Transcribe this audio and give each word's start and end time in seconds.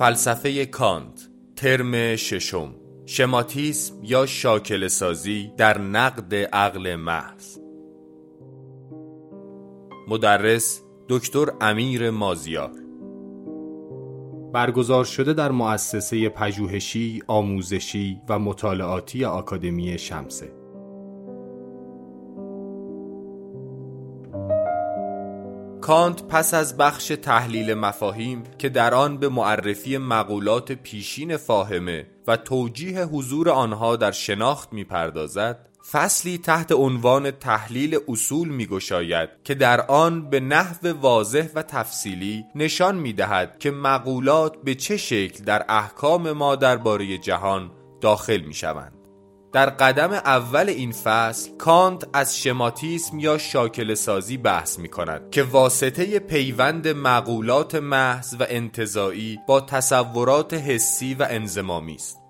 فلسفه 0.00 0.66
کانت 0.66 1.28
ترم 1.56 2.16
ششم. 2.16 2.74
شماتیسم 3.06 3.94
یا 4.02 4.26
شاکل 4.26 4.88
سازی 4.88 5.52
در 5.56 5.78
نقد 5.78 6.34
عقل 6.34 6.96
محض. 6.96 7.58
مدرس 10.08 10.82
دکتر 11.08 11.46
امیر 11.60 12.10
مازیار. 12.10 12.72
برگزار 14.52 15.04
شده 15.04 15.32
در 15.32 15.50
مؤسسه 15.50 16.28
پژوهشی، 16.28 17.22
آموزشی 17.26 18.20
و 18.28 18.38
مطالعاتی 18.38 19.24
آکادمی 19.24 19.98
شمسه. 19.98 20.59
کانت 25.90 26.22
پس 26.22 26.54
از 26.54 26.76
بخش 26.76 27.06
تحلیل 27.06 27.74
مفاهیم 27.74 28.42
که 28.58 28.68
در 28.68 28.94
آن 28.94 29.18
به 29.18 29.28
معرفی 29.28 29.98
مقولات 29.98 30.72
پیشین 30.72 31.36
فاهمه 31.36 32.06
و 32.26 32.36
توجیه 32.36 33.04
حضور 33.04 33.50
آنها 33.50 33.96
در 33.96 34.12
شناخت 34.12 34.72
می‌پردازد 34.72 35.68
فصلی 35.92 36.38
تحت 36.38 36.72
عنوان 36.72 37.30
تحلیل 37.30 37.98
اصول 38.08 38.48
میگشاید 38.48 39.30
که 39.44 39.54
در 39.54 39.80
آن 39.80 40.30
به 40.30 40.40
نحو 40.40 40.92
واضح 41.00 41.48
و 41.54 41.62
تفصیلی 41.62 42.44
نشان 42.54 42.96
می‌دهد 42.96 43.58
که 43.58 43.70
مقولات 43.70 44.56
به 44.64 44.74
چه 44.74 44.96
شکل 44.96 45.44
در 45.44 45.64
احکام 45.68 46.32
ما 46.32 46.56
درباره 46.56 47.18
جهان 47.18 47.70
داخل 48.00 48.40
می‌شوند. 48.40 48.99
در 49.52 49.70
قدم 49.70 50.12
اول 50.12 50.68
این 50.68 50.92
فصل 50.92 51.50
کانت 51.56 52.04
از 52.12 52.38
شماتیسم 52.38 53.18
یا 53.18 53.38
شاکل 53.38 53.94
سازی 53.94 54.36
بحث 54.36 54.78
می 54.78 54.88
کند 54.88 55.30
که 55.30 55.42
واسطه 55.42 56.18
پیوند 56.18 56.88
مقولات 56.88 57.74
محض 57.74 58.34
و 58.40 58.46
انتظایی 58.48 59.38
با 59.48 59.60
تصورات 59.60 60.54
حسی 60.54 61.14
و 61.14 61.26
انزمامی 61.30 61.94
است 61.94 62.20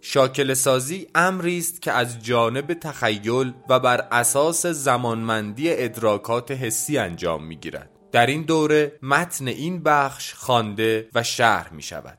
شاکل 0.00 0.54
سازی 0.54 1.06
امری 1.14 1.58
است 1.58 1.82
که 1.82 1.92
از 1.92 2.24
جانب 2.24 2.74
تخیل 2.74 3.52
و 3.68 3.80
بر 3.80 4.00
اساس 4.12 4.66
زمانمندی 4.66 5.72
ادراکات 5.72 6.50
حسی 6.50 6.98
انجام 6.98 7.44
می 7.44 7.56
گیرد. 7.56 7.90
در 8.12 8.26
این 8.26 8.42
دوره 8.42 8.98
متن 9.02 9.48
این 9.48 9.82
بخش 9.82 10.34
خوانده 10.34 11.08
و 11.14 11.22
شرح 11.22 11.72
می 11.72 11.82
شود. 11.82 12.18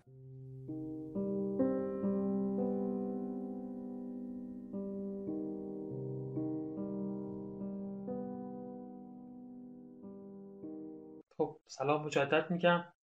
خب 11.38 11.60
سلام 11.68 12.06
مجدد 12.06 12.52
میگم. 12.52 12.94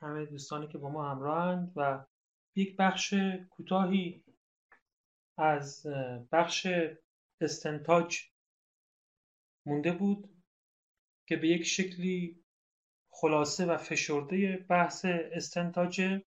همه 0.00 0.26
دوستانی 0.26 0.68
که 0.68 0.78
با 0.78 0.88
ما 0.88 1.10
همراهند 1.10 1.72
و 1.76 2.04
یک 2.56 2.76
بخش 2.76 3.14
کوتاهی 3.50 4.24
از 5.36 5.86
بخش 6.32 6.66
استنتاج 7.40 8.18
مونده 9.66 9.92
بود 9.92 10.42
که 11.26 11.36
به 11.36 11.48
یک 11.48 11.62
شکلی 11.62 12.44
خلاصه 13.10 13.66
و 13.66 13.76
فشرده 13.76 14.56
بحث 14.56 15.04
استنتاجه 15.08 16.22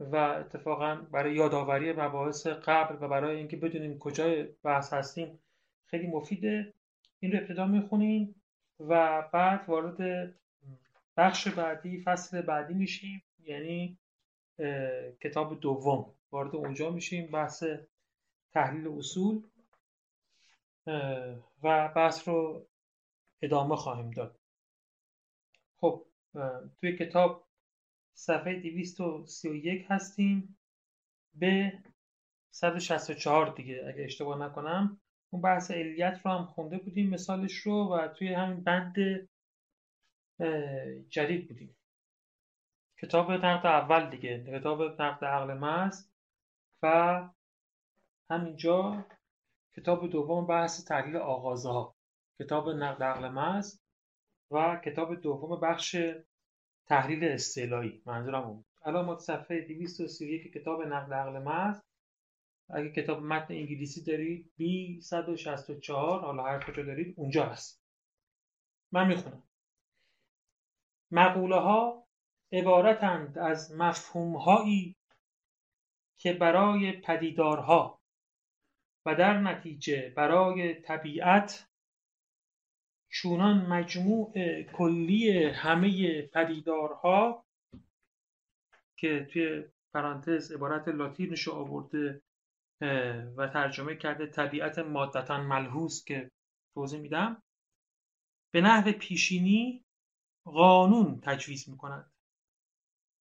و 0.00 0.16
اتفاقا 0.16 0.94
برای 0.94 1.34
یادآوری 1.34 1.92
مباحث 1.92 2.46
قبل 2.46 3.04
و 3.04 3.08
برای 3.08 3.36
اینکه 3.36 3.56
بدونیم 3.56 3.98
کجای 3.98 4.42
بحث 4.42 4.92
هستیم 4.92 5.38
خیلی 5.86 6.06
مفیده. 6.06 6.74
این 7.20 7.32
رو 7.32 7.38
ابتدا 7.38 7.66
می‌خونیم. 7.66 8.39
و 8.80 9.22
بعد 9.32 9.68
وارد 9.68 10.34
بخش 11.16 11.48
بعدی 11.48 12.02
فصل 12.02 12.42
بعدی 12.42 12.74
میشیم. 12.74 13.22
یعنی 13.42 13.98
کتاب 15.22 15.60
دوم. 15.60 16.14
وارد 16.30 16.56
اونجا 16.56 16.90
میشیم. 16.90 17.30
بحث 17.30 17.64
تحلیل 18.52 18.88
اصول. 18.88 19.42
و 21.62 21.88
بحث 21.96 22.28
رو 22.28 22.66
ادامه 23.42 23.76
خواهیم 23.76 24.10
داد. 24.10 24.38
خب 25.76 26.06
توی 26.80 26.96
کتاب 26.96 27.46
صفحه 28.14 28.60
231 28.60 29.86
هستیم. 29.88 30.56
به 31.34 31.72
164 32.50 33.54
دیگه 33.56 33.84
اگه 33.88 34.04
اشتباه 34.04 34.38
نکنم. 34.38 35.00
اون 35.32 35.42
بحث 35.42 35.70
علیت 35.70 36.20
رو 36.24 36.30
هم 36.30 36.44
خونده 36.44 36.78
بودیم 36.78 37.10
مثالش 37.10 37.54
رو 37.54 37.84
و 37.84 38.08
توی 38.08 38.34
همین 38.34 38.64
بند 38.64 38.94
جدید 41.08 41.48
بودیم. 41.48 41.76
کتاب 43.02 43.32
نقد 43.32 43.66
اول 43.66 44.10
دیگه 44.10 44.58
کتاب 44.58 44.82
نقد 44.82 45.24
عقل 45.24 45.54
محض 45.54 46.08
و 46.82 47.28
همینجا 48.30 49.06
کتاب 49.76 50.10
دوم 50.10 50.46
بحث 50.46 50.84
تحلیل 50.84 51.16
آغازها. 51.16 51.96
کتاب 52.38 52.68
نقد 52.68 53.02
عقل 53.02 53.28
محض 53.28 53.80
و 54.50 54.80
کتاب 54.84 55.14
دوم 55.14 55.60
بخش 55.60 55.96
تحلیل 56.86 57.24
استعلایی. 57.24 58.02
منظورم 58.06 58.42
اون 58.42 58.64
الان 58.82 59.04
ما 59.04 59.18
صفحه 59.18 59.60
231 59.60 60.52
کتاب 60.52 60.82
نقد 60.82 61.12
عقل 61.12 61.42
محض 61.42 61.80
اگه 62.74 62.90
کتاب 62.90 63.22
متن 63.22 63.54
انگلیسی 63.54 64.04
دارید 64.04 64.52
B 64.58 64.62
164 65.02 66.20
حالا 66.20 66.42
هر 66.42 66.64
کجا 66.64 66.82
دارید 66.82 67.14
اونجا 67.16 67.46
هست. 67.46 67.82
من 68.92 69.06
می‌خونم. 69.08 69.42
مقوله 71.10 71.56
ها 71.56 72.06
عبارتند 72.52 73.38
از 73.38 73.72
مفهومهایی 73.72 74.96
که 76.18 76.32
برای 76.32 76.92
پدیدارها 76.92 78.00
و 79.06 79.14
در 79.14 79.40
نتیجه 79.40 80.12
برای 80.16 80.74
طبیعت 80.74 81.68
چونان 83.08 83.66
مجموع 83.66 84.32
کلی 84.62 85.42
همه 85.42 86.22
پدیدارها 86.22 87.44
که 88.96 89.28
توی 89.32 89.64
پرانتز 89.94 90.52
عبارت 90.52 90.88
لاتینش 90.88 91.48
آورده 91.48 92.22
و 93.36 93.48
ترجمه 93.52 93.96
کرده 93.96 94.26
طبیعت 94.26 94.78
مادتا 94.78 95.42
ملحوظ 95.42 96.04
که 96.04 96.30
توضیح 96.74 97.00
میدم. 97.00 97.42
به 98.50 98.60
نحو 98.60 98.92
پیشینی 98.92 99.84
قانون 100.44 101.20
تجویز 101.20 101.68
می‌کنند 101.68 102.12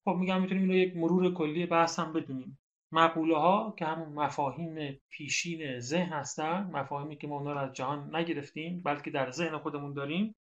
خب 0.04 0.12
میگم 0.12 0.42
می‌تونیم 0.42 0.64
اینو 0.64 0.76
یک 0.76 0.98
مرور 0.98 1.34
کلی 1.34 1.66
بحث 1.66 2.00
هم 2.00 2.14
بدونیم. 2.14 2.60
مقوله 2.92 3.38
ها 3.38 3.74
که 3.78 3.86
همون 3.86 4.10
مفاهیم 4.10 5.02
پیشین 5.10 5.80
ذهن 5.80 6.14
هستن 6.14 6.64
مفاهیمی 6.74 7.18
که 7.18 7.28
ما 7.28 7.38
اونا 7.38 7.54
رو 7.54 7.60
از 7.60 7.74
جهان 7.74 8.16
نگرفتیم 8.16 8.82
بلکه 8.82 9.12
در 9.12 9.32
ذهن 9.32 9.58
خودمون 9.58 9.94
داریم 9.94 10.36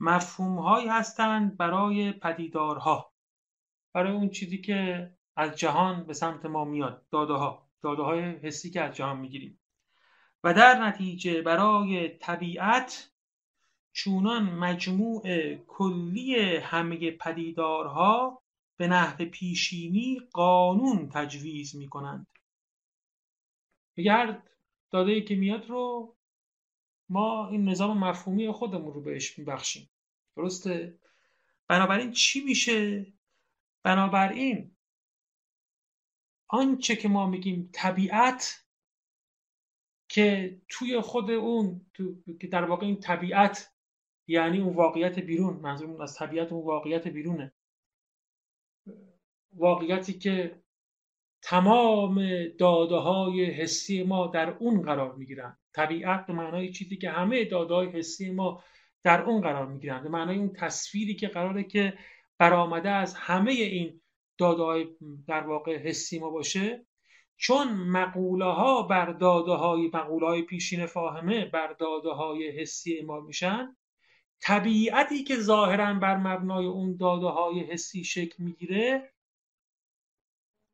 مفهوم 0.00 0.58
هایی 0.58 0.88
هستند 0.88 1.56
برای 1.56 2.12
پدیدارها 2.12 3.12
برای 3.94 4.12
اون 4.12 4.28
چیزی 4.28 4.58
که 4.58 5.10
از 5.36 5.56
جهان 5.58 6.04
به 6.06 6.14
سمت 6.14 6.46
ما 6.46 6.64
میاد 6.64 7.06
داده 7.10 7.32
ها 7.32 7.61
داده 7.82 8.02
های 8.02 8.22
حسی 8.22 8.70
که 8.70 8.80
از 8.80 8.94
جهان 8.96 9.18
می‌گیریم. 9.18 9.60
و 10.44 10.54
در 10.54 10.84
نتیجه 10.84 11.42
برای 11.42 12.08
طبیعت 12.08 13.12
چونان 13.92 14.42
مجموع 14.42 15.54
کلی 15.54 16.56
همه 16.56 17.10
پدیدارها 17.10 18.42
به 18.76 18.88
نحو 18.88 19.24
پیشینی 19.24 20.20
قانون 20.32 21.08
تجویز 21.08 21.76
می 21.76 21.88
کنند 21.88 22.26
هر 24.06 24.42
داده 24.90 25.20
که 25.20 25.34
میاد 25.34 25.68
رو 25.68 26.16
ما 27.08 27.48
این 27.48 27.68
نظام 27.68 27.98
مفهومی 27.98 28.52
خودمون 28.52 28.94
رو 28.94 29.00
بهش 29.00 29.38
میبخشیم. 29.38 29.90
درسته؟ 30.36 30.98
بنابراین 31.68 32.12
چی 32.12 32.40
میشه؟ 32.44 33.06
بنابراین 33.82 34.71
آنچه 36.52 36.96
که 36.96 37.08
ما 37.08 37.26
میگیم 37.26 37.70
طبیعت 37.72 38.66
که 40.08 40.58
توی 40.68 41.00
خود 41.00 41.30
اون 41.30 41.86
تو، 41.94 42.14
که 42.40 42.46
در 42.46 42.64
واقع 42.64 42.86
این 42.86 43.00
طبیعت 43.00 43.74
یعنی 44.28 44.60
اون 44.60 44.74
واقعیت 44.74 45.18
بیرون 45.18 45.56
منظورمون 45.56 46.02
از 46.02 46.14
طبیعت 46.14 46.52
اون 46.52 46.64
واقعیت 46.64 47.08
بیرونه. 47.08 47.52
واقعیتی 49.52 50.12
که 50.12 50.62
تمام 51.42 52.46
داده 52.58 52.94
های 52.94 53.44
حسی 53.44 54.02
ما 54.02 54.26
در 54.26 54.50
اون 54.50 54.82
قرار 54.82 55.14
می 55.14 55.26
گیرند 55.26 55.58
طبیعت 55.72 56.26
به 56.26 56.32
معنای 56.32 56.72
چیزی 56.72 56.96
که 56.96 57.10
همه 57.10 57.44
داده 57.44 57.74
های 57.74 57.88
حسی 57.88 58.30
ما 58.30 58.64
در 59.02 59.22
اون 59.22 59.40
قرار 59.40 59.66
می 59.66 59.80
گیرند 59.80 60.02
به 60.02 60.08
معنای 60.08 60.38
اون 60.38 60.52
تصویری 60.52 61.14
که 61.14 61.28
قراره 61.28 61.64
که 61.64 61.98
برآمده 62.38 62.90
از 62.90 63.14
همه 63.14 63.52
این 63.52 64.01
داده 64.38 64.62
های 64.62 64.88
در 65.26 65.46
واقع 65.46 65.76
حسی 65.76 66.18
ما 66.18 66.30
باشه 66.30 66.86
چون 67.36 67.68
مقوله 67.72 68.44
ها 68.44 68.82
بر 68.82 69.12
داده 69.12 69.52
های 69.52 69.90
مقوله 69.94 70.26
های 70.26 70.42
پیشین 70.42 70.86
فاهمه 70.86 71.44
بر 71.44 71.72
داده 71.72 72.10
های 72.10 72.60
حسی 72.60 73.02
ما 73.02 73.20
میشن 73.20 73.76
طبیعتی 74.42 75.24
که 75.24 75.36
ظاهرا 75.36 75.94
بر 75.94 76.16
مبنای 76.16 76.66
اون 76.66 76.96
داده 76.96 77.26
های 77.26 77.60
حسی 77.60 78.04
شکل 78.04 78.44
می‌گیره 78.44 79.12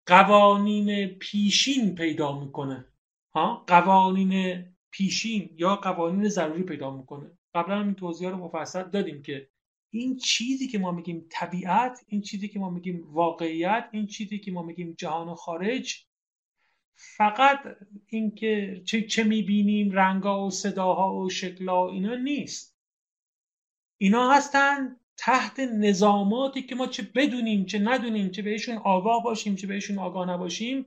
قوانین 0.06 1.06
پیشین 1.06 1.94
پیدا 1.94 2.40
می‌کنه. 2.40 2.84
ها؟ 3.34 3.64
قوانین 3.66 4.64
پیشین 4.90 5.50
یا 5.56 5.76
قوانین 5.76 6.28
ضروری 6.28 6.62
پیدا 6.62 6.96
می‌کنه. 6.96 7.38
قبلا 7.54 7.80
این 7.80 7.94
توضیح 7.94 8.30
رو 8.30 8.36
مفصل 8.36 8.82
دادیم 8.82 9.22
که 9.22 9.50
این 9.90 10.16
چیزی 10.16 10.68
که 10.68 10.78
ما 10.78 10.92
میگیم 10.92 11.26
طبیعت 11.30 12.04
این 12.08 12.20
چیزی 12.20 12.48
که 12.48 12.58
ما 12.58 12.70
میگیم 12.70 13.02
واقعیت 13.12 13.88
این 13.92 14.06
چیزی 14.06 14.38
که 14.38 14.52
ما 14.52 14.62
میگیم 14.62 14.94
جهان 14.98 15.34
خارج 15.34 16.04
فقط 16.94 17.60
اینکه 18.06 18.82
چه, 18.86 19.02
چه 19.02 19.24
می‌بینیم 19.24 19.92
رنگا 19.92 20.46
و 20.46 20.50
صداها 20.50 21.14
و 21.14 21.30
شکلا 21.30 21.88
اینا 21.88 22.14
نیست. 22.14 22.78
اینا 23.98 24.32
هستن 24.32 24.96
تحت 25.16 25.60
نظاماتی 25.60 26.62
که 26.62 26.74
ما 26.74 26.86
چه 26.86 27.02
بدونیم 27.14 27.64
چه 27.64 27.78
ندونیم 27.78 28.30
چه 28.30 28.42
بهشون 28.42 28.76
آگاه 28.76 29.22
باشیم 29.22 29.56
چه 29.56 29.66
بهشون 29.66 29.98
آگاه 29.98 30.30
نباشیم. 30.30 30.86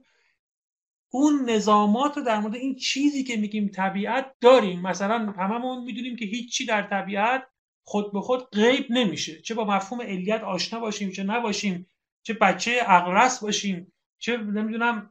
اون 1.10 1.50
نظامات 1.50 2.16
رو 2.16 2.24
در 2.24 2.40
مورد 2.40 2.54
این 2.54 2.74
چیزی 2.74 3.24
که 3.24 3.36
میگیم 3.36 3.68
طبیعت 3.68 4.34
داریم. 4.40 4.80
مثلا 4.80 5.18
هممون 5.18 5.84
می‌دونیم 5.84 6.16
که 6.16 6.24
هیچی 6.24 6.66
در 6.66 6.82
طبیعت 6.82 7.51
خود 7.84 8.12
به 8.12 8.20
خود 8.20 8.50
غیب 8.50 8.86
نمیشه. 8.90 9.40
چه 9.40 9.54
با 9.54 9.64
مفهوم 9.64 10.02
علیت 10.02 10.42
آشنا 10.42 10.80
باشیم 10.80 11.10
چه 11.10 11.22
نباشیم 11.22 11.86
چه 12.22 12.34
بچه 12.34 12.80
اقرس 12.86 13.42
باشیم 13.42 13.92
چه 14.18 14.36
نمی‌دونم 14.36 15.10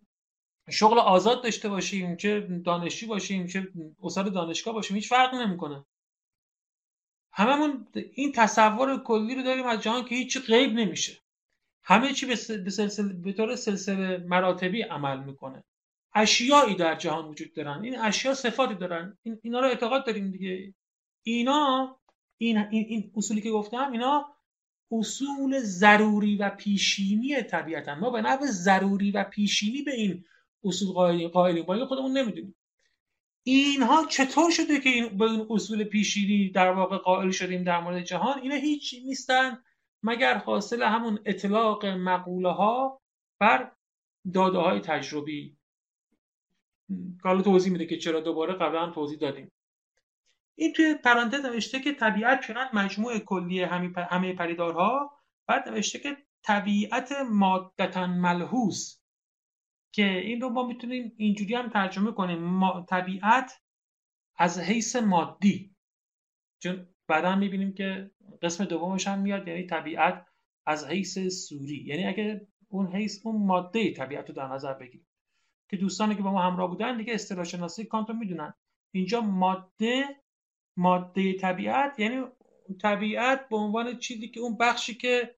شغل 0.69 1.00
آزاد 1.00 1.44
داشته 1.44 1.69
باشیم 1.69 2.15
چه 2.15 2.39
دانشجو 2.65 3.07
باشیم 3.07 3.47
چه 3.47 3.68
استاد 4.03 4.33
دانشگاه 4.33 4.73
باشیم 4.73 4.95
هیچ 4.95 5.09
فرق 5.09 5.35
نمی‌کنه. 5.35 5.85
هممون 7.33 7.88
این 8.13 8.31
تصور 8.31 9.03
کلی 9.03 9.35
رو 9.35 9.44
داریم 9.44 9.65
از 9.65 9.81
جهان 9.81 10.06
که 10.06 10.15
هیچ 10.15 10.45
غیب 10.45 10.74
نمیشه. 10.74 11.17
همه 11.83 12.13
چی 12.13 12.25
به, 12.25 12.35
سلسله، 12.35 13.13
به 13.13 13.33
طور 13.33 13.56
سلسله 13.56 14.17
مراتبی 14.17 14.81
عمل 14.81 15.24
می‌کنه. 15.24 15.63
اشیایی 16.15 16.75
در 16.75 16.95
جهان 16.95 17.25
وجود 17.25 17.53
دارن. 17.53 17.83
این 17.83 18.00
اشیا 18.00 18.33
صفاتی 18.33 18.75
دارن. 18.75 19.17
این 19.24 19.39
اینا 19.44 19.59
رو 19.59 19.67
اعتقاد 19.67 20.06
داریم 20.06 20.31
دیگه. 20.31 20.74
اینا 21.24 22.00
این, 22.41 22.57
این, 22.57 22.85
این 22.89 23.11
اصولی 23.15 23.41
که 23.41 23.51
گفتم 23.51 23.91
اینا 23.91 24.25
اصول 24.91 25.59
ضروری 25.59 26.35
و 26.38 26.49
پیشینی 26.49 27.41
طبیعتا 27.41 27.95
ما 27.95 28.09
به 28.09 28.21
نحو 28.21 28.45
ضروری 28.45 29.11
و 29.11 29.23
پیشینی 29.23 29.81
به 29.81 29.93
این 29.93 30.25
اصول 30.63 30.93
قائلیم. 30.93 31.29
قائلیم 31.29 31.63
با 31.63 31.85
خودمون 31.85 32.17
نمی‌دونیم. 32.17 32.55
اینها 33.43 34.05
چطور 34.05 34.51
شده 34.51 34.79
که 34.79 34.89
این 34.89 35.17
به 35.17 35.25
این 35.25 35.47
اصول 35.49 35.83
پیشینی 35.83 36.49
در 36.49 36.71
واقع 36.71 36.97
قائل 36.97 37.31
شدیم 37.31 37.63
در 37.63 37.81
مورد 37.81 38.03
جهان؟ 38.03 38.39
اینا 38.41 38.55
هیچ 38.55 38.95
نیستن 39.05 39.63
مگر 40.03 40.38
حاصل 40.38 40.83
همون 40.83 41.19
اطلاق 41.25 41.85
مقوله 41.85 42.51
ها 42.51 43.01
بر 43.39 43.71
داده 44.33 44.57
های 44.57 44.79
تجربی 44.79 45.57
حالا 47.23 47.41
توضیح 47.41 47.71
میده 47.71 47.85
که 47.85 47.97
چرا 47.97 48.19
دوباره 48.19 48.53
قبلا 48.53 48.85
هم 48.85 48.93
توضیح 48.93 49.17
دادیم. 49.17 49.51
این 50.56 50.74
توی 50.74 50.95
پرانتز 50.95 51.45
نوشته 51.45 51.80
که 51.80 51.92
طبیعت 51.94 52.48
چنان 52.48 52.68
مجموع 52.74 53.19
کلی 53.19 53.63
همه 53.63 54.33
پریدارها 54.33 55.12
بعد 55.48 55.69
نوشته 55.69 56.00
که 56.00 56.18
طبیعت 56.44 57.12
مادتا 57.30 58.07
ملحوظ. 58.07 58.95
که 59.94 60.06
این 60.06 60.42
رو 60.42 60.50
ما 60.50 60.68
می‌تونیم 60.68 61.13
اینجوری 61.18 61.56
هم 61.56 61.69
ترجمه 61.69 62.12
کنیم. 62.12 62.81
طبیعت 62.86 63.62
از 64.36 64.59
حیث 64.59 64.95
مادی. 64.95 65.75
چون 66.59 66.88
بعدا 67.07 67.36
می‌بینیم 67.36 67.74
که 67.74 68.12
قسم 68.42 68.65
دومش 68.65 69.07
هم 69.07 69.19
میاد 69.19 69.48
یعنی 69.48 69.65
طبیعت 69.65 70.25
از 70.65 70.88
حیث 70.88 71.19
سوری. 71.19 71.83
یعنی 71.86 72.06
اگه 72.06 72.48
اون 72.68 72.95
حیث 72.95 73.25
اون 73.25 73.45
ماده 73.45 73.94
طبیعت 73.94 74.30
رو 74.30 74.36
در 74.36 74.48
نظر 74.48 74.74
بگیریم. 74.74 75.07
که 75.69 75.77
دوستانی 75.77 76.15
که 76.15 76.21
با 76.21 76.31
ما 76.31 76.42
همراه 76.42 76.69
بودن 76.69 76.98
دیگه 76.98 77.13
اصطلاح 77.13 77.44
شناسی 77.44 77.86
کانت 77.86 78.09
رو 78.09 78.15
می‌دونن. 78.15 78.53
اینجا 78.92 79.21
ماده 79.21 80.20
ماده 80.81 81.33
طبیعت 81.33 81.99
یعنی 81.99 82.23
طبیعت 82.81 83.49
به 83.49 83.57
عنوان 83.57 83.97
چیزی 83.97 84.27
که 84.27 84.39
اون 84.39 84.57
بخشی 84.57 84.93
که 84.93 85.35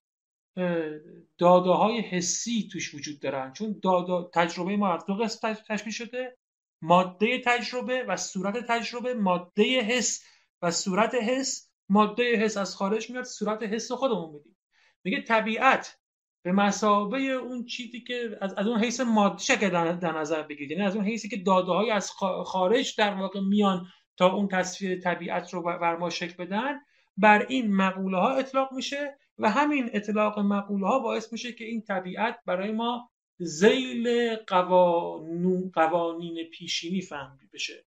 داده 1.38 1.70
های 1.70 2.00
حسی 2.00 2.68
توش 2.72 2.94
وجود 2.94 3.20
دارن. 3.20 3.52
چون 3.52 3.80
داده 3.82 4.28
تجربه 4.34 4.76
ما 4.76 4.94
از 4.94 5.06
دو 5.06 5.14
قسم 5.14 5.52
تشکیل 5.68 5.92
شده 5.92 6.36
ماده 6.82 7.42
تجربه 7.44 8.04
و 8.08 8.16
صورت 8.16 8.66
تجربه 8.66 9.14
ماده 9.14 9.80
حس 9.80 10.24
و 10.62 10.70
صورت 10.70 11.14
حس. 11.14 11.70
ماده 11.88 12.36
حس 12.36 12.56
از 12.56 12.76
خارج 12.76 13.10
میاد 13.10 13.24
صورت 13.24 13.62
حس 13.62 13.92
خودمون 13.92 14.32
میدیم. 14.34 14.56
میگه 15.04 15.22
طبیعت 15.22 15.98
به 16.42 16.52
مسابه 16.52 17.18
اون 17.18 17.64
چیزی 17.64 18.00
که 18.00 18.38
از, 18.40 18.54
از 18.54 18.66
اون 18.66 18.84
حیث 18.84 19.00
مادی 19.00 19.44
شکل 19.44 19.94
در 19.94 20.18
نظر 20.18 20.42
بگیرید 20.42 20.70
یعنی 20.70 20.82
از 20.82 20.96
اون 20.96 21.04
حیثی 21.04 21.28
که 21.28 21.36
داده 21.36 21.72
های 21.72 21.90
از 21.90 22.10
خارج 22.44 22.94
در 22.98 23.14
واقع 23.14 23.40
میان 23.40 23.86
تا 24.16 24.32
اون 24.32 24.48
تصویر 24.48 25.00
طبیعت 25.00 25.54
رو 25.54 25.62
بر 25.62 25.96
ما 25.96 26.10
شکل 26.10 26.44
بدن 26.44 26.80
بر 27.16 27.46
این 27.48 27.76
مقوله 27.76 28.18
ها 28.18 28.34
اطلاق 28.34 28.72
میشه 28.72 29.18
و 29.38 29.50
همین 29.50 29.90
اطلاق 29.92 30.38
مقوله 30.38 30.86
ها 30.86 30.98
باعث 30.98 31.32
میشه 31.32 31.52
که 31.52 31.64
این 31.64 31.82
طبیعت 31.82 32.38
برای 32.46 32.72
ما 32.72 33.10
زیل 33.38 34.36
قوانین, 35.72 36.44
پیشینی 36.52 37.00
فهمی 37.00 37.48
بشه. 37.52 37.84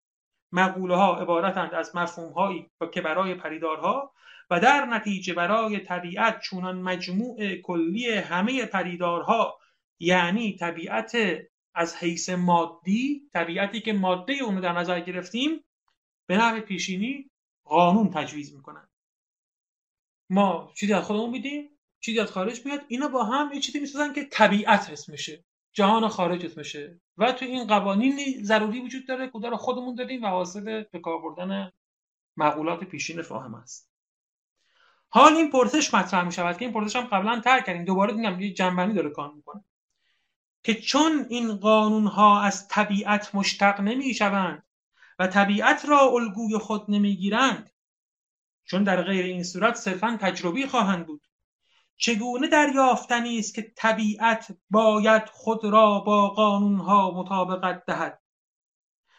مقوله 0.52 0.96
ها 0.96 1.22
عبارتند 1.22 1.74
از 1.74 1.96
مفهوم 1.96 2.34
هایی 2.34 2.72
که 2.94 3.02
برای 3.02 3.36
پریدارها 3.36 4.14
و 4.50 4.60
در 4.60 4.86
نتیجه 4.86 5.34
برای 5.34 5.80
طبیعت 5.80 6.40
چونان 6.40 6.82
مجموع 6.82 7.56
کلی 7.56 8.12
همه 8.12 8.66
پریدارها 8.66 9.60
یعنی 10.00 10.56
طبیعت 10.56 11.18
از 11.74 11.96
حیث 11.96 12.30
مادی 12.30 13.30
طبیعتی 13.34 13.82
که 13.82 13.94
ماده 13.94 14.34
اونو 14.34 14.62
در 14.62 14.74
نظر 14.74 15.00
گرفتیم 15.00 15.64
به 16.28 16.38
نحو 16.38 16.62
پیشینی 16.62 17.32
قانون 17.64 18.10
تجویز 18.10 18.56
می‌کنن. 18.56 18.88
ما 20.30 20.74
چیزی 20.76 20.94
از 20.94 21.04
خودمون 21.04 21.30
میدیم 21.30 21.70
چیزی 22.00 22.20
از 22.20 22.32
خارج 22.32 22.66
میاد؟ 22.66 22.82
اینا 22.88 23.08
با 23.08 23.24
هم 23.24 23.54
یه 23.54 23.62
چیزی 23.62 23.80
می‌سازن 23.80 24.14
که 24.14 24.26
طبیعت 24.26 24.90
اسم 24.90 25.12
میشه 25.12 25.46
جهان 25.74 26.08
خارج 26.08 26.46
اسم 26.46 26.60
میشه 26.60 27.02
و 27.18 27.32
تو 27.32 27.46
این 27.46 27.68
قوانین 27.68 28.44
ضروری 28.44 28.80
وجود 28.80 29.08
داره 29.08 29.28
که 29.28 29.50
رو 29.50 29.58
خودمون 29.58 29.96
داریم 29.96 30.24
و 30.24 30.28
حاصل 30.28 30.84
به 30.84 31.00
کار 31.00 31.22
بردن 31.22 31.72
مقولات 32.38 32.84
پیشین 32.84 33.22
فاهم 33.22 33.56
است. 33.56 33.92
حال 35.10 35.34
این 35.34 35.52
پرسش 35.52 35.94
مطرح 35.94 36.26
می 36.26 36.32
شود 36.32 36.58
که 36.58 36.66
این 36.66 36.74
پرسش 36.74 36.96
هم 36.96 37.06
قبلا 37.06 37.40
تر 37.40 37.62
کردیم. 37.62 37.86
دوباره 37.86 38.14
میگم 38.14 38.40
یه 38.40 38.54
جنبندی 38.54 38.94
داره 38.94 39.10
کار 39.10 39.34
می‌کنه. 39.34 39.64
که 40.64 40.74
چون 40.76 41.26
این 41.30 41.56
قانون 41.56 42.08
ها 42.08 42.42
از 42.42 42.68
طبیعت 42.68 43.36
مشتق 43.36 43.82
نمی 43.82 44.14
شوند 44.14 44.64
و 45.20 45.28
طبیعت 45.28 45.86
را 45.86 46.00
الگوی 46.00 46.58
خود 46.58 46.86
نمی‌گیرند. 46.88 47.70
چون 48.66 48.84
در 48.84 49.04
غیر 49.04 49.26
این 49.26 49.44
صورت 49.44 49.76
صرفا 49.76 50.18
تجربی 50.22 50.66
خواهند 50.66 51.08
بود. 51.08 51.28
چگونه 51.98 52.48
دریافتنی 52.48 53.40
است 53.40 53.56
که 53.56 53.74
طبیعت 53.76 54.58
باید 54.70 55.30
خود 55.30 55.64
را 55.64 56.00
با 56.00 56.30
قانونها 56.30 57.12
مطابقت 57.12 57.86
دهد؟ 57.86 58.22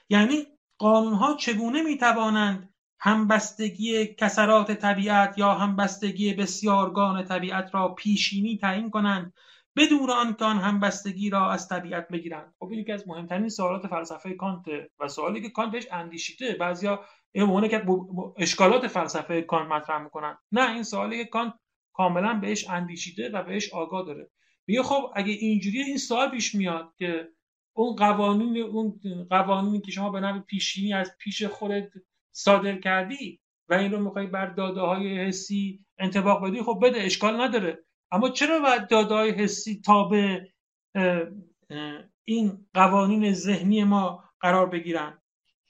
یعنی 0.09 0.47
قانونها 0.79 1.35
چگونه 1.35 1.83
می‌توانند 1.83 2.75
همبستگی 3.01 4.07
کسرات 4.07 4.73
طبیعت 4.73 5.39
یا 5.39 5.55
همبستگی 5.55 6.35
بسیارگان 6.35 7.25
طبیعت 7.25 7.75
را 7.75 7.89
پیشینی 7.89 8.59
تعیین 8.59 8.91
کنند 8.91 9.33
بدون 9.77 10.11
آنکه 10.11 10.45
آن 10.45 10.59
همبستگی 10.59 11.31
را 11.31 11.51
از 11.51 11.69
طبیعت 11.69 12.09
بگیرند. 12.09 12.55
خب 12.59 12.73
یکی 12.73 12.93
از 12.93 13.09
مهمترین 13.09 13.49
سوالات 13.49 13.87
فلسفه 13.87 14.35
کانت 14.35 14.65
و 15.01 15.09
سوالی 15.09 15.43
که 15.43 15.51
کانت 15.51 15.73
بهش 15.73 15.87
اندیشیده 15.93 16.57
بعضیا 16.61 17.05
این 17.33 17.69
که 17.69 17.87
اشکالات 18.37 18.87
فلسفه 18.87 19.43
کانت 19.43 19.73
مطرح 19.73 20.03
می‌کنن. 20.03 20.39
نه 20.53 20.71
این 20.71 20.83
سوالی 20.83 21.25
که 21.25 21.25
کانت 21.25 21.55
کاملا 21.93 22.35
بهش 22.35 22.69
اندیشیده 22.71 23.31
و 23.31 23.43
بهش 23.43 23.73
آگاه 23.73 24.07
داره. 24.07 24.31
میگه 24.67 24.83
خب 24.83 25.13
اگه 25.15 25.33
اینجوری 25.33 25.83
این 25.83 25.99
سوال 25.99 26.31
پیش 26.31 26.55
میاد 26.55 26.95
که 26.99 27.29
اون 27.73 27.97
قوانین 27.97 28.63
اون 28.63 29.01
قوانینی 29.31 29.81
که 29.81 29.91
شما 29.91 30.11
به 30.11 30.21
نوع 30.21 30.41
پیشینی 30.41 30.95
از 30.95 31.17
پیش 31.19 31.43
خودت 31.45 31.89
صادر 32.33 32.79
کردی 32.79 33.41
و 33.69 33.75
این 33.75 33.93
رو 33.93 34.01
می‌خوای 34.01 34.27
بر 34.27 34.47
داده 34.47 34.81
های 34.81 35.19
حسی 35.19 35.85
انتباق 35.99 36.49
بدی 36.49 36.63
خب 36.63 36.81
بده 36.83 37.01
اشکال 37.01 37.41
نداره. 37.41 37.85
اما 38.13 38.31
چرا 38.31 38.59
باید 38.61 38.89
داده 38.89 39.15
های 39.15 39.31
حسی 39.31 39.83
تابع 39.85 40.41
این 42.25 42.67
قوانین 42.75 43.33
ذهنی 43.33 43.85
ما 43.85 44.25
قرار 44.41 44.67
بگیرن؟ 44.67 45.19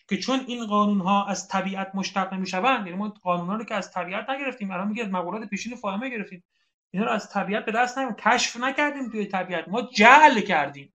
که 0.09 0.17
چون 0.17 0.41
این 0.47 0.67
قانون 0.67 1.01
ها 1.01 1.27
از 1.27 1.49
طبیعت 1.49 1.91
مشتق 1.95 2.35
نمی‌شوند 2.35 2.87
یعنی 2.87 2.99
ما 2.99 3.09
قانون 3.09 3.47
ها 3.47 3.57
رو 3.57 3.65
که 3.65 3.75
از 3.75 3.93
طبیعت 3.93 4.31
نگرفتیم 4.31 4.71
الان 4.71 4.89
میگه 4.89 5.05
مقولات 5.05 5.49
پیشین 5.49 5.77
فاهمه 5.77 6.11
گرفتیم. 6.11 6.45
اینا 6.91 7.07
رو 7.07 7.13
از 7.13 7.31
طبیعت 7.31 7.65
به 7.65 7.73
دست 7.73 7.99
نمیاریم 7.99 8.17
کشف 8.17 8.57
نکردیم 8.57 9.11
توی 9.11 9.27
طبیعت. 9.27 9.69
ما 9.69 9.83
جعل 9.83 10.41
کردیم. 10.41 10.95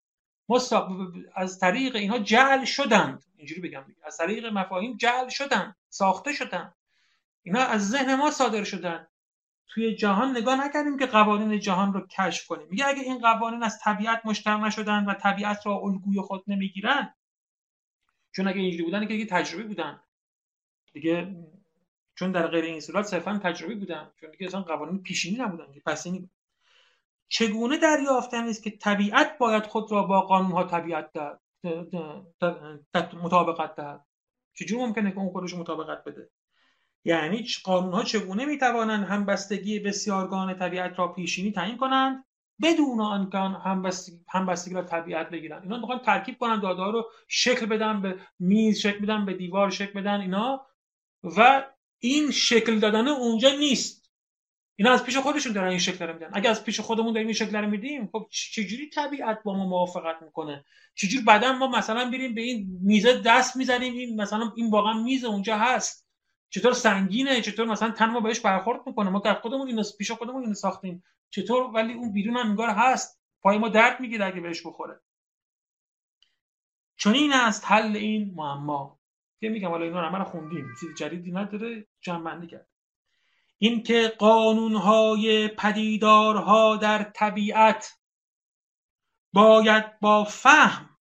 ما 0.49 0.59
از 1.35 1.59
طریق 1.59 1.95
اینها 1.95 2.19
جعل 2.19 2.65
شدند. 2.65 3.25
اینجوری 3.37 3.61
بگم 3.61 3.83
از 4.03 4.17
طریق 4.17 4.45
مفاهیم 4.45 4.97
جعل 4.97 5.29
شدند 5.29 5.75
ساخته 5.89 6.33
شدند. 6.33 6.75
اینا 7.43 7.59
از 7.59 7.89
ذهن 7.89 8.15
ما 8.15 8.31
صادر 8.31 8.63
شدن 8.63 9.07
توی 9.73 9.95
جهان 9.95 10.37
نگاه 10.37 10.65
نکردیم 10.65 10.97
که 10.97 11.05
قوانین 11.05 11.59
جهان 11.59 11.93
رو 11.93 12.07
کشف 12.07 12.47
کنیم. 12.47 12.67
میگه 12.69 12.87
اگه 12.87 13.01
این 13.01 13.19
قوانین 13.19 13.63
از 13.63 13.79
طبیعت 13.79 14.21
مشتق 14.25 14.59
نشدن 14.59 15.05
و 15.05 15.13
طبیعت 15.13 15.65
را 15.65 15.77
الگوی 15.77 16.21
خود 16.21 16.43
نمی‌گیرن 16.47 17.13
چون 18.31 18.47
اگه 18.47 18.59
اینجوری 18.59 18.83
بودن 18.83 19.07
که 19.07 19.25
تجربی 19.25 19.63
بودن. 19.63 19.99
دیگه 20.93 21.35
چون 22.15 22.31
در 22.31 22.47
غیر 22.47 22.63
این 22.63 22.79
صورت 22.79 23.05
صرفا 23.05 23.39
تجربی 23.43 23.75
بودن. 23.75 24.11
چون 24.21 24.31
دیگه 24.31 24.45
اصلا 24.45 24.61
قوانین 24.61 25.03
پیشینی 25.03 25.37
نبودن 25.37 25.71
که 25.73 25.81
پس 25.85 26.05
این 26.05 26.29
چگونه 27.27 27.77
دریافتن 27.77 28.43
است 28.43 28.63
که 28.63 28.69
طبیعت 28.69 29.37
باید 29.37 29.65
خود 29.65 29.91
را 29.91 30.03
با 30.03 30.21
قانون 30.21 30.67
طبیعت 30.67 31.11
در 31.13 31.37
مطابقت 33.13 33.75
دهد 33.75 34.05
چجور 34.53 34.79
ممکنه 34.79 35.11
که 35.11 35.17
اون 35.17 35.29
خودش 35.29 35.53
مطابقت 35.53 36.03
بده؟ 36.03 36.29
یعنی 37.05 37.47
قانون 37.63 37.93
ها 37.93 38.03
چگونه 38.03 38.45
می‌توانند 38.45 39.07
همبستگی 39.07 39.79
بسیارگان 39.79 40.59
طبیعت 40.59 40.99
را 40.99 41.07
پیشینی 41.07 41.51
تعیین 41.51 41.77
کنند 41.77 42.25
بدون 42.61 43.01
آنکه 43.01 43.37
همبستگی, 43.37 44.17
همبستگی 44.29 44.75
را 44.75 44.83
طبیعت 44.83 45.29
بگیرن 45.29 45.61
اینا 45.63 45.77
می‌خوان 45.77 45.99
ترکیب 45.99 46.37
کنن 46.37 46.59
داده 46.59 46.91
رو 46.91 47.09
شکل 47.27 47.65
بدن 47.65 48.01
به 48.01 48.15
میز 48.39 48.79
شکل 48.79 48.99
بدن 48.99 49.25
به 49.25 49.33
دیوار 49.33 49.69
شکل 49.69 50.01
بدن 50.01 50.21
اینا. 50.21 50.65
و 51.23 51.63
این 51.99 52.31
شکل 52.31 52.79
دادن 52.79 53.07
اونجا 53.07 53.49
نیست. 53.49 54.11
اینا 54.75 54.91
از 54.91 55.03
پیش 55.03 55.17
خودشون 55.17 55.53
دارن 55.53 55.69
این 55.69 55.77
شکل 55.77 56.07
رو 56.07 56.13
میدن. 56.13 56.29
اگه 56.33 56.49
از 56.49 56.63
پیش 56.63 56.79
خودمون 56.79 57.13
داریم 57.13 57.27
این 57.27 57.35
شکل 57.35 57.55
رو 57.55 57.69
میدیم 57.69 58.09
خب 58.11 58.27
چجوری 58.31 58.89
طبیعت 58.89 59.43
با 59.43 59.53
ما 59.53 59.65
موافقت 59.65 60.21
می‌کنه؟ 60.21 60.65
چجوری 60.95 61.23
بعدا 61.23 61.53
ما 61.53 61.67
مثلا 61.67 62.09
بریم 62.09 62.35
به 62.35 62.41
این 62.41 62.79
میزه 62.81 63.21
دست 63.21 63.57
می‌زنیم 63.57 63.93
این 63.93 64.21
مثلا 64.21 64.51
این 64.55 64.69
واقعا 64.69 64.93
میز 64.93 65.23
اونجا 65.23 65.57
هست. 65.57 66.10
چطور 66.53 66.73
سنگینه 66.73 67.41
چطور 67.41 67.65
مثلا 67.65 67.91
تن 67.91 68.09
ما 68.09 68.19
بهش 68.19 68.39
برخورد 68.39 68.87
می‌کنه. 68.87 69.09
ما 69.09 69.19
در 69.19 69.33
خودمون 69.33 69.67
اینو 69.67 69.83
پیش 69.97 70.11
خودمون 70.11 70.41
اینو 70.41 70.53
ساختیم. 70.53 71.03
چطور؟ 71.29 71.63
ولی 71.63 71.93
اون 71.93 72.13
بیرون 72.13 72.37
هم 72.37 72.49
انگار 72.49 72.69
هست. 72.69 73.21
پای 73.41 73.57
ما 73.57 73.69
درد 73.69 73.99
می‌گیره 73.99 74.25
اگه 74.25 74.41
بهش 74.41 74.65
بخوره. 74.65 74.99
چون 76.95 77.13
این 77.13 77.33
است 77.33 77.71
حل 77.71 77.95
این 77.95 78.33
معما. 78.35 78.99
که 79.39 79.49
میگم 79.49 79.69
حالا 79.69 79.85
اینا 79.85 80.17
رو 80.17 80.23
خوندیم. 80.23 80.65
چیز 80.79 80.89
جدیدی 80.97 81.31
نداره 81.31 81.87
جمع 82.01 82.23
بندی 82.23 82.47
کرد. 82.47 82.67
اینکه 83.57 84.13
قانونهای 84.19 85.47
پدیدارها 85.47 86.77
در 86.77 87.03
طبیعت 87.03 87.97
باید 89.33 89.99
با 89.99 90.23
فهم 90.23 90.97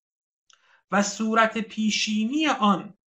و 0.91 1.03
صورت 1.03 1.57
پیشینی 1.57 2.47
آن 2.47 2.97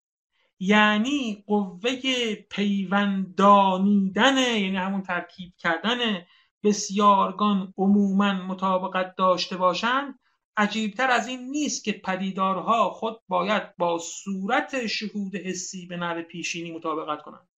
یعنی 0.64 1.44
قوه 1.46 2.34
پیوندانیدن 2.34 4.38
یعنی 4.38 4.76
همون 4.76 5.02
ترکیب 5.02 5.52
کردن 5.58 6.26
بسیارگان 6.64 7.74
عموما 7.78 8.32
مطابقت 8.32 9.16
داشته 9.16 9.56
باشند 9.56 10.18
عجیبتر 10.56 11.10
از 11.10 11.28
این 11.28 11.40
نیست 11.40 11.84
که 11.84 11.92
پدیدارها 11.92 12.90
خود 12.90 13.20
باید 13.28 13.76
با 13.76 13.98
صورت 13.98 14.86
شهود 14.86 15.36
حسی 15.36 15.86
به 15.86 15.96
نحو 15.96 16.22
پیشینی 16.22 16.72
مطابقت 16.72 17.22
کنند. 17.22 17.48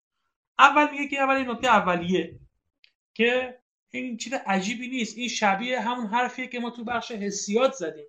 اول 0.59 0.91
میگه 0.91 1.09
که 1.09 1.21
اول 1.21 1.51
نکته 1.51 1.69
اولیه 1.69 2.41
که 3.15 3.59
این 3.91 4.17
چیز 4.17 4.33
عجیبی 4.47 4.89
نیست. 4.89 5.19
این 5.19 5.29
شبیه 5.29 5.81
همون 5.81 6.07
حرفیه 6.07 6.47
که 6.47 6.61
ما 6.61 6.71
تو 6.71 6.85
بخش 6.85 7.13
حسیات 7.13 7.73
زدیم. 7.73 8.07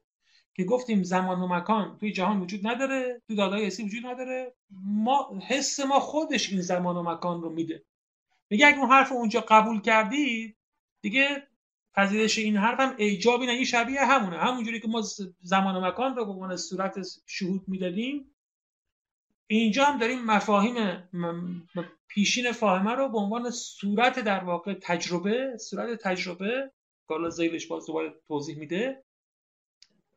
که 0.55 0.63
گفتیم 0.63 1.03
زمان 1.03 1.39
و 1.41 1.47
مکان 1.47 1.97
توی 1.97 2.11
جهان 2.11 2.41
وجود 2.41 2.67
نداره 2.67 3.21
تو 3.27 3.35
دادای 3.35 3.65
حسی 3.65 3.83
وجود 3.83 4.05
نداره. 4.05 4.55
ما 4.83 5.39
حس 5.47 5.79
ما 5.79 5.99
خودش 5.99 6.49
این 6.51 6.61
زمان 6.61 6.97
و 6.97 7.03
مکان 7.03 7.41
رو 7.41 7.49
میده. 7.49 7.85
میگه 8.49 8.67
اگه 8.67 8.79
اون 8.79 8.89
حرف 8.89 9.11
اونجا 9.11 9.41
قبول 9.41 9.81
کردی 9.81 10.55
دیگه 11.01 11.47
پذیرش 11.93 12.37
این 12.37 12.57
حرف 12.57 12.79
هم 12.79 12.95
ایجابی 12.97 13.45
نه 13.45 13.51
این 13.51 13.65
شبیه 13.65 14.05
همونه. 14.05 14.37
همونجوری 14.37 14.79
که 14.79 14.87
ما 14.87 15.03
زمان 15.41 15.75
و 15.75 15.87
مکان 15.87 16.15
رو 16.15 16.25
به 16.25 16.31
عنوان 16.31 16.57
صورت 16.57 17.07
شهود 17.25 17.63
می‌دادیم 17.67 18.35
اینجا 19.47 19.85
هم 19.85 19.97
داریم 19.97 20.25
مفاهیم 20.25 21.09
پیشین 22.07 22.51
فاهمه 22.51 22.91
رو 22.91 23.09
به 23.09 23.17
عنوان 23.17 23.51
صورت 23.51 24.19
در 24.19 24.43
واقع 24.43 24.73
تجربه 24.73 25.57
صورت 25.57 25.99
تجربه 26.01 26.71
کارلا 27.07 27.29
زیلش 27.29 27.67
باز 27.67 27.85
دوباره 27.85 28.13
توضیح 28.27 28.59
میده. 28.59 29.04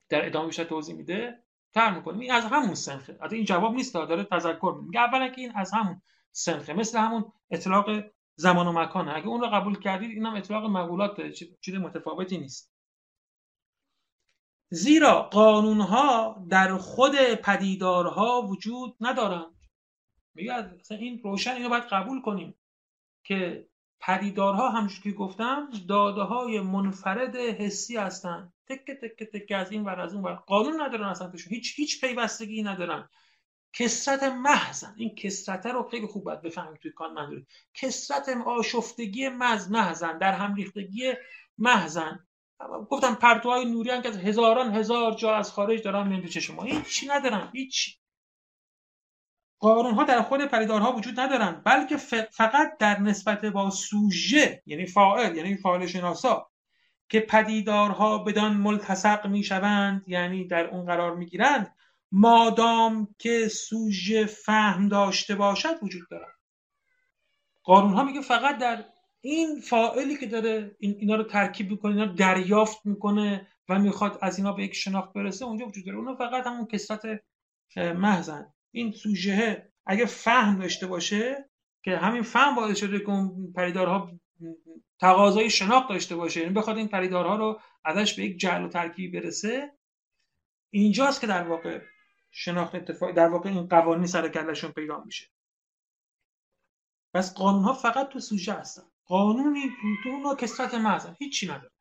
در 0.08 0.26
ادامه 0.26 0.46
بیشتر 0.46 0.64
توضیح 0.64 0.94
میده 0.94 1.44
تر 1.74 1.94
می‌کنیم. 1.94 2.20
این 2.20 2.32
از 2.32 2.44
همون 2.44 2.74
سنخه. 2.74 3.18
حتی 3.22 3.36
این 3.36 3.44
جواب 3.44 3.74
نیست 3.74 3.94
داره 3.94 4.24
تذکر 4.24 4.80
میگه 4.84 5.00
اولا 5.00 5.28
که 5.28 5.40
این 5.40 5.52
از 5.54 5.72
همون 5.74 6.02
سنخه 6.32 6.72
مثل 6.72 6.98
همون 6.98 7.32
اطلاق 7.50 7.90
زمان 8.36 8.66
و 8.66 8.72
مکانه. 8.72 9.16
اگه 9.16 9.26
اون 9.26 9.40
رو 9.40 9.46
قبول 9.46 9.78
کردید 9.78 10.10
اینم 10.10 10.34
اطلاق 10.34 10.64
مقولات 10.64 11.30
چیز 11.60 11.74
متفاوتی 11.74 12.38
نیست. 12.38 12.72
زیرا 14.70 15.22
قانونها 15.22 16.44
در 16.50 16.76
خود 16.76 17.16
پدیدارها 17.34 18.42
وجود 18.42 18.96
ندارند. 19.00 19.54
میگه 20.34 20.70
این 20.90 21.20
روشن 21.24 21.50
اینو 21.50 21.68
باید 21.68 21.84
قبول 21.84 22.22
کنیم 22.22 22.54
که 23.24 23.68
پدیدارها 24.00 24.70
همچون 24.70 25.00
که 25.02 25.12
گفتم 25.12 25.68
داده 25.88 26.22
های 26.22 26.60
منفرد 26.60 27.36
حسی 27.36 27.96
هستند 27.96 28.52
تک 28.68 28.90
تک 28.90 29.24
تک 29.32 29.52
از 29.52 29.72
این 29.72 29.84
ور 29.84 30.00
از 30.00 30.14
اون 30.14 30.24
ور. 30.24 30.34
قانون 30.34 30.80
ندارن 30.80 31.08
اصلا 31.08 31.32
هیچ 31.48 31.74
هیچ 31.76 32.00
پیوستگی 32.00 32.62
ندارن. 32.62 33.08
کسرت 33.72 34.22
محضن. 34.22 34.94
این 34.96 35.14
کسرت 35.14 35.66
رو 35.66 35.88
خیلی 35.88 36.06
خوب 36.06 36.24
باید 36.24 36.42
بفهمید 36.42 36.80
توی 36.80 36.92
کان 36.92 37.12
منظوری 37.12 37.46
کسرت 37.74 38.28
آشفتگی 38.46 39.28
مز 39.28 39.70
محضن. 39.70 40.18
در 40.18 40.32
هم 40.32 40.54
ریختگی 40.54 41.12
محضن. 41.58 42.26
گفتم 42.90 43.14
پرتوهای 43.14 43.64
نوری 43.64 43.90
هم 43.90 44.02
که 44.02 44.08
هزاران 44.08 44.74
هزار 44.74 45.14
جا 45.14 45.34
از 45.34 45.52
خارج 45.52 45.82
دارن 45.82 46.08
میان 46.08 46.22
تو 46.22 46.28
چشم 46.28 46.54
ما. 46.54 46.62
هیچی 46.62 47.06
ندارن. 47.06 47.50
هیچ 47.52 47.97
قانون 49.58 49.94
ها 49.94 50.04
در 50.04 50.22
خود 50.22 50.44
پریدارها 50.44 50.92
وجود 50.92 51.20
ندارن 51.20 51.62
بلکه 51.64 51.96
فقط 52.30 52.78
در 52.78 53.00
نسبت 53.00 53.44
با 53.44 53.70
سوژه 53.70 54.62
یعنی 54.66 54.86
فاعل 54.86 55.36
یعنی 55.36 55.56
فاعل 55.56 55.86
شناسا 55.86 56.50
که 57.08 57.20
پدیدارها 57.20 58.18
بدان 58.18 58.56
ملتصق 58.56 59.26
می‌شوند 59.26 60.04
یعنی 60.06 60.46
در 60.46 60.66
اون 60.66 60.86
قرار 60.86 61.16
می‌گیرند 61.16 61.74
مادام 62.12 63.14
که 63.18 63.48
سوژه 63.48 64.26
فهم 64.26 64.88
داشته 64.88 65.34
باشد 65.34 65.82
وجود 65.82 66.08
دارد. 66.10 66.38
قانون 67.64 67.92
ها 67.92 68.04
میگه 68.04 68.20
فقط 68.20 68.58
در 68.58 68.84
این 69.20 69.60
فاعلی 69.60 70.16
که 70.16 70.26
داره 70.26 70.76
این 70.78 70.96
اینا 70.98 71.16
رو 71.16 71.22
ترکیب 71.22 71.70
می‌کنه 71.70 71.92
اینا 71.92 72.12
دریافت 72.12 72.86
می‌کنه 72.86 73.48
و 73.68 73.78
می‌خواد 73.78 74.18
از 74.22 74.38
اینا 74.38 74.52
به 74.52 74.64
یک 74.64 74.74
شناخت 74.74 75.12
برسه 75.12 75.44
اونجا 75.44 75.66
وجود 75.66 75.86
داره. 75.86 75.98
اونا 75.98 76.14
فقط 76.14 76.46
همون 76.46 76.66
کسرت 76.66 77.02
محضن. 77.76 78.52
این 78.70 78.92
سوژه 78.92 79.72
اگه 79.86 80.06
فهم 80.06 80.58
داشته 80.58 80.86
باشه 80.86 81.50
که 81.82 81.96
همین 81.96 82.22
فهم 82.22 82.54
باعث 82.54 82.78
شده 82.78 82.98
که 82.98 83.08
اون 83.08 83.52
پریدارها 83.52 84.12
تقاضای 85.00 85.50
شناخت 85.50 85.88
داشته 85.88 86.16
باشه 86.16 86.40
یعنی 86.40 86.52
بخواد 86.52 86.76
این 86.76 86.88
پریدارها 86.88 87.36
رو 87.36 87.60
ازش 87.84 88.14
به 88.14 88.24
یک 88.24 88.38
جعل 88.38 88.64
و 88.64 88.68
ترکیب 88.68 89.20
برسه 89.20 89.72
اینجاست 90.70 91.20
که 91.20 91.26
در 91.26 91.42
واقع 91.42 91.80
شناخت 92.30 92.74
اتفاقی 92.74 93.12
در 93.12 93.28
واقع 93.28 93.50
این 93.50 93.66
قوانین 93.66 94.06
سر 94.06 94.28
کلشون 94.28 94.72
پیدا 94.72 95.04
میشه. 95.04 95.26
پس 97.14 97.34
قانون 97.34 97.62
ها 97.62 97.72
فقط 97.72 98.08
تو 98.08 98.20
سوژه 98.20 98.52
هستن. 98.52 98.82
قانونی 99.04 99.70
تو 100.02 100.08
اون 100.08 100.36
کسرت 100.36 100.74
محضن 100.74 101.16
هیچی 101.18 101.46
نداره 101.46 101.72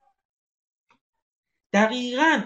دقیقا 1.74 2.44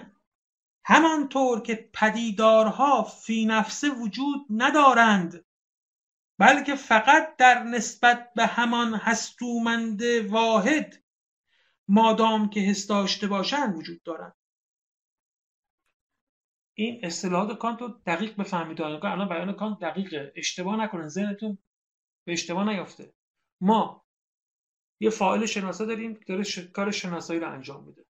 همانطور 0.84 1.60
که 1.60 1.90
پدیدارها 1.94 3.02
فی 3.02 3.46
نفسه 3.46 3.90
وجود 3.90 4.46
ندارند 4.50 5.44
بلکه 6.38 6.74
فقط 6.74 7.36
در 7.36 7.62
نسبت 7.62 8.32
به 8.34 8.46
همان 8.46 8.94
هستومند 8.94 10.02
واحد 10.02 11.04
مادام 11.88 12.50
که 12.50 12.60
حس 12.60 12.86
داشته 12.86 13.26
باشند 13.26 13.76
وجود 13.76 14.02
دارند. 14.02 14.34
این 16.74 17.04
اصطلاحات 17.04 17.58
کانت 17.58 17.82
رو 17.82 17.88
دقیق 17.88 18.36
بفهمید 18.36 18.82
الان 18.82 19.28
بیان 19.28 19.52
کانت 19.52 19.78
دقیقه. 19.78 20.32
اشتباه 20.36 20.76
نکنن 20.76 21.08
ذهنتون 21.08 21.58
به 22.24 22.32
اشتباه 22.32 22.68
نیافته. 22.68 23.14
ما 23.60 24.04
یه 25.00 25.10
فاعل 25.10 25.46
شناسا 25.46 25.84
داریم 25.84 26.14
که 26.14 26.24
داره 26.24 26.44
کار 26.72 26.90
شناسایی 26.90 27.40
رو 27.40 27.52
انجام 27.52 27.84
میده. 27.84 28.04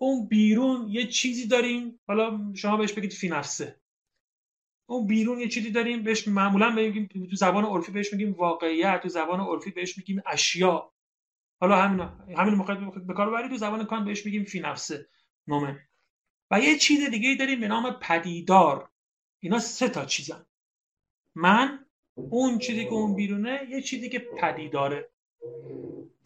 اون 0.00 0.28
بیرون 0.28 0.88
یه 0.88 1.06
چیزی 1.06 1.46
داریم 1.46 2.00
حالا 2.08 2.54
شما 2.54 2.76
بهش 2.76 2.92
بگید 2.92 3.12
فی 3.12 3.28
نفسه 3.28 3.80
اون 4.86 5.06
بیرون 5.06 5.40
یه 5.40 5.48
چیزی 5.48 5.70
داریم 5.70 6.02
بهش 6.02 6.28
معمولا 6.28 6.74
بگیم 6.74 7.06
تو 7.06 7.36
زبان 7.36 7.64
عرفی 7.64 7.92
بهش 7.92 8.12
میگیم 8.12 8.32
واقعیت 8.32 9.02
تو 9.02 9.08
زبان 9.08 9.40
عرفی 9.40 9.70
بهش 9.70 9.98
میگیم 9.98 10.22
اشیا. 10.26 10.92
حالا 11.60 11.76
همین 11.76 12.00
همین 12.36 12.54
موقع 12.54 12.74
به 13.06 13.14
کار 13.14 13.48
تو 13.48 13.56
زبان 13.56 13.84
کان 13.84 14.04
بهش 14.04 14.26
میگیم 14.26 14.44
فی 14.44 14.60
نفسه 14.60 15.08
نومه 15.46 15.88
و 16.50 16.60
یه 16.60 16.78
چیز 16.78 17.10
دیگه 17.10 17.36
داریم 17.38 17.60
به 17.60 17.68
نام 17.68 17.90
پدیدار. 18.02 18.90
اینا 19.40 19.58
سه 19.58 19.88
تا 19.88 20.04
چیزن. 20.04 20.46
من 21.34 21.86
اون 22.14 22.58
چیزی 22.58 22.84
که 22.84 22.92
اون 22.92 23.14
بیرونه 23.14 23.66
یه 23.70 23.82
چیزی 23.82 24.08
که 24.08 24.18
پدیداره. 24.18 25.10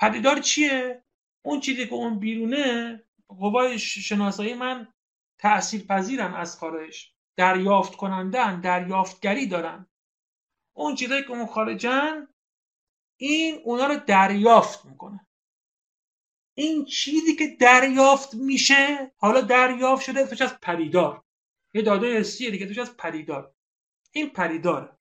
پدیدار 0.01 0.39
چیه؟ 0.39 1.03
اون 1.43 1.61
چیزی 1.61 1.87
که 1.87 1.95
اون 1.95 2.19
بیرونه 2.19 3.04
قوای 3.29 3.79
شناسایی 3.79 4.55
من 4.55 4.93
تأثیر 5.39 5.87
پذیرن 5.87 6.35
از 6.35 6.59
خارج. 6.59 7.15
دریافت 7.37 7.97
کنندن 7.97 8.61
دریافتگری 8.61 9.47
دارن. 9.47 9.87
اون 10.77 10.95
چیزایی 10.95 11.23
که 11.23 11.31
اون 11.31 11.47
خارجن 11.47 12.29
این 13.17 13.61
اونا 13.65 13.87
رو 13.87 13.97
دریافت 13.97 14.85
می‌کنه. 14.85 15.27
این 16.55 16.85
چیزی 16.85 17.37
که 17.37 17.57
دریافت 17.61 18.35
میشه 18.35 19.13
حالا 19.17 19.41
دریافت 19.41 20.05
شده 20.05 20.27
توش 20.27 20.43
از 20.43 20.61
پریدار 20.61 21.25
یه 21.75 21.83
داده 21.83 22.19
حسیه 22.19 22.51
دیگه 22.51 22.67
توش 22.67 22.79
از 22.79 22.97
پریدار 22.97 23.55
این 24.13 24.31
پریدار 24.31 24.99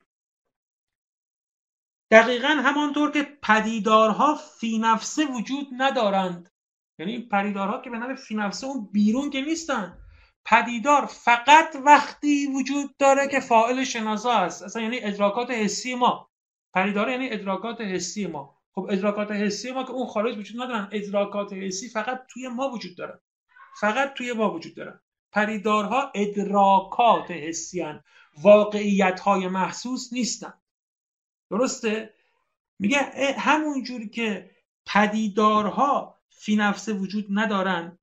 دقیقا 2.12 2.48
همانطور 2.48 3.12
که 3.12 3.24
پدیدارها 3.24 4.36
فی 4.36 4.78
نفسه 4.78 5.26
وجود 5.26 5.68
ندارند. 5.78 6.53
یعنی 7.10 7.28
پدیدارها 7.32 7.82
که 7.82 7.90
به 7.90 7.98
نام 7.98 8.16
فی 8.16 8.36
نفسه 8.36 8.68
اون 8.68 8.90
بیرون 8.92 9.30
که 9.30 9.42
نیستن. 9.42 9.98
پدیدار 10.46 11.06
فقط 11.06 11.76
وقتی 11.86 12.48
وجود 12.48 12.98
داره 12.98 13.28
که 13.28 13.40
فاعل 13.40 13.84
شناسا 13.84 14.32
است 14.32 14.64
اصلا 14.64 14.82
یعنی 14.82 15.00
ادراکات 15.04 15.52
حسی 15.52 15.96
ما. 15.96 16.30
پدیدار 16.74 17.10
یعنی 17.10 17.30
ادراکات 17.32 17.82
حسی 17.82 18.28
ما. 18.28 18.58
خب 18.76 18.88
ادراکات 18.92 19.32
حسی 19.32 19.72
ما 19.72 19.84
که 19.84 19.92
اون 19.92 20.08
خارج 20.08 20.38
وجود 20.38 20.62
ندارن. 20.62 20.90
ادراکات 20.92 21.54
حسی 21.54 21.90
فقط 21.90 22.26
توی 22.30 22.48
ما 22.48 22.70
وجود 22.70 22.98
دارن 22.98 23.20
فقط 23.80 24.14
توی 24.14 24.34
ما 24.34 24.54
وجود 24.54 24.76
دارن 24.76 25.00
پریدارها 25.32 26.12
ادراکات 26.16 27.32
حسی 27.32 27.82
هن. 27.82 28.04
واقعیت 28.42 29.20
های 29.20 29.48
محسوس 29.48 30.14
نیستن. 30.14 30.54
درسته؟ 31.52 32.14
میگه 32.80 32.98
همون 33.38 33.84
جوری 33.84 34.10
که 34.10 34.52
پدیدارها 34.86 36.20
فی 36.44 36.56
نفسه 36.56 36.94
وجود 36.94 37.28
ندارن 37.30 38.00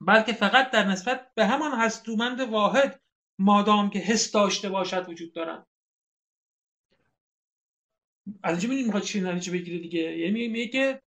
بلکه 0.00 0.32
فقط 0.32 0.70
در 0.70 0.84
نسبت 0.84 1.34
به 1.34 1.46
همان 1.46 1.72
هستومند 1.72 2.40
واحد 2.40 3.02
مادام 3.38 3.90
که 3.90 3.98
حس 3.98 4.32
داشته 4.32 4.68
باشد 4.68 5.08
وجود 5.08 5.32
دارن. 5.32 5.66
از 8.42 8.52
اینجا 8.52 8.68
می‌دونی 8.68 8.86
می‌خواد 8.86 9.02
چی 9.02 9.20
نتیجه 9.20 9.52
بگیره 9.52 9.78
دیگه. 9.78 10.18
یعنی 10.18 10.48
میگه 10.48 10.68
که 10.68 11.02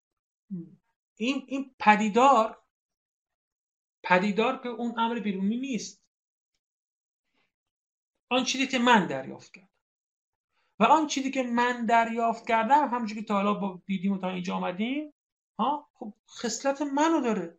این 1.16 1.44
این 1.48 1.74
پدیدار 1.78 2.62
پدیدار 4.02 4.62
که 4.62 4.68
اون 4.68 4.98
امر 4.98 5.18
بیرونی 5.18 5.56
نیست. 5.56 6.02
آن 8.28 8.44
چیزی 8.44 8.66
که 8.66 8.78
من 8.78 9.06
دریافت 9.06 9.54
کردم. 9.54 9.68
و 10.78 10.84
آن 10.84 11.06
چیزی 11.06 11.30
که 11.30 11.42
من 11.42 11.86
دریافت 11.86 12.48
کردم 12.48 12.88
همونجوری 12.88 13.20
که 13.20 13.26
تا 13.26 13.34
حالا 13.34 13.54
با 13.54 13.82
دیدیم 13.86 14.12
و 14.12 14.18
تا 14.18 14.30
اینجا 14.30 14.54
آمدیم 14.54 15.12
خب 15.94 16.12
خصلت 16.40 16.82
منو 16.82 17.20
داره. 17.20 17.58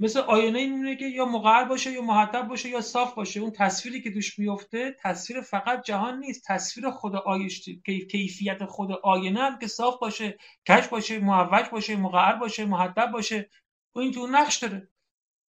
مثل 0.00 0.18
آینه 0.18 0.66
میمونه 0.66 0.96
که 0.96 1.06
یا 1.06 1.24
مقعر 1.24 1.64
باشه 1.64 1.92
یا 1.92 2.02
محدب 2.02 2.48
باشه 2.48 2.68
یا 2.68 2.80
صاف 2.80 3.14
باشه. 3.14 3.40
اون 3.40 3.50
تصویری 3.50 4.02
که 4.02 4.10
دوش 4.10 4.38
میفته 4.38 4.96
تصویر 5.00 5.40
فقط 5.40 5.82
جهان 5.84 6.18
نیست. 6.18 6.44
تصویر 6.46 6.90
خود 6.90 7.16
آیش 7.16 7.68
کیفیت 8.10 8.64
خود 8.64 8.92
آینه 8.92 9.40
هم 9.40 9.58
که 9.58 9.66
صاف 9.66 9.98
باشه 9.98 10.38
کش 10.68 10.88
باشه 10.88 11.18
معوج 11.18 11.68
باشه 11.68 11.96
مقعر 11.96 12.36
باشه 12.36 12.64
محدب 12.64 13.10
باشه. 13.12 13.50
و 13.94 13.98
این 13.98 14.12
تو 14.12 14.26
نقش 14.26 14.56
داره. 14.56 14.88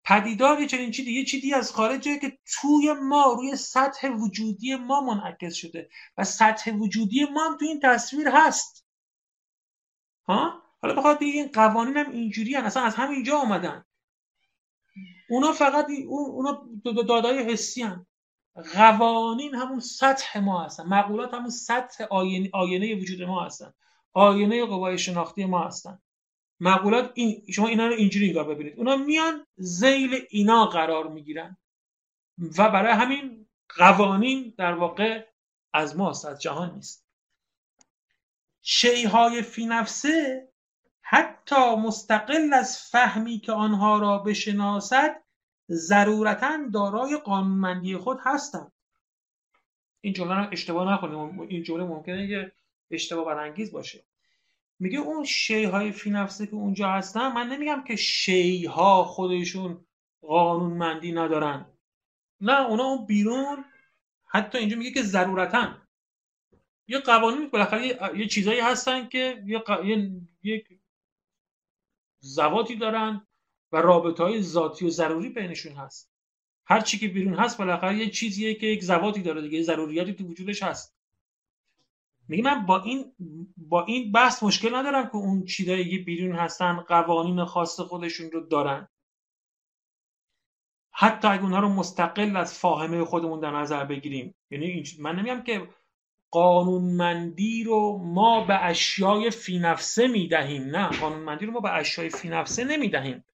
پدیدار 0.05 0.61
یه 0.61 0.67
چنین 0.67 0.91
چیزی 0.91 1.13
یه 1.13 1.25
چیزی 1.25 1.55
از 1.55 1.73
خارجه 1.73 2.19
که 2.19 2.39
توی 2.47 2.93
ما 2.93 3.33
روی 3.33 3.57
سطح 3.57 4.09
وجودی 4.09 4.77
ما 4.77 5.01
منعکس 5.01 5.55
شده. 5.55 5.89
و 6.17 6.25
سطح 6.25 6.71
وجودی 6.71 7.25
ما 7.25 7.47
هم 7.47 7.57
تو 7.57 7.65
این 7.65 7.81
تصویر 7.81 8.29
هست. 8.29 8.87
ها؟ 10.29 10.64
حالا 10.85 10.97
بخواد 10.97 11.23
این 11.23 11.49
قوانین 11.53 11.97
هم 11.97 12.11
اینجوری 12.11 12.55
هن. 12.55 12.65
اصلا 12.65 12.83
از 12.83 12.95
همینجا 12.95 13.37
آمدن 13.37 13.85
اونا 15.31 15.53
فقط 15.53 15.87
اونا 16.07 16.69
دادای 17.09 17.53
حسی 17.53 17.83
هم. 17.83 18.07
قوانین 18.75 19.55
همون 19.55 19.81
سطح 19.81 20.39
ما 20.39 20.65
هستن. 20.65 20.85
مقولات 20.87 21.35
همون 21.35 21.51
سطح 21.51 22.05
آینه, 22.05 22.51
آینه 22.53 22.95
وجود 22.95 23.23
ما 23.23 23.45
هستن. 23.45 23.73
آینه 24.13 24.67
قوای 24.67 24.99
شناختی 24.99 25.45
ما 25.45 25.67
هستن. 25.67 25.99
مقولات 26.61 27.13
این 27.15 27.45
شما 27.53 27.69
اینا 27.69 27.87
رو 27.87 27.95
اینجوری 27.95 28.31
نگاه 28.31 28.47
ببینید. 28.47 28.79
اونا 28.79 28.97
میان 28.97 29.47
زیل 29.57 30.27
اینا 30.31 30.67
قرار 30.67 31.09
می‌گیرن. 31.09 31.57
و 32.39 32.71
برای 32.71 32.93
همین 32.93 33.47
قوانین 33.79 34.55
در 34.59 34.73
واقع 34.73 35.27
از 35.73 35.97
ماست 35.97 36.25
از 36.25 36.43
جهان 36.43 36.75
نیست. 36.75 37.07
شیهای 38.63 39.43
فی 39.43 39.67
نفسه 39.67 40.49
حتی 41.07 41.77
مستقل 41.77 42.53
از 42.53 42.79
فهمی 42.79 43.39
که 43.39 43.53
آنها 43.53 43.99
را 43.99 44.19
بشناسد 44.19 45.23
ضرورتا 45.71 46.59
دارای 46.73 47.17
قانونمندی 47.17 47.97
خود 47.97 48.19
هستند. 48.23 48.73
این 50.01 50.13
جمله 50.13 50.35
رو 50.35 50.49
اشتباه 50.53 50.95
نکنیم. 50.95 51.41
این 51.41 51.63
جمله 51.63 51.85
ممکنه 51.85 52.29
که 52.29 52.53
اشتباه 52.91 53.25
برانگیز 53.25 53.73
باشه. 53.73 54.05
میگه 54.79 54.99
اون 54.99 55.25
شیهای 55.25 55.93
فی 55.93 56.11
نفسه 56.11 56.47
که 56.47 56.55
اونجا 56.55 56.91
هستن 56.91 57.33
من 57.33 57.49
نمیگم 57.49 57.85
که 57.87 57.97
شیها 57.97 59.05
خودشون 59.05 59.87
قانونمندی 60.23 61.13
ندارن. 61.13 61.67
نه 62.41 62.67
اونا 62.67 62.85
اون 62.85 63.07
بیرون 63.07 63.65
حتی 64.27 64.59
اینجا 64.59 64.77
میگه 64.77 64.91
که 64.91 65.03
ضرورتا. 65.03 65.75
یه 66.87 66.99
قوانین 66.99 67.49
بالاخره 67.49 67.87
یه, 68.19 68.27
چیزایی 68.27 68.61
هستن 68.61 69.09
که 69.09 69.43
یه, 69.47 69.59
ق... 69.59 69.85
یه... 70.43 70.65
زواتی 72.25 72.77
دارن 72.77 73.27
و 73.73 73.77
رابطه 73.77 74.23
های 74.23 74.43
ذاتی 74.43 74.87
و 74.87 74.91
ضروری 74.91 75.29
بینشون 75.29 75.73
هست. 75.73 76.11
هر 76.67 76.81
چی 76.81 76.99
که 76.99 77.09
بیرون 77.09 77.35
هست 77.35 77.59
بالاخره 77.59 77.99
یه 77.99 78.11
چیزیه 78.11 78.55
که 78.55 78.67
یک 78.67 78.83
زواتی 78.83 79.23
داره 79.23 79.43
دیگه 79.43 79.63
ضروریاتی 79.63 80.15
تو 80.15 80.25
وجودش 80.25 80.63
هست. 80.63 80.97
میگه 82.29 82.43
من 82.43 82.67
با 82.67 82.83
این 82.83 83.13
با 83.57 83.85
این 83.85 84.13
بحث 84.13 84.43
مشکل 84.43 84.75
ندارم 84.75 85.07
که 85.07 85.17
اون 85.17 85.45
چیزایی 85.45 85.91
که 85.91 86.05
بیرون 86.05 86.37
هستن 86.37 86.77
قوانین 86.77 87.45
خاص 87.45 87.81
خودشون 87.81 88.31
رو 88.31 88.41
دارن. 88.41 88.89
حتی 90.91 91.29
اگه 91.29 91.43
اونها 91.43 91.61
رو 91.61 91.69
مستقل 91.69 92.37
از 92.37 92.59
فاهمه 92.59 93.05
خودمون 93.05 93.41
در 93.41 93.51
نظر 93.51 93.85
بگیریم. 93.85 94.35
یعنی 94.51 94.85
من 94.99 95.17
نمیگم 95.17 95.43
که 95.43 95.69
قانونمندی 96.35 97.65
رو 97.65 97.99
ما 98.05 98.45
به 98.45 98.65
اشیای 98.65 99.31
فی 99.31 99.59
نفسه 99.59 100.09
می‌دهیم 100.09 100.63
نه 100.77 100.87
قانونمندی 100.87 101.47
رو 101.47 101.53
ما 101.53 101.61
به 101.61 101.73
اشیای 101.73 102.11
فی 102.11 102.29
نفسه 102.29 102.65
نمی‌دهیم 102.65 103.25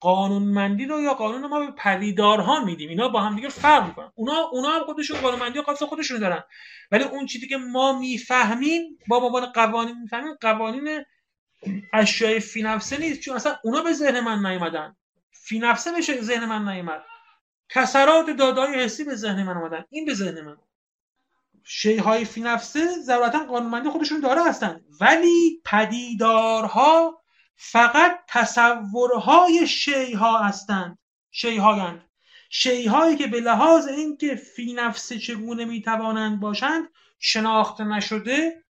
قانونمندی 0.00 0.84
رو 0.84 1.02
یا 1.02 1.14
قانون 1.14 1.46
ما 1.46 1.60
به 1.60 1.72
پدیدارها 1.78 2.64
میدیم 2.64 2.88
اینا 2.88 3.08
با 3.08 3.20
هم 3.20 3.36
دیگه 3.36 3.48
فرق 3.48 3.86
می‌کنن. 3.86 4.12
اونا 4.14 4.48
اونا 4.52 4.68
هم 4.68 4.84
خودشون 4.84 5.20
قانونمندی 5.20 5.62
خاص 5.62 5.82
خودشون 5.82 6.18
دارن. 6.18 6.44
ولی 6.90 7.04
اون 7.04 7.26
چیزی 7.26 7.48
که 7.48 7.56
ما 7.56 7.98
می‌فهمیم 7.98 8.98
با 9.08 9.16
عنوان 9.16 9.46
قوانین 9.46 10.00
می‌فهمیم 10.00 10.34
قوانین 10.40 11.04
اشیای 11.92 12.40
فی 12.40 12.62
نفسه 12.62 13.00
نیست. 13.00 13.20
چون 13.20 13.36
اصلا 13.36 13.56
اونا 13.64 13.82
به 13.82 13.92
ذهن 13.92 14.20
من 14.20 14.46
نیومدن. 14.46 14.96
فی 15.32 15.58
نفسه 15.58 15.92
به 15.92 16.00
ذهن 16.00 16.44
من 16.44 16.68
نیومد. 16.68 17.02
کسرات 17.68 18.30
دادای 18.30 18.74
حسی 18.74 19.04
به 19.04 19.14
ذهن 19.14 19.42
من 19.42 19.56
اومدن. 19.56 19.84
این 19.90 20.04
به 20.04 20.14
ذهن 20.14 20.40
من. 20.40 20.56
شیهای 21.68 22.24
فی 22.24 22.40
نفسه 22.40 22.86
ضرورتا 23.02 23.44
قانونمندی 23.44 23.90
خودشون 23.90 24.20
داره 24.20 24.44
هستن. 24.44 24.80
ولی 25.00 25.62
پدیدارها 25.64 27.22
فقط 27.56 28.18
تصورهای 28.28 29.66
شیها 29.66 30.38
هستند. 30.38 30.98
شیهایند 31.30 32.02
شیهایی 32.50 33.16
که 33.16 33.26
به 33.26 33.40
لحاظ 33.40 33.86
اینکه 33.86 34.34
فی 34.34 34.72
نفسه 34.72 35.18
چگونه 35.18 35.64
می‌توانند 35.64 36.40
باشند 36.40 36.88
شناخته 37.18 37.84
نشده 37.84 38.64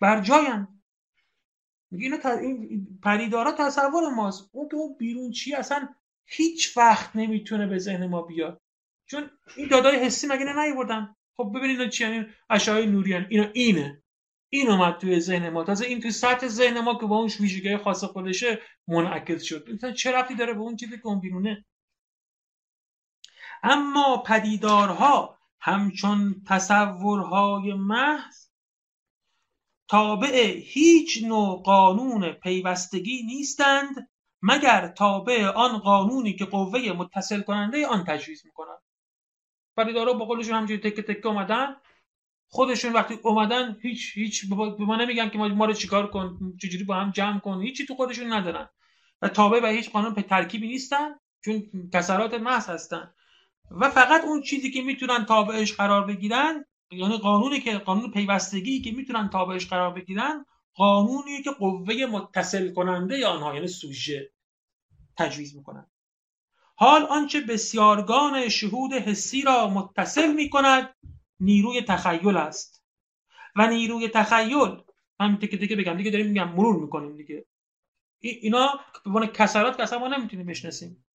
بر 0.00 0.20
جایند. 0.20 0.82
میگه 1.90 2.26
این 2.26 3.00
پریدارا 3.02 3.52
تصور 3.52 4.08
ماست. 4.08 4.50
اون 4.52 4.68
که 4.68 4.76
اون 4.76 4.96
بیرون 4.98 5.30
چی 5.30 5.54
اصلا 5.54 5.88
هیچ 6.26 6.76
وقت 6.76 7.16
نمی‌تونه 7.16 7.66
به 7.66 7.78
ذهن 7.78 8.06
ما 8.06 8.22
بیاد. 8.22 8.60
چون 9.06 9.30
این 9.56 9.68
دادای 9.68 9.96
حسی 9.96 10.26
مگه 10.26 10.44
نیوردن؟ 10.44 11.16
خب 11.40 11.52
ببینید 11.54 11.88
چی 11.88 12.04
یعنی 12.04 12.26
اشعای 12.50 12.86
نوریان 12.86 13.26
اینا 13.30 13.48
اینه. 13.54 14.02
این 14.52 14.70
اومد 14.70 14.98
توی 14.98 15.20
ذهن 15.20 15.48
ما. 15.48 15.64
تازه 15.64 15.86
این 15.86 16.00
توی 16.00 16.10
سطح 16.10 16.48
ذهن 16.48 16.80
ما 16.80 16.98
که 16.98 17.06
با 17.06 17.16
اون 17.16 17.30
ویژگی 17.40 17.76
خاص 17.76 18.04
خودشه 18.04 18.58
منعکس 18.88 19.42
شد. 19.42 19.70
مثلا 19.70 19.92
چه 19.92 20.12
رفتی 20.12 20.34
داره 20.34 20.54
به 20.54 20.60
اون 20.60 20.76
چیزی 20.76 20.96
که 20.96 21.06
اون 21.06 21.20
بیرونه؟ 21.20 21.64
اما 23.62 24.22
پدیدارها 24.26 25.38
همچون 25.60 26.42
تصورهای 26.48 27.74
محض 27.74 28.48
تابع 29.88 30.60
هیچ 30.64 31.24
نوع 31.24 31.62
قانون 31.62 32.32
پیوستگی 32.32 33.22
نیستند 33.22 34.10
مگر 34.42 34.88
تابع 34.88 35.46
آن 35.46 35.78
قانونی 35.78 36.32
که 36.32 36.44
قوه 36.44 36.92
متصل 36.92 37.40
کننده 37.40 37.86
آن 37.86 38.04
تجویز 38.04 38.46
می‌کنند. 38.46 38.89
پدیدارها 39.84 40.12
با 40.12 40.24
قولشون 40.24 40.54
همجوری 40.54 40.80
تکه 40.80 41.02
تکه 41.02 41.28
اومدن. 41.28 41.76
خودشون 42.48 42.92
وقتی 42.92 43.18
اومدن 43.22 43.76
هیچ 43.82 44.12
هیچ 44.14 44.48
به 44.50 44.84
ما 44.84 44.96
نمیگن 44.96 45.28
که 45.28 45.38
ما 45.38 45.64
رو 45.64 45.72
چیکار 45.72 46.10
کن 46.10 46.56
چجوری 46.62 46.84
با 46.84 46.94
هم 46.94 47.10
جمع 47.10 47.40
کن 47.40 47.62
هیچی 47.62 47.86
تو 47.86 47.94
خودشون 47.94 48.32
ندارن. 48.32 48.68
و 49.22 49.28
تابع 49.28 49.60
به 49.60 49.68
هیچ 49.68 49.90
قانون 49.90 50.14
ترکیبی 50.14 50.68
نیستن 50.68 51.14
چون 51.44 51.62
کسرات 51.92 52.34
محض 52.34 52.68
هستن. 52.68 53.14
و 53.70 53.90
فقط 53.90 54.24
اون 54.24 54.42
چیزی 54.42 54.70
که 54.70 54.82
می‌تونن 54.82 55.24
تابعش 55.24 55.72
قرار 55.72 56.06
بگیرن 56.06 56.64
یعنی 56.90 57.18
قانونی 57.18 57.60
که 57.60 57.78
قانون 57.78 58.10
پیوستگی 58.10 58.80
که 58.80 58.92
می‌تونن 58.92 59.28
تابعش 59.28 59.66
قرار 59.66 59.90
بگیرن 59.90 60.46
قانونی 60.74 61.42
که 61.42 61.50
قوه 61.50 62.06
متصل 62.06 62.74
کننده 62.74 63.26
آنها 63.26 63.54
یعنی 63.54 63.66
سوژه 63.66 64.32
تجویز 65.16 65.56
می‌کنن. 65.56 65.89
حال 66.80 67.02
آنچه 67.02 67.40
بسیارگان 67.40 68.48
شهود 68.48 68.92
حسی 68.92 69.42
را 69.42 69.68
متصل 69.68 70.32
می‌کند 70.32 70.94
نیروی 71.40 71.82
تخیل 71.82 72.36
است. 72.36 72.84
و 73.56 73.66
نیروی 73.66 74.08
تخیل 74.08 74.82
همین 75.20 75.38
که 75.38 75.46
دیگه 75.46 75.76
بگم 75.76 75.96
دیگه 75.96 76.10
داریم 76.10 76.26
میگم 76.26 76.48
مرور 76.48 76.76
می‌کنیم 76.82 77.16
دیگه. 77.16 77.46
اینا 78.20 78.80
به 79.04 79.10
عنوان 79.10 79.26
کسرات 79.26 79.76
که 79.76 79.82
اصلا 79.82 79.98
ما 79.98 80.08
نمی‌تونیم 80.08 80.46
بشناسیم. 80.46 81.06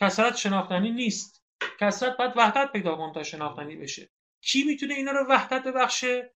کسرات 0.00 0.36
شناختنی 0.36 0.90
نیست. 0.90 1.44
کسرت 1.80 2.16
باید 2.16 2.32
وحدت 2.36 2.72
پیدا 2.72 2.96
کنه 2.96 3.14
تا 3.14 3.22
شناختنی 3.22 3.76
بشه. 3.76 4.10
کی 4.40 4.64
می‌تونه 4.64 4.94
اینا 4.94 5.12
رو 5.12 5.26
وحدت 5.28 5.64
ببخشه؟ 5.64 6.34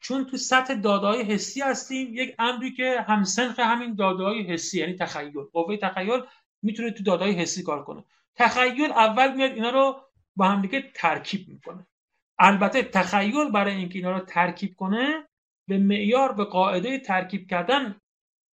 چون 0.00 0.24
تو 0.24 0.36
سطح 0.36 0.74
دادای 0.74 1.22
حسی 1.22 1.60
هستیم 1.60 2.14
یک 2.14 2.34
امری 2.38 2.74
که 2.74 3.04
همسنخ 3.08 3.58
همین 3.58 3.94
دادای 3.94 4.42
حسی 4.42 4.80
یعنی 4.80 4.96
تخیل. 4.96 5.40
قوه 5.52 5.76
تخیل 5.76 6.20
می‌تونه 6.62 6.90
تو 6.90 7.02
دادای 7.02 7.32
حسی 7.32 7.62
کار 7.62 7.84
کنه. 7.84 8.04
تخیل 8.36 8.90
اول 8.90 9.34
میاد 9.34 9.50
اینا 9.50 9.70
رو 9.70 10.00
با 10.36 10.48
هم 10.48 10.62
دیگه 10.62 10.92
ترکیب 10.94 11.48
می‌کنه. 11.48 11.86
البته 12.38 12.82
تخیل 12.82 13.50
برای 13.50 13.74
اینکه 13.74 13.98
اینا 13.98 14.12
رو 14.12 14.20
ترکیب 14.20 14.76
کنه 14.76 15.28
به 15.68 15.78
معیار 15.78 16.32
به 16.32 16.44
قاعده 16.44 16.98
ترکیب 16.98 17.50
کردن 17.50 18.00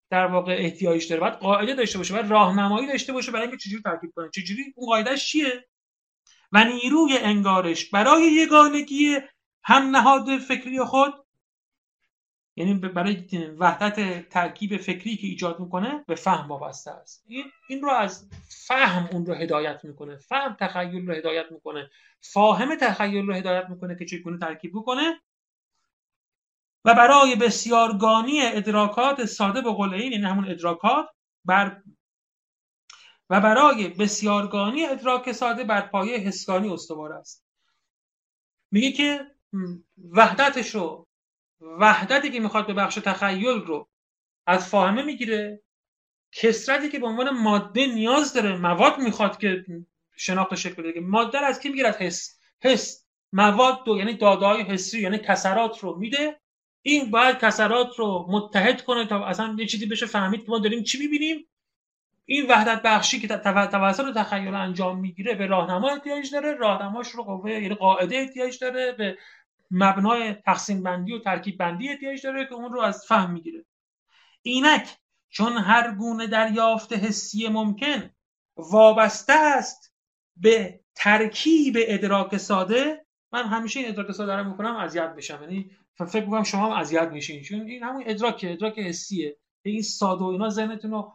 در 0.09 0.25
واقع 0.25 0.55
احتیاج 0.59 1.09
داره. 1.09 1.21
باید 1.21 1.33
قاعده 1.33 1.73
داشته 1.73 1.97
باشه 1.97 2.13
باید 2.13 2.31
راهنمایی 2.31 2.87
داشته 2.87 3.13
باشه 3.13 3.31
برای 3.31 3.47
اینکه 3.47 3.57
چجوری 3.57 3.83
ترکیب 3.83 4.11
کنه. 4.15 4.29
چجوری؟ 4.29 4.73
اون 4.75 4.87
قاعدهش 4.87 5.25
چیه؟ 5.27 5.65
و 6.51 6.63
نیروی 6.63 7.17
انگارش 7.17 7.89
برای 7.89 8.23
یگانگی 8.23 9.17
هم 9.63 9.95
نهاد 9.95 10.37
فکری 10.37 10.79
خود 10.79 11.24
یعنی 12.55 12.73
برای 12.73 13.47
وحدت 13.59 14.29
ترکیب 14.29 14.77
فکری 14.77 15.17
که 15.17 15.27
ایجاد 15.27 15.59
می‌کنه 15.59 16.03
به 16.07 16.15
فهم 16.15 16.47
وابسته 16.47 16.91
است. 16.91 17.23
این 17.27 17.45
این 17.69 17.81
رو 17.81 17.89
از 17.89 18.29
فهم 18.67 19.09
اون 19.11 19.25
رو 19.25 19.33
هدایت 19.33 19.79
می‌کنه. 19.83 20.17
فهم 20.17 20.57
تخیل 20.59 21.07
رو 21.07 21.13
هدایت 21.13 21.45
می‌کنه. 21.51 21.89
فاهم 22.21 22.75
تخیل 22.75 23.27
رو 23.27 23.33
هدایت 23.33 23.69
می‌کنه 23.69 23.95
که 23.95 24.05
چگونه 24.05 24.37
ترکیب 24.37 24.71
بکنه. 24.71 25.21
و 26.85 26.93
برای 26.93 27.35
بسیارگانی 27.35 28.41
ادراکات 28.41 29.25
ساده 29.25 29.61
به 29.61 29.71
قول 29.71 29.93
این 29.93 30.11
یعنی 30.11 30.25
همون 30.25 30.51
ادراکات 30.51 31.05
بر 31.45 31.81
و 33.29 33.41
برای 33.41 33.87
بسیارگانی 33.87 34.85
ادراک 34.85 35.31
ساده 35.31 35.63
بر 35.63 35.81
پایه 35.81 36.17
حسگانی 36.17 36.69
استوار 36.69 37.13
است. 37.13 37.45
میگه 38.71 38.91
که 38.91 39.31
وحدتش 40.11 40.75
رو 40.75 41.07
وحدتی 41.61 42.31
که 42.31 42.39
می‌خواد 42.39 42.67
به 42.67 42.73
بخش 42.73 42.95
تخیل 42.95 43.61
رو 43.61 43.89
از 44.47 44.69
فاهمه 44.69 45.01
می‌گیره 45.03 45.61
کسرتی 46.31 46.89
که 46.89 46.99
به 46.99 47.07
عنوان 47.07 47.29
ماده 47.29 47.85
نیاز 47.85 48.33
داره 48.33 48.57
مواد 48.57 48.99
می‌خواد 48.99 49.37
که 49.37 49.65
شناخت 50.15 50.55
شکل 50.55 50.83
بده 50.83 50.99
ماده 50.99 51.39
از 51.39 51.59
کی 51.59 51.69
می‌گیره 51.69 51.89
از 51.89 51.97
حس. 51.97 52.39
حس. 52.63 53.05
مواد 53.33 53.83
دو 53.85 53.97
یعنی 53.97 54.13
دادهای 54.13 54.61
حسی 54.61 55.01
یعنی 55.01 55.17
کسرات 55.17 55.79
رو 55.79 55.95
میده. 55.99 56.39
این 56.81 57.11
باید 57.11 57.37
کسرات 57.37 57.99
رو 57.99 58.25
متحد 58.29 58.81
کنه 58.81 59.05
تا 59.05 59.25
اصلا 59.25 59.55
یه 59.59 59.65
چیزی 59.65 59.85
بشه 59.85 60.05
فهمید 60.05 60.49
ما 60.49 60.59
داریم 60.59 60.83
چی 60.83 60.99
می‌بینیم. 60.99 61.47
این 62.25 62.45
وحدت 62.49 62.81
بخشی 62.81 63.19
که 63.19 63.27
توسط 63.27 64.13
تخیل 64.13 64.55
انجام 64.55 64.99
می‌گیره 64.99 65.35
به 65.35 65.45
راهنما 65.45 65.89
احتیاج 65.89 66.31
داره. 66.31 66.53
راهنماش 66.53 67.11
رو 67.11 67.23
قوه 67.23 67.51
یعنی 67.51 67.75
قاعده 67.75 68.17
احتیاج 68.17 68.59
داره. 68.59 68.91
به 68.91 69.17
مبنای 69.71 70.33
تقسیم 70.33 70.83
بندی 70.83 71.13
و 71.13 71.19
ترکیب 71.19 71.57
بندی 71.57 71.89
احتیاج 71.89 72.23
داره 72.23 72.45
که 72.45 72.53
اون 72.53 72.73
رو 72.73 72.81
از 72.81 73.05
فهم 73.07 73.31
می‌گیره. 73.31 73.65
اینک 74.41 74.97
چون 75.29 75.53
هر 75.53 75.95
گونه 75.95 76.27
دریافت 76.27 76.93
حسی 76.93 77.47
ممکن 77.47 78.09
وابسته 78.57 79.33
است 79.33 79.93
به 80.37 80.79
ترکیب 80.95 81.77
ادراک 81.77 82.37
ساده 82.37 83.05
من 83.31 83.43
همیشه 83.43 83.79
این 83.79 83.89
ادراک 83.89 84.11
ساده 84.11 84.35
رو 84.35 84.49
می‌کنم 84.49 84.75
اذیت 84.75 85.15
بشم 85.15 85.39
یعنی 85.41 85.71
فکر 86.07 86.25
می‌کنم 86.25 86.43
شما 86.43 86.65
هم 86.65 86.71
اذیت 86.71 87.09
میشین. 87.11 87.41
چون 87.43 87.61
این 87.61 87.83
همون 87.83 88.03
ادراک 88.05 88.45
ادراک 88.49 88.79
حسیه. 88.79 89.37
این 89.65 89.81
ساده 89.81 90.23
و 90.23 90.27
اینا 90.27 90.49
ذهنتون 90.49 90.91
رو 90.91 91.13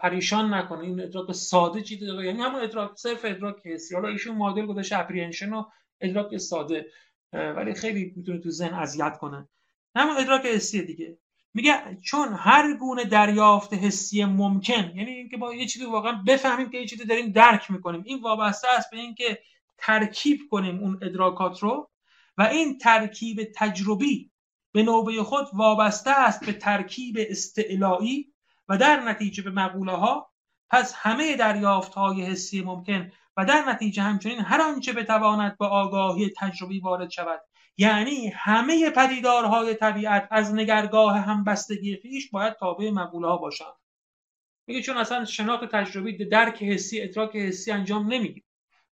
پریشان 0.00 0.54
نکنه. 0.54 0.80
این 0.80 1.00
ادراک 1.00 1.32
ساده 1.32 1.82
چی 1.82 1.98
داره؟ 1.98 2.26
یعنی 2.26 2.40
همون 2.40 2.62
ادراک 2.62 2.96
صرف 2.96 3.24
ادراک 3.24 3.66
حسی. 3.66 3.94
حالا 3.94 4.08
ایشون 4.08 4.36
مدل 4.36 4.66
گذاشته 4.66 4.98
apprehension 4.98 5.52
و 5.52 5.64
ادراک 6.00 6.36
ساده. 6.36 6.86
ولی 7.32 7.74
خیلی 7.74 8.12
می‌تونه 8.16 8.38
تو 8.38 8.50
ذهن 8.50 8.74
اذیت 8.74 9.18
کنه. 9.18 9.48
همون 9.96 10.16
ادراک 10.16 10.46
حسی 10.46 10.82
دیگه. 10.82 11.18
میگه 11.54 11.98
چون 12.02 12.28
هر 12.32 12.76
گونه 12.76 13.04
دریافت 13.04 13.74
حسی 13.74 14.24
ممکن 14.24 14.92
یعنی 14.94 15.10
اینکه 15.10 15.36
با 15.36 15.54
یه 15.54 15.66
چیزی 15.66 15.84
واقعا 15.84 16.12
بفهمیم 16.26 16.70
که 16.70 16.78
یه 16.78 16.86
چیزی 16.86 17.04
داریم 17.04 17.32
درک 17.32 17.70
می‌کنیم. 17.70 18.02
این 18.06 18.20
وابسته 18.20 18.68
است 18.78 18.90
به 18.90 18.96
اینکه 18.96 19.38
ترکیب 19.78 20.40
کنیم 20.50 20.78
اون 20.78 20.98
ادراکات 21.02 21.62
رو 21.62 21.90
و 22.38 22.42
این 22.42 22.78
ترکیب 22.78 23.52
تجربی 23.56 24.30
به 24.72 24.82
نوبه 24.82 25.22
خود 25.22 25.46
وابسته 25.52 26.10
است 26.10 26.46
به 26.46 26.52
ترکیب 26.52 27.16
استعلایی 27.18 28.32
و 28.68 28.78
در 28.78 29.00
نتیجه 29.00 29.42
به 29.42 29.50
مقوله 29.50 29.92
ها 29.92 30.30
پس 30.70 30.94
همه 30.96 31.36
دریافت 31.36 31.94
های 31.94 32.22
حسی 32.22 32.62
ممکن 32.62 33.12
و 33.36 33.44
در 33.44 33.64
نتیجه 33.68 34.02
همچنین 34.02 34.40
هر 34.40 34.60
آنچه 34.60 34.92
بتواند 34.92 35.58
به 35.58 35.66
آگاهی 35.66 36.32
تجربی 36.36 36.80
وارد 36.80 37.10
شود 37.10 37.40
یعنی 37.76 38.28
همه 38.28 38.90
پدیدارهای 38.90 39.74
طبیعت 39.74 40.28
از 40.30 40.54
نگرگاه 40.54 41.18
همبستگی 41.18 41.96
خیش 41.96 42.30
باید 42.30 42.54
تابع 42.54 42.90
مقوله 42.90 43.28
ها 43.28 43.36
باشند. 43.36 43.74
میگه 44.66 44.82
چون 44.82 44.96
اصلا 44.96 45.24
شناخت 45.24 45.64
تجربی 45.64 46.24
درک 46.24 46.62
حسی 46.62 47.00
ادراک 47.00 47.36
حسی 47.36 47.70
انجام 47.70 48.06
نمی‌گیره 48.12 48.46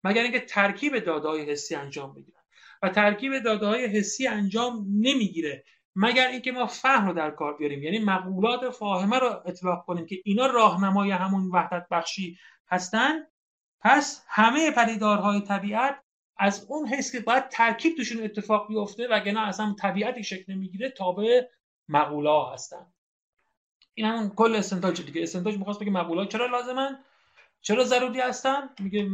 مگر 0.03 0.21
اینکه 0.21 0.39
ترکیب 0.39 0.99
دادههای 0.99 1.51
حسی 1.51 1.75
انجام 1.75 2.13
بگیرن. 2.13 2.41
و 2.81 2.89
ترکیب 2.89 3.39
دادههای 3.39 3.85
حسی 3.85 4.27
انجام 4.27 4.85
نمی‌گیره 4.89 5.63
مگر 5.95 6.27
اینکه 6.27 6.51
ما 6.51 6.65
فهم 6.65 7.07
رو 7.07 7.13
در 7.13 7.31
کار 7.31 7.57
بیاریم. 7.57 7.83
یعنی 7.83 7.99
مقولات 7.99 8.69
فاهمه 8.69 9.19
رو 9.19 9.41
اطلاق 9.45 9.85
کنیم 9.85 10.05
که 10.05 10.21
اینا 10.25 10.45
راهنمای 10.45 11.11
همون 11.11 11.51
وحدت 11.53 11.87
بخشی 11.91 12.37
هستن 12.67 13.13
پس 13.81 14.25
همه 14.27 14.71
پدیدارهای 14.71 15.41
طبیعت 15.41 16.01
از 16.37 16.65
اون 16.69 16.87
حس 16.87 17.11
که 17.11 17.19
باید 17.19 17.49
ترکیب 17.49 17.97
توشون 17.97 18.23
اتفاق 18.23 18.67
بیفته 18.67 19.07
و 19.07 19.19
گنا 19.19 19.41
اصلا 19.41 19.75
طبیعتی 19.81 20.23
شکل 20.23 20.53
نمی‌گیره 20.53 20.89
تابع 20.89 21.41
مقوله 21.87 22.53
هستن. 22.53 22.93
این 23.93 24.07
همون 24.07 24.29
کل 24.29 24.55
استنتاج 24.55 25.01
دیگه. 25.01 25.23
استنتاج 25.23 25.57
می‌خواست 25.57 25.79
بگه 25.79 25.91
مقوله 25.91 26.25
چرا 26.25 26.45
لازمن؟ 26.45 27.03
چرا 27.61 27.83
ضروری 27.83 28.21
هستن؟ 28.21 28.69
میگه 28.79 29.09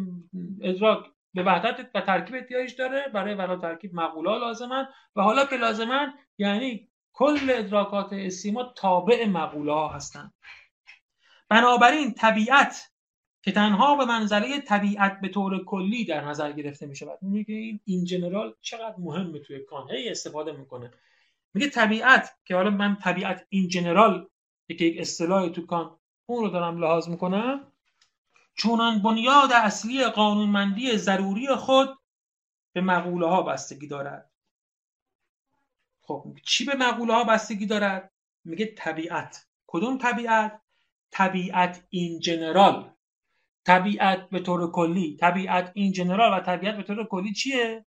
ادراک 0.61 1.05
به 1.33 1.43
وحدت 1.43 1.89
و 1.95 2.01
ترکیب 2.01 2.35
احتیاج 2.35 2.75
داره. 2.75 3.07
برای 3.13 3.35
برای 3.35 3.61
ترکیب 3.61 3.93
مقوله 3.93 4.39
لازمن. 4.39 4.87
و 5.15 5.21
حالا 5.21 5.45
که 5.45 5.55
لازمن 5.55 6.13
یعنی 6.37 6.89
کل 7.13 7.39
ادراکات 7.49 8.13
استیما 8.13 8.63
تابع 8.63 9.25
مقوله 9.27 9.73
ها 9.73 9.87
هستن. 9.87 10.33
بنابراین 11.49 12.13
طبیعت 12.13 12.90
که 13.41 13.51
تنها 13.51 13.95
به 13.95 14.05
منزله 14.05 14.61
طبیعت 14.61 15.21
به 15.21 15.29
طور 15.29 15.65
کلی 15.65 16.05
در 16.05 16.25
نظر 16.25 16.51
گرفته 16.51 16.85
می 16.85 16.95
شود. 16.95 17.17
میگه 17.21 17.55
این 17.55 17.79
این 17.85 18.05
جنرال 18.05 18.53
چقدر 18.61 18.95
مهمه 18.97 19.39
توی 19.39 19.59
کان. 19.59 19.91
هی 19.91 20.09
استفاده 20.09 20.51
می‌کنه. 20.51 20.91
میگه 21.53 21.69
طبیعت 21.69 22.37
که 22.45 22.55
حالا 22.55 22.69
من 22.69 22.95
طبیعت 22.95 23.45
این 23.49 23.67
جنرال 23.67 24.27
که 24.67 24.85
یک 24.85 25.01
اصطلاح 25.01 25.49
تو 25.49 25.65
کان 25.65 25.97
اون 26.25 26.43
رو 26.43 26.49
دارم 26.49 26.79
لحاظ 26.79 27.07
می‌کنم 27.09 27.71
چونان 28.53 29.01
بنیاد 29.01 29.51
اصلی 29.51 30.05
قانونمندی 30.05 30.97
ضروری 30.97 31.47
خود 31.47 31.97
به 32.73 32.81
مقوله 32.81 33.27
ها 33.27 33.41
بستگی 33.41 33.87
دارد. 33.87 34.31
خب 36.01 36.25
چی 36.45 36.65
به 36.65 36.75
مقوله 36.75 37.13
ها 37.13 37.23
بستگی 37.23 37.65
دارد؟ 37.65 38.11
میگه 38.43 38.65
طبیعت. 38.77 39.47
کدوم 39.67 39.97
طبیعت؟ 39.97 40.61
طبیعت 41.11 41.83
این 41.89 42.19
جنرال. 42.19 42.93
طبیعت 43.65 44.29
به 44.29 44.39
طور 44.39 44.71
کلی 44.71 45.17
طبیعت 45.17 45.71
این 45.73 45.91
جنرال 45.91 46.39
و 46.39 46.43
طبیعت 46.43 46.77
به 46.77 46.83
طور 46.83 47.07
کلی 47.07 47.33
چیه؟ 47.33 47.85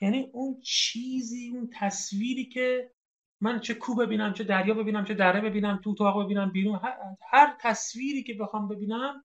یعنی 0.00 0.30
اون 0.32 0.60
چیزی 0.60 1.50
اون 1.54 1.70
تصویری 1.72 2.44
که 2.44 2.92
من 3.40 3.60
چه 3.60 3.74
کو 3.74 3.94
ببینم 3.94 4.32
چه 4.32 4.44
دریا 4.44 4.74
ببینم 4.74 5.04
چه 5.04 5.14
دره 5.14 5.40
ببینم 5.40 5.80
تو 5.84 6.24
ببینم 6.24 6.52
بیرون 6.52 6.80
هر, 6.82 6.96
هر 7.30 7.56
تصویری 7.60 8.22
که 8.22 8.34
بخوام 8.34 8.68
ببینم 8.68 9.24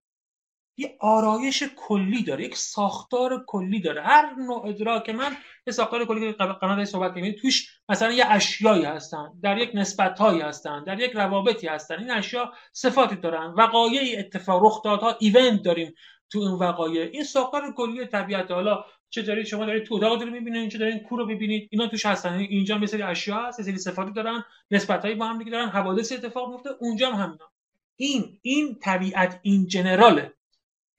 یه 0.77 0.97
آرایش 0.99 1.63
کلی 1.75 2.23
داره 2.23 2.43
یک 2.43 2.57
ساختار 2.57 3.43
کلی 3.47 3.79
داره. 3.79 4.01
هر 4.01 4.35
نوع 4.35 4.65
ادراک 4.67 5.09
من 5.09 5.37
یه 5.67 5.73
ساختار 5.73 6.05
کلی 6.05 6.31
که 6.31 6.37
قبلا 6.37 6.85
صحبت 6.85 7.15
کردیم. 7.15 7.35
توش 7.41 7.79
مثلا 7.89 8.11
یه 8.11 8.25
اشیایی 8.27 8.83
هستن 8.83 9.31
در 9.43 9.57
یک 9.57 9.71
نسبتهایی 9.73 10.41
هستن 10.41 10.83
در 10.83 10.99
یک 10.99 11.11
روابطی 11.11 11.67
هستن. 11.67 11.99
این 11.99 12.11
اشیا 12.11 12.53
صفاتی 12.73 13.15
دارن. 13.15 13.53
وقایع 13.57 14.19
اتفاق 14.19 14.65
رخدادها 14.65 15.15
ایونت 15.19 15.63
داریم 15.63 15.93
تو 16.29 16.39
این 16.39 16.51
وقایع. 16.51 17.09
این 17.13 17.23
ساختار 17.23 17.73
کلی 17.73 18.05
طبیعت 18.05 18.51
حالا 18.51 18.85
چه 19.09 19.21
دارید 19.21 19.45
شما 19.45 19.65
دارید 19.65 19.83
تو 19.83 19.95
اتاق 19.95 20.21
رو 20.21 20.31
می‌بینید 20.31 20.71
چه 20.71 20.77
دارید 20.77 21.03
کو 21.03 21.17
رو 21.17 21.25
ببینید 21.25 21.69
اینا 21.71 21.87
توش 21.87 22.05
هستن. 22.05 22.33
اینجا 22.33 22.77
یه 22.77 22.85
سری 22.85 23.01
اشیا 23.01 23.35
هست 23.35 23.59
یه 23.59 23.65
سری 23.65 23.77
صفاتی 23.77 24.11
دارن 24.11 24.43
نسبتایی 24.71 25.15
با 25.15 25.25
هم 25.25 25.37
دیگه 25.37 25.51
دارن 25.51 25.69
حوادث 25.69 26.11
اتفاق 26.11 26.51
میفته 26.51 26.69
اونجا 26.79 27.11
هم 27.11 27.23
همینا 27.23 27.51
این 27.95 28.39
این 28.41 28.75
طبیعت 28.81 29.39
این 29.43 29.67
جنراله 29.67 30.33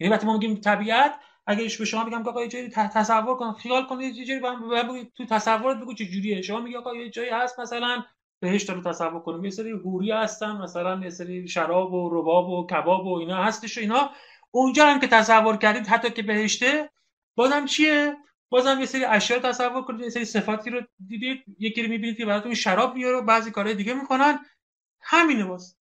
یعنی 0.00 0.14
وقتی 0.14 0.26
ما 0.26 0.32
میگیم 0.32 0.54
طبیعت 0.54 1.14
اگه 1.46 1.62
به 1.78 1.84
شما 1.84 2.04
بگم 2.04 2.28
آقا 2.28 2.42
یه 2.42 2.48
جایی 2.48 2.68
تصور 2.68 3.36
کن 3.36 3.52
خیال 3.52 3.86
کن 3.86 4.00
یه 4.00 4.24
جایی 4.24 4.40
بگو 4.40 5.04
تو 5.16 5.26
تصورت 5.26 5.76
بگو 5.76 5.94
چه 5.94 6.04
جوریه. 6.04 6.42
شما 6.42 6.60
میگی 6.60 6.76
آقا 6.76 6.94
یه 6.94 7.10
جایی 7.10 7.30
هست 7.30 7.60
مثلا 7.60 8.04
بهشت 8.40 8.70
رو 8.70 8.82
تصور 8.82 9.20
کنیم. 9.20 9.44
یه 9.44 9.50
سری 9.50 9.70
حوری 9.70 10.10
هستن 10.10 10.52
مثلا 10.52 11.00
یه 11.04 11.10
سری 11.10 11.48
شراب 11.48 11.92
و 11.92 12.10
رباب 12.12 12.48
و 12.48 12.66
کباب 12.66 13.06
و 13.06 13.18
اینا 13.18 13.44
هستش 13.44 13.78
و 13.78 13.80
اینا. 13.80 14.10
اونجا 14.50 14.86
هم 14.86 15.00
که 15.00 15.06
تصور 15.06 15.56
کردید 15.56 15.86
حتی 15.86 16.10
که 16.10 16.22
بهشته 16.22 16.90
بازم 17.36 17.64
چیه؟ 17.66 18.16
بازم 18.48 18.80
یه 18.80 18.86
سری 18.86 19.04
اشیا 19.04 19.38
تصور 19.38 19.82
کنید 19.82 20.00
یه 20.00 20.08
سری 20.08 20.24
صفاتی 20.24 20.70
رو 20.70 20.80
دیدید 21.06 21.44
یکی 21.58 21.82
رو 21.82 21.88
می‌بینید 21.88 22.16
که 22.16 22.26
براتون 22.26 22.54
شراب 22.54 22.94
میاره 22.94 23.16
و 23.16 23.22
بعضی 23.22 23.50
کارهای 23.50 23.74
دیگه 23.74 23.94
می‌کنن. 23.94 24.38
همینه 25.00 25.44
باز. 25.44 25.76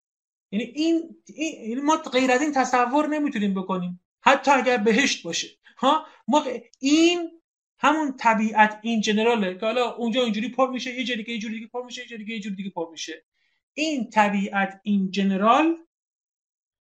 یعنی 0.52 0.66
این, 0.66 1.16
این 1.26 1.70
یعنی 1.70 1.82
ما 1.82 1.98
غیر 1.98 2.32
از 2.32 2.42
این 2.42 2.52
تصور 2.52 3.08
نمی‌تونیم 3.08 3.54
بکنیم. 3.54 4.05
حتی 4.26 4.52
اگر 4.52 4.78
بهشت 4.78 5.24
باشه. 5.24 5.48
ها؟ 5.78 6.06
ما 6.28 6.44
این 6.80 7.32
همون 7.80 8.18
طبیعت 8.18 8.80
این 8.82 9.02
جنراله 9.02 9.58
که 9.58 9.66
حالا 9.66 9.92
اونجا 9.92 10.24
اینجوری 10.24 10.50
پر 10.50 10.70
میشه 10.70 10.94
یه 10.94 11.04
جوری 11.04 11.24
دیگه 11.24 11.34
یه 11.34 11.40
جوری 11.40 11.54
دیگه 11.54 11.68
پر 11.68 11.86
میشه 11.86 12.02
یه 12.02 12.08
جوری 12.08 12.24
دیگه 12.24 12.36
یه 12.36 12.42
جوری 12.42 12.56
دیگه 12.56 12.70
پر 12.70 12.92
میشه. 12.92 13.26
این 13.74 14.10
طبیعت 14.10 14.80
این 14.84 15.12
جنرال 15.12 15.78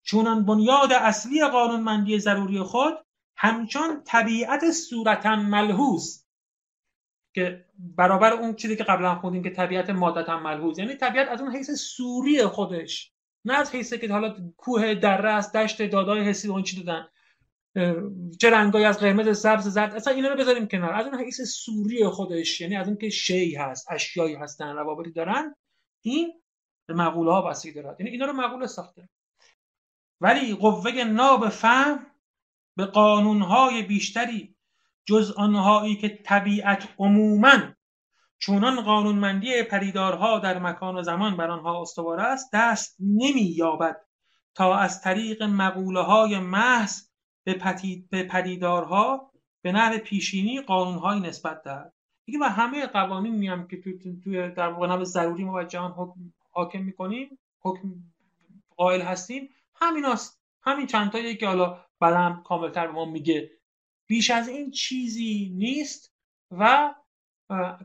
چونان 0.03 0.47
بنیاد 0.47 0.93
اصلی 0.93 1.47
قانونمندی 1.47 2.19
ضروری 2.19 2.61
خود 2.61 2.95
همچون 3.37 4.03
طبیعت 4.05 4.71
صورتا 4.71 5.37
ملحوظ 5.37 6.23
که 7.35 7.65
برابر 7.79 8.33
اون 8.33 8.55
چیزی 8.55 8.77
که 8.77 8.85
قبلا 8.85 9.15
خوندیم 9.15 9.43
که 9.43 9.51
طبیعت 9.51 9.91
مادتا 9.91 10.41
ملحوظ. 10.41 10.79
یعنی 10.79 10.95
طبیعت 10.95 11.29
از 11.29 11.41
اون 11.41 11.57
حیث 11.57 11.71
سوری 11.71 12.47
خودش 12.47 13.13
نه 13.45 13.55
از 13.55 13.75
حیث 13.75 13.95
که 13.95 14.13
حالا 14.13 14.37
کوه 14.57 14.95
دره 14.95 15.31
است 15.31 15.57
دشت 15.57 15.83
دادای 15.83 16.21
حسی 16.21 16.49
اون 16.49 16.63
چی 16.63 16.83
دادن. 16.83 17.09
چه 18.41 18.51
رنگایی 18.51 18.85
از 18.85 18.99
قرمز 18.99 19.39
سبز 19.39 19.69
زرد 19.69 19.95
اصلا 19.95 20.15
اینا 20.15 20.29
رو 20.29 20.37
بذاریم 20.37 20.69
کنار. 20.69 20.93
از 20.93 21.07
اون 21.07 21.21
حیث 21.21 21.41
سوری 21.41 22.09
خودش 22.09 22.61
یعنی 22.61 22.77
از 22.77 22.89
اون 22.89 22.97
که 22.97 23.11
شی 23.11 23.55
هست 23.55 23.87
اشیایی 23.91 24.35
هستن 24.35 24.77
روابطی 24.77 25.13
دارن 25.13 25.55
این 26.01 26.43
به 26.87 26.95
مقوله 26.95 27.33
ها 27.33 27.43
بستگی 27.43 27.73
دارد. 27.73 28.01
یعنی 28.01 28.11
اینا 28.11 28.27
رو 28.27 28.33
مقوله 28.33 28.67
ساخته. 28.67 29.09
ولی 30.21 30.55
قوه 30.55 31.05
ناب 31.05 31.49
فهم 31.49 32.07
به 32.77 32.85
قانونهای 32.85 33.83
بیشتری 33.83 34.57
جز 35.05 35.31
آنهایی 35.31 35.97
که 35.97 36.09
طبیعت 36.09 36.89
عموما 36.99 37.59
چونان 38.39 38.81
قانونمندی 38.81 39.63
پریدارها 39.63 40.39
در 40.39 40.59
مکان 40.59 40.97
و 40.97 41.03
زمان 41.03 41.37
بر 41.37 41.51
آنها 41.51 41.83
استوار 41.83 42.21
است 42.21 42.51
دست 42.53 42.97
نمی 43.01 43.43
یابد 43.43 43.97
تا 44.55 44.77
از 44.77 45.01
طریق 45.01 45.43
مقوله 45.43 46.01
های 46.01 46.39
محض 46.39 47.12
به, 47.45 48.23
پدیدارها 48.23 49.31
به 49.63 49.73
نحو 49.73 49.99
پیشینی 49.99 50.61
قانونهایی 50.61 51.21
نسبت 51.21 51.63
دهد. 51.63 51.93
دیگه 52.25 52.39
و 52.39 52.45
همه 52.45 52.87
قوانین 52.87 53.35
میام 53.35 53.69
که 53.69 53.77
توی 54.25 54.51
در 54.51 54.69
واقع 54.69 55.05
ضروری 55.05 55.45
ما 55.45 55.65
جهان 55.65 56.13
حاکم 56.51 56.83
می‌کنیم 56.83 57.39
حکم 57.61 57.95
قائل 58.77 59.01
هستیم 59.01 59.49
همین 59.75 60.05
هست. 60.05 60.43
همین 60.65 60.87
چند 60.87 61.11
که 61.37 61.47
حالا 61.47 61.81
بعدم 62.01 62.43
کاملتر 62.45 62.87
به 62.87 62.93
ما 62.93 63.05
میگه. 63.05 63.51
بیش 64.07 64.31
از 64.31 64.49
این 64.49 64.71
چیزی 64.71 65.53
نیست 65.57 66.15
و 66.51 66.95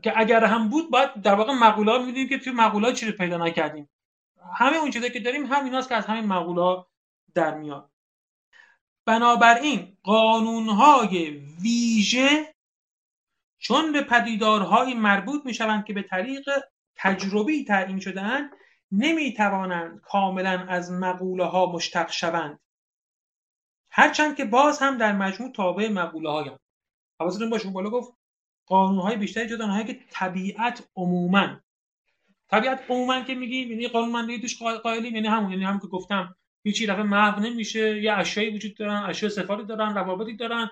که 0.02 0.12
اگر 0.16 0.44
هم 0.44 0.68
بود 0.68 0.90
باید 0.90 1.22
در 1.22 1.34
واقع 1.34 1.52
مقوله 1.52 2.06
میدیم 2.06 2.28
که 2.28 2.38
توی 2.38 2.52
مقوله 2.52 2.92
چی 2.92 3.06
رو 3.06 3.12
پیدا 3.12 3.36
نکردیم. 3.36 3.88
همه 4.54 4.76
اون 4.76 4.90
چیزی 4.90 5.10
که 5.10 5.20
داریم 5.20 5.46
همین 5.46 5.80
که 5.80 5.94
از 5.94 6.06
همین 6.06 6.26
مقوله 6.26 6.84
در 7.34 7.54
میاد. 7.54 7.90
بنابراین 9.08 9.96
قانونهای 10.02 11.30
ویژه 11.62 12.54
چون 13.58 13.92
به 13.92 14.02
پدیدارهایی 14.02 14.94
مربوط 14.94 15.46
می 15.46 15.54
شوند 15.54 15.84
که 15.84 15.92
به 15.92 16.02
طریق 16.02 16.48
تجربی 16.96 17.64
تعیین 17.64 18.00
شدن 18.00 18.50
نمی 18.92 19.32
توانند 19.32 20.00
کاملا 20.00 20.66
از 20.68 20.92
مقوله 20.92 21.44
ها 21.44 21.72
مشتق 21.72 22.10
شوند. 22.10 22.60
هرچند 23.90 24.36
که 24.36 24.44
باز 24.44 24.78
هم 24.78 24.98
در 24.98 25.12
مجموع 25.12 25.52
تابع 25.52 25.88
مقوله 25.88 26.30
هایم 26.30 26.58
حواستون 27.20 27.50
باشه 27.50 27.70
بالا 27.70 27.90
گفت 27.90 28.12
قانون 28.66 29.00
های 29.00 29.16
بیشتری 29.16 29.48
جدا 29.48 29.66
هایی 29.66 29.84
که 29.84 30.00
طبیعت 30.10 30.88
عموما. 30.96 31.60
طبیعت 32.48 32.90
عموما 32.90 33.20
که 33.20 33.34
میگیم 33.34 33.70
یعنی 33.70 33.88
قانون 33.88 34.10
من 34.10 34.40
توش 34.40 34.62
قائلیم 34.62 35.14
یعنی 35.14 35.28
همون 35.28 35.50
یعنی 35.50 35.64
هم 35.64 35.80
که 35.80 35.86
گفتم. 35.86 36.36
هیچی 36.62 36.86
دفعه 36.86 37.02
محو 37.02 37.40
نمیشه. 37.40 38.02
یه 38.02 38.12
اشیایی 38.12 38.50
وجود 38.50 38.76
دارن 38.76 39.04
اشیا 39.08 39.28
صفاتی 39.28 39.64
دارن 39.64 39.94
روابطی 39.94 40.36
دارن. 40.36 40.70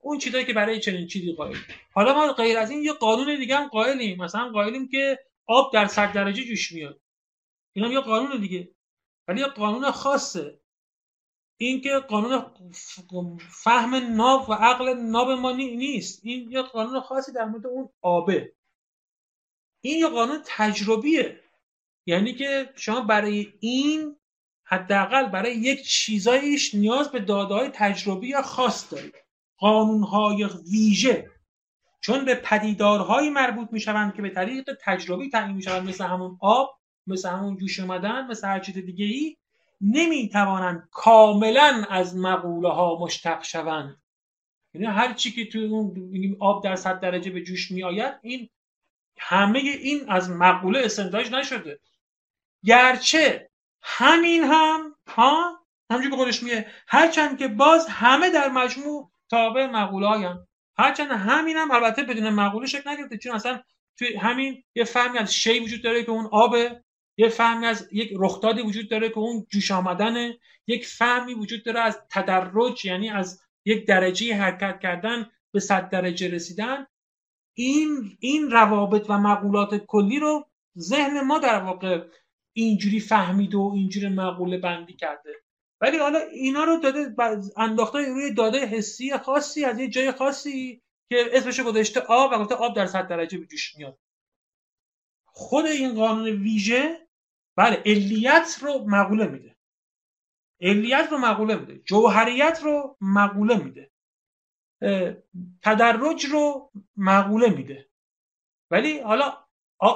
اون 0.00 0.18
چیزایی 0.18 0.44
که 0.44 0.52
برای 0.52 0.80
چنین 0.80 1.06
چیزی 1.06 1.32
قائل. 1.32 1.56
حالا 1.92 2.14
ما 2.14 2.32
غیر 2.32 2.58
از 2.58 2.70
این 2.70 2.82
یه 2.82 2.92
قانون 2.92 3.38
دیگه 3.38 3.56
هم 3.56 3.68
قائلیم. 3.68 4.22
مثلا 4.22 4.48
قائلیم 4.48 4.88
که 4.88 5.18
آب 5.46 5.72
در 5.72 5.86
100 5.86 6.12
درجه 6.12 6.44
جوش 6.44 6.72
میاد. 6.72 7.00
اینا 7.72 7.88
یه 7.88 8.00
قانون 8.00 8.40
دیگه. 8.40 8.74
ولی 9.28 9.40
یه 9.40 9.46
قانون 9.46 9.90
خاصه. 9.90 10.60
این 11.56 11.80
که 11.80 11.98
قانون 11.98 12.44
فهم 13.38 13.94
ناب 13.94 14.50
و 14.50 14.52
عقل 14.52 14.94
ناب 14.94 15.30
ما 15.30 15.52
نیست. 15.52 16.20
این 16.24 16.50
یه 16.50 16.62
قانون 16.62 17.00
خاصی 17.00 17.32
در 17.32 17.44
مورد 17.44 17.66
اون 17.66 17.88
آبه. 18.00 18.52
این 19.80 19.98
یه 19.98 20.08
قانون 20.08 20.42
تجربیه. 20.46 21.40
یعنی 22.06 22.34
که 22.34 22.72
شما 22.76 23.00
برای 23.00 23.52
این 23.60 24.16
حداقل 24.72 25.26
برای 25.26 25.54
یک 25.54 25.82
چیزایش 25.82 26.74
نیاز 26.74 27.10
به 27.12 27.20
داده 27.20 27.54
های 27.54 27.68
تجربی 27.68 28.28
یا 28.28 28.42
خاص 28.42 28.92
دارید 28.92 29.14
قانونهای 29.56 30.48
ویژه. 30.70 31.30
چون 32.00 32.24
به 32.24 32.34
پدیدارهایی 32.34 33.30
مربوط 33.30 33.68
می 33.72 33.80
شوند 33.80 34.14
که 34.14 34.22
به 34.22 34.30
طریق 34.30 34.70
تجربی 34.80 35.30
تعیین 35.30 35.56
می 35.56 35.62
شوند 35.62 35.88
مثل 35.88 36.04
همون 36.04 36.38
آب 36.40 36.78
مثل 37.06 37.28
همون 37.28 37.56
جوش 37.56 37.80
اومدن 37.80 38.26
مثل 38.26 38.48
هر 38.48 38.60
چیز 38.60 38.74
دیگه 38.74 39.04
ای 39.04 39.36
نمی 39.80 40.28
توانند 40.28 40.88
کاملا 40.90 41.84
از 41.90 42.16
مقوله 42.16 42.68
ها 42.68 42.98
مشتق 43.00 43.42
شوند. 43.42 44.02
یعنی 44.74 44.86
هر 44.86 45.12
چی 45.12 45.32
که 45.32 45.46
توی 45.46 45.64
اون 45.64 46.36
آب 46.40 46.64
در 46.64 46.76
صد 46.76 47.00
درجه 47.00 47.30
به 47.30 47.42
جوش 47.42 47.70
می 47.70 47.82
آید 47.82 48.14
این 48.22 48.48
همه 49.18 49.58
این 49.58 50.10
از 50.10 50.30
مقوله 50.30 50.80
استنتاج 50.84 51.30
نشده. 51.30 51.80
گرچه 52.64 53.51
همین 53.82 54.44
هم 54.44 54.94
ها؟ 55.08 55.58
همجور 55.90 56.10
به 56.10 56.16
خودش 56.16 56.42
میگه 56.42 56.66
هرچند 56.88 57.38
که 57.38 57.48
باز 57.48 57.86
همه 57.88 58.30
در 58.30 58.48
مجموع 58.48 59.10
تابع 59.30 59.66
مقوله 59.66 60.06
هایم 60.06 60.48
هرچند 60.78 61.10
همین 61.10 61.56
هم 61.56 61.70
البته 61.70 62.02
بدون 62.02 62.30
مقوله 62.30 62.66
شکل 62.66 62.90
نگرفته 62.90 63.18
چون 63.18 63.34
اصلا 63.34 63.60
توی 63.98 64.16
همین 64.16 64.64
یه 64.74 64.84
فهمی 64.84 65.18
از 65.18 65.34
شی 65.34 65.60
وجود 65.60 65.82
داره 65.82 66.04
که 66.04 66.10
اون 66.10 66.28
آبه 66.32 66.84
یه 67.16 67.28
فهمی 67.28 67.66
از 67.66 67.88
یک 67.92 68.12
رخدادی 68.18 68.62
وجود 68.62 68.90
داره 68.90 69.08
که 69.08 69.18
اون 69.18 69.46
جوش 69.50 69.70
آمدنه 69.70 70.38
یک 70.66 70.86
فهمی 70.86 71.34
وجود 71.34 71.64
داره 71.64 71.80
از 71.80 72.00
تدرج 72.10 72.84
یعنی 72.84 73.10
از 73.10 73.42
یک 73.64 73.86
درجه 73.86 74.34
حرکت 74.34 74.80
کردن 74.80 75.30
به 75.52 75.60
صد 75.60 75.88
درجه 75.88 76.28
رسیدن. 76.28 76.86
این 77.54 78.16
این 78.20 78.50
روابط 78.50 79.06
و 79.08 79.18
مقولات 79.18 79.76
کلی 79.76 80.18
رو 80.18 80.48
ذهن 80.78 81.20
ما 81.20 81.38
در 81.38 81.58
واقع 81.58 82.04
اینجوری 82.52 83.00
فهمید 83.00 83.54
و 83.54 83.72
اینجوری 83.74 84.08
مقوله 84.08 84.58
بندی 84.58 84.92
کرده. 84.92 85.34
ولی 85.80 85.98
حالا 85.98 86.18
اینا 86.18 86.64
رو 86.64 86.76
داده 86.76 87.14
انداخته 87.56 87.98
روی 87.98 88.34
داده 88.34 88.66
حسی 88.66 89.18
خاصی 89.18 89.64
از 89.64 89.78
یه 89.78 89.88
جای 89.88 90.12
خاصی 90.12 90.82
که 91.08 91.30
اسمش 91.32 91.60
گذاشته 91.60 92.00
آب 92.00 92.32
و 92.32 92.38
گفته 92.38 92.54
آب 92.54 92.76
در 92.76 92.86
صد 92.86 93.08
درجه 93.08 93.38
به 93.38 93.46
جوش 93.46 93.76
میاد. 93.76 93.98
خود 95.24 95.66
این 95.66 95.94
قانون 95.94 96.28
ویژه 96.28 97.08
بله 97.56 97.82
علیت 97.86 98.58
رو 98.60 98.84
مقوله 98.88 99.26
میده. 99.26 99.56
علیت 100.60 101.08
رو 101.10 101.18
مقوله 101.18 101.56
میده. 101.56 101.78
جوهریت 101.78 102.60
رو 102.62 102.96
مقوله 103.00 103.56
میده. 103.64 103.92
تدرج 105.62 106.26
رو 106.26 106.70
مقوله 106.96 107.48
میده. 107.48 107.88
ولی 108.70 109.00
حالا 109.00 109.44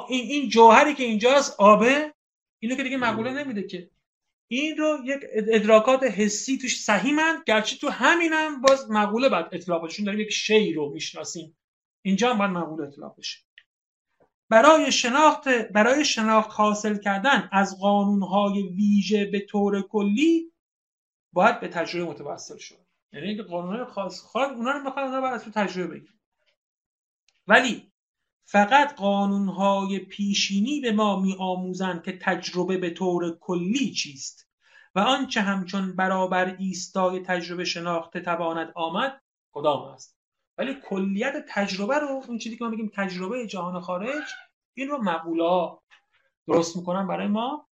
این 0.09 0.49
جوهری 0.49 0.95
که 0.95 1.05
اینجاست 1.05 1.61
آبه 1.61 2.15
اینو 2.59 2.77
که 2.77 2.83
دیگه 2.83 2.97
مقوله 2.97 3.33
نمیده 3.33 3.63
که. 3.63 3.91
این 4.49 4.77
رو 4.77 4.99
یک 5.05 5.21
ادراکات 5.33 6.03
حسی 6.03 6.59
توش 6.59 6.83
سهیمند 6.83 7.43
گرچه 7.47 7.77
تو 7.77 7.89
همینم 7.89 8.61
باز 8.61 8.91
مقوله 8.91 9.29
بعد 9.29 9.49
اطلاق 9.53 9.85
بشه 9.85 10.05
داریم 10.05 10.21
یک 10.21 10.33
شی 10.33 10.73
رو 10.73 10.93
می‌شناسیم. 10.93 11.57
اینجا 12.03 12.31
هم 12.31 12.39
باید 12.39 12.51
مقوله 12.51 12.89
اطلاق 12.89 13.19
بشه. 13.19 13.39
برای 14.49 14.93
شناخت 14.93 15.49
برای 15.49 16.05
شناخت 16.05 16.51
حاصل 16.53 16.99
کردن 16.99 17.49
از 17.53 17.79
قانونهای 17.81 18.63
ویژه 18.63 19.25
به 19.25 19.41
طور 19.41 19.83
کلی 19.83 20.53
باید 21.33 21.61
به 21.61 21.69
تجربه 21.69 22.11
متوسل 22.11 22.57
شد. 22.59 22.87
یعنی 23.13 23.29
اینکه 23.29 23.43
قانونهای 23.43 23.85
خاص 23.85 24.21
خاص 24.21 24.51
اونا 24.51 24.71
رو 24.71 24.83
می‌خوان 24.83 25.05
اونا 25.05 25.27
از 25.27 25.45
تو 25.45 25.51
تجربه 25.51 25.95
بگیریم 25.95 26.21
ولی 27.47 27.93
فقط 28.49 28.95
قانونهای 28.95 29.99
پیشینی 29.99 30.81
به 30.81 30.93
ما 30.93 31.21
میآموزند 31.21 32.03
که 32.03 32.19
تجربه 32.23 32.79
به 32.79 32.91
طور 32.91 33.39
کلی 33.39 33.93
چیست 33.93 34.49
و 34.95 35.01
آنچه 35.01 35.41
همچون 35.41 35.97
برابر 35.97 36.57
ایستای 36.59 37.21
تجربه 37.21 37.65
شناخته 37.65 38.21
تواند 38.21 38.73
آمد 38.75 39.23
کدام 39.53 39.83
است؟ 39.83 40.19
ولی 40.59 40.77
کلیت 40.89 41.45
تجربه 41.49 41.99
رو 41.99 42.23
اون 42.29 42.39
چیزی 42.39 42.57
که 42.57 42.65
ما 42.65 42.71
بگیم 42.71 42.91
تجربه 42.95 43.47
جهان 43.47 43.81
خارج 43.81 44.25
این 44.75 44.89
رو 44.89 45.03
مقوله 45.03 45.79
درست 46.47 46.77
می‌کنن 46.77 47.07
برای 47.07 47.29
ما 47.29 47.67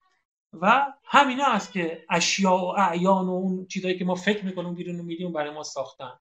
و 0.53 0.93
همینا 1.05 1.47
است 1.47 1.73
که 1.73 2.05
اشیاء 2.11 2.59
و 2.59 2.75
اعیان 2.79 3.27
و 3.27 3.31
اون 3.31 3.67
چیزایی 3.67 3.99
که 3.99 4.05
ما 4.05 4.15
فکر 4.15 4.45
می‌کنیم 4.45 4.75
بیرون 4.75 4.97
میدیم 4.97 5.33
برای 5.33 5.51
ما 5.51 5.63
ساختن. 5.63 6.19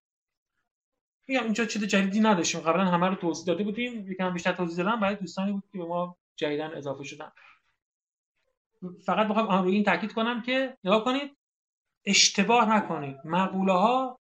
میگم 1.28 1.44
اینجا 1.44 1.66
چیز 1.66 1.84
جدیدی 1.84 2.20
نداشتیم. 2.20 2.62
قبلا 2.62 2.86
همه 2.86 3.08
رو 3.08 3.16
توضیح 3.16 3.46
داده 3.46 3.64
بودیم. 3.64 4.12
یکم 4.12 4.34
بیشتر 4.34 4.54
توضیح 4.54 4.86
دادم. 4.86 5.00
برای 5.00 5.16
دوستانی 5.16 5.52
بود 5.52 5.64
که 5.72 5.78
به 5.78 5.86
ما 5.86 6.18
جدیدن 6.36 6.72
اضافه 6.74 7.04
شدن. 7.04 7.32
فقط 9.06 9.28
بخوام 9.28 9.64
روی 9.64 9.76
این 9.76 9.84
تاکید 9.84 10.14
کنم 10.14 10.42
که 10.42 10.78
نگاه 10.84 11.04
کنید 11.04 11.38
اشتباه 12.06 12.76
نکنید. 12.76 13.18
مقوله 13.26 13.74
ها 13.74 14.20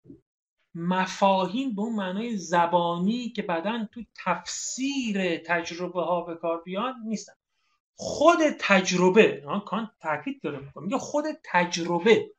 مفاهیم 0.75 1.75
به 1.75 1.81
اون 1.81 1.95
معنای 1.95 2.37
زبانی 2.37 3.29
که 3.29 3.41
بعدا 3.41 3.87
تو 3.93 4.03
تفسیر 4.25 5.37
تجربه 5.37 6.01
ها 6.01 6.21
به 6.21 6.35
کار 6.35 6.61
بیان 6.61 6.95
نیستن. 7.05 7.33
خود 7.95 8.37
تجربه 8.59 9.43
کان 9.65 9.91
تاکید 9.99 10.41
داره 10.41 10.73
میگه 10.75 10.97
خود 10.97 11.25
تجربه. 11.43 12.31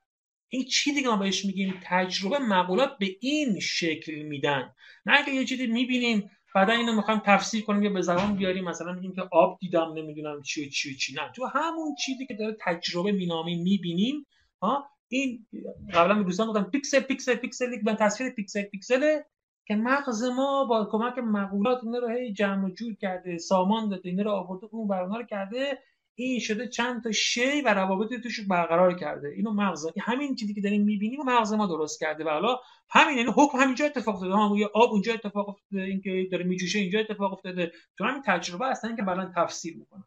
این 0.54 0.64
چی 0.64 0.94
دیگه 0.94 1.08
ما 1.08 1.16
بهش 1.16 1.44
میگیم؟ 1.44 1.80
تجربه 1.84 2.38
مقولات 2.38 2.98
به 2.98 3.06
این 3.20 3.60
شکل 3.60 4.14
میدن. 4.14 4.72
نه 5.06 5.18
اگه 5.18 5.34
یه 5.34 5.44
چیزی 5.44 5.66
می‌بینیم 5.66 6.30
بعدا 6.54 6.72
اینو 6.72 6.96
می‌خوایم 6.96 7.22
تفسیر 7.26 7.64
کنیم 7.64 7.82
یا 7.82 7.90
به 7.90 8.02
زبان 8.02 8.36
بیاریم 8.36 8.64
مثلا 8.64 8.92
میگیم 8.92 9.12
که 9.14 9.22
آب 9.32 9.58
دیدم 9.60 9.92
نمی‌دونم 9.96 10.42
چی 10.42 10.66
و 10.66 10.68
چی 10.68 10.96
چی. 10.96 11.14
نه 11.14 11.32
تو 11.36 11.46
همون 11.46 11.94
چیزی 12.04 12.26
که 12.26 12.34
داره 12.34 12.56
تجربه 12.60 13.12
مینامی 13.12 13.56
می‌بینیم 13.56 14.26
ها؟ 14.62 14.84
این 15.08 15.46
قبلا 15.94 16.14
به 16.14 16.24
دوستان 16.24 16.48
گفتم 16.48 16.70
پیکسل 16.70 17.00
پیکسل 17.00 17.34
پیکسل 17.34 17.72
یک 17.72 17.96
تصویر 17.98 18.30
پیکسل 18.30 18.62
پیکسله 18.62 19.24
که 19.66 19.74
مغز 19.74 20.24
ما 20.24 20.64
با 20.64 20.88
کمک 20.90 21.18
مقولات 21.18 21.84
اینا 21.84 21.98
رو 21.98 22.08
هی 22.08 22.32
جمع 22.32 22.66
و 22.66 22.70
جور 22.70 22.94
کرده 22.94 23.38
سامان 23.38 23.88
داده 23.88 24.08
اینا 24.08 24.22
رو 24.22 24.30
آورده 24.30 24.66
اون 24.70 24.88
برنامه 24.88 25.18
رو 25.18 25.24
کرده. 25.24 25.78
این 26.14 26.40
شده 26.40 26.68
چند 26.68 27.02
تا 27.02 27.12
شی 27.12 27.60
و 27.62 27.74
روابط 27.74 28.14
توش 28.22 28.40
برقرار 28.40 28.98
کرده. 28.98 29.28
اینو 29.28 29.52
مغز 29.52 29.86
همین 30.00 30.34
چیزی 30.34 30.54
که 30.54 30.60
داریم 30.60 30.82
می‌بینیم 30.82 31.20
و 31.20 31.24
مغز 31.24 31.52
ما 31.52 31.66
درست 31.66 32.00
کرده 32.00 32.24
و 32.24 32.28
حالا 32.28 32.60
همین 32.90 33.18
یعنی 33.18 33.30
حکم 33.36 33.58
همینجا 33.58 33.84
اتفاق 33.84 34.14
افتاده. 34.14 34.58
یه 34.58 34.66
آب 34.74 34.90
اونجا 34.90 35.14
اتفاق 35.14 35.48
افتاده 35.48 35.82
اینکه 35.82 36.28
داره 36.32 36.44
میجوشه 36.44 36.78
اینجا 36.78 37.00
اتفاق 37.00 37.32
افتاده. 37.32 37.72
تو 37.98 38.04
همین 38.04 38.22
تجربه 38.26 38.66
هستن 38.66 38.96
که 38.96 39.02
بعدا 39.02 39.32
تفسیر 39.36 39.76
می‌کنن. 39.76 40.04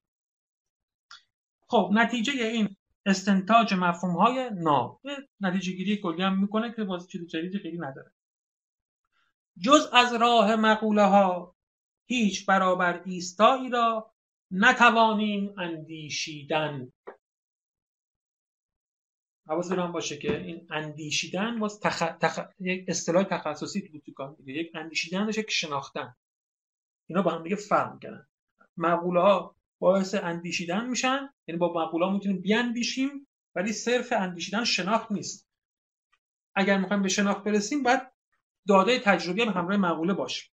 خب 1.68 1.90
نتیجه 1.94 2.48
این 2.48 2.76
استنتاج 3.06 3.74
مفهوم 3.74 4.16
های 4.16 4.50
ناب 4.54 5.02
نتیجه 5.42 5.72
گیری 5.72 5.98
کلی 5.98 6.22
هم 6.22 6.42
می‌کنه 6.42 6.74
که 6.74 6.84
باز 6.84 7.08
چیز 7.08 7.28
جدیدی 7.28 7.60
خیلی 7.60 7.78
نداره. 7.78 8.12
جز 9.64 9.90
از 9.94 10.14
راه 10.14 10.56
مقوله 10.56 11.04
ها 11.04 11.56
هیچ 12.06 12.46
برابر 12.46 13.02
ایستایی 13.06 13.70
را 13.70 14.14
نتوانیم 14.52 15.54
اندیشیدن. 15.60 16.92
حواستون 19.48 19.92
باشه 19.92 20.18
که 20.18 20.38
این 20.38 20.68
اندیشیدن 20.72 21.60
باز 21.60 21.80
تخ... 21.80 22.04
تخ... 22.22 22.40
یک 22.60 22.86
اصطلاح 22.88 23.24
تخصصی 23.24 24.02
تو 24.06 24.14
کار 24.14 24.36
یک 24.46 24.72
اندیشیدن 24.76 25.26
داشته 25.26 25.42
یک 25.42 25.52
شناختن. 25.52 26.16
اینا 27.10 27.22
با 27.22 27.32
هم 27.32 27.44
دیگه 27.44 27.56
فرق 27.56 27.94
می‌کنن. 27.94 28.28
مقوله 28.78 29.22
ها 29.22 29.56
باعث 29.80 30.16
اندیشیدن 30.16 30.90
میشن. 30.90 31.30
یعنی 31.48 31.60
با 31.60 31.74
مقوله 31.74 32.06
ها 32.06 32.12
می‌تونیم 32.12 32.42
بیاندیشیم 32.42 33.28
ولی 33.56 33.74
صرف 33.74 34.14
اندیشیدن 34.14 34.64
شناخت 34.64 35.12
نیست. 35.12 35.50
اگر 36.56 36.78
می‌خوایم 36.78 37.02
به 37.02 37.10
شناخت 37.10 37.44
برسیم 37.44 37.84
باید 37.84 38.02
داده 38.68 39.00
تجربی 39.00 39.42
هم 39.42 39.50
همراه 39.50 39.78
مقوله 39.78 40.14
باشه. 40.14 40.52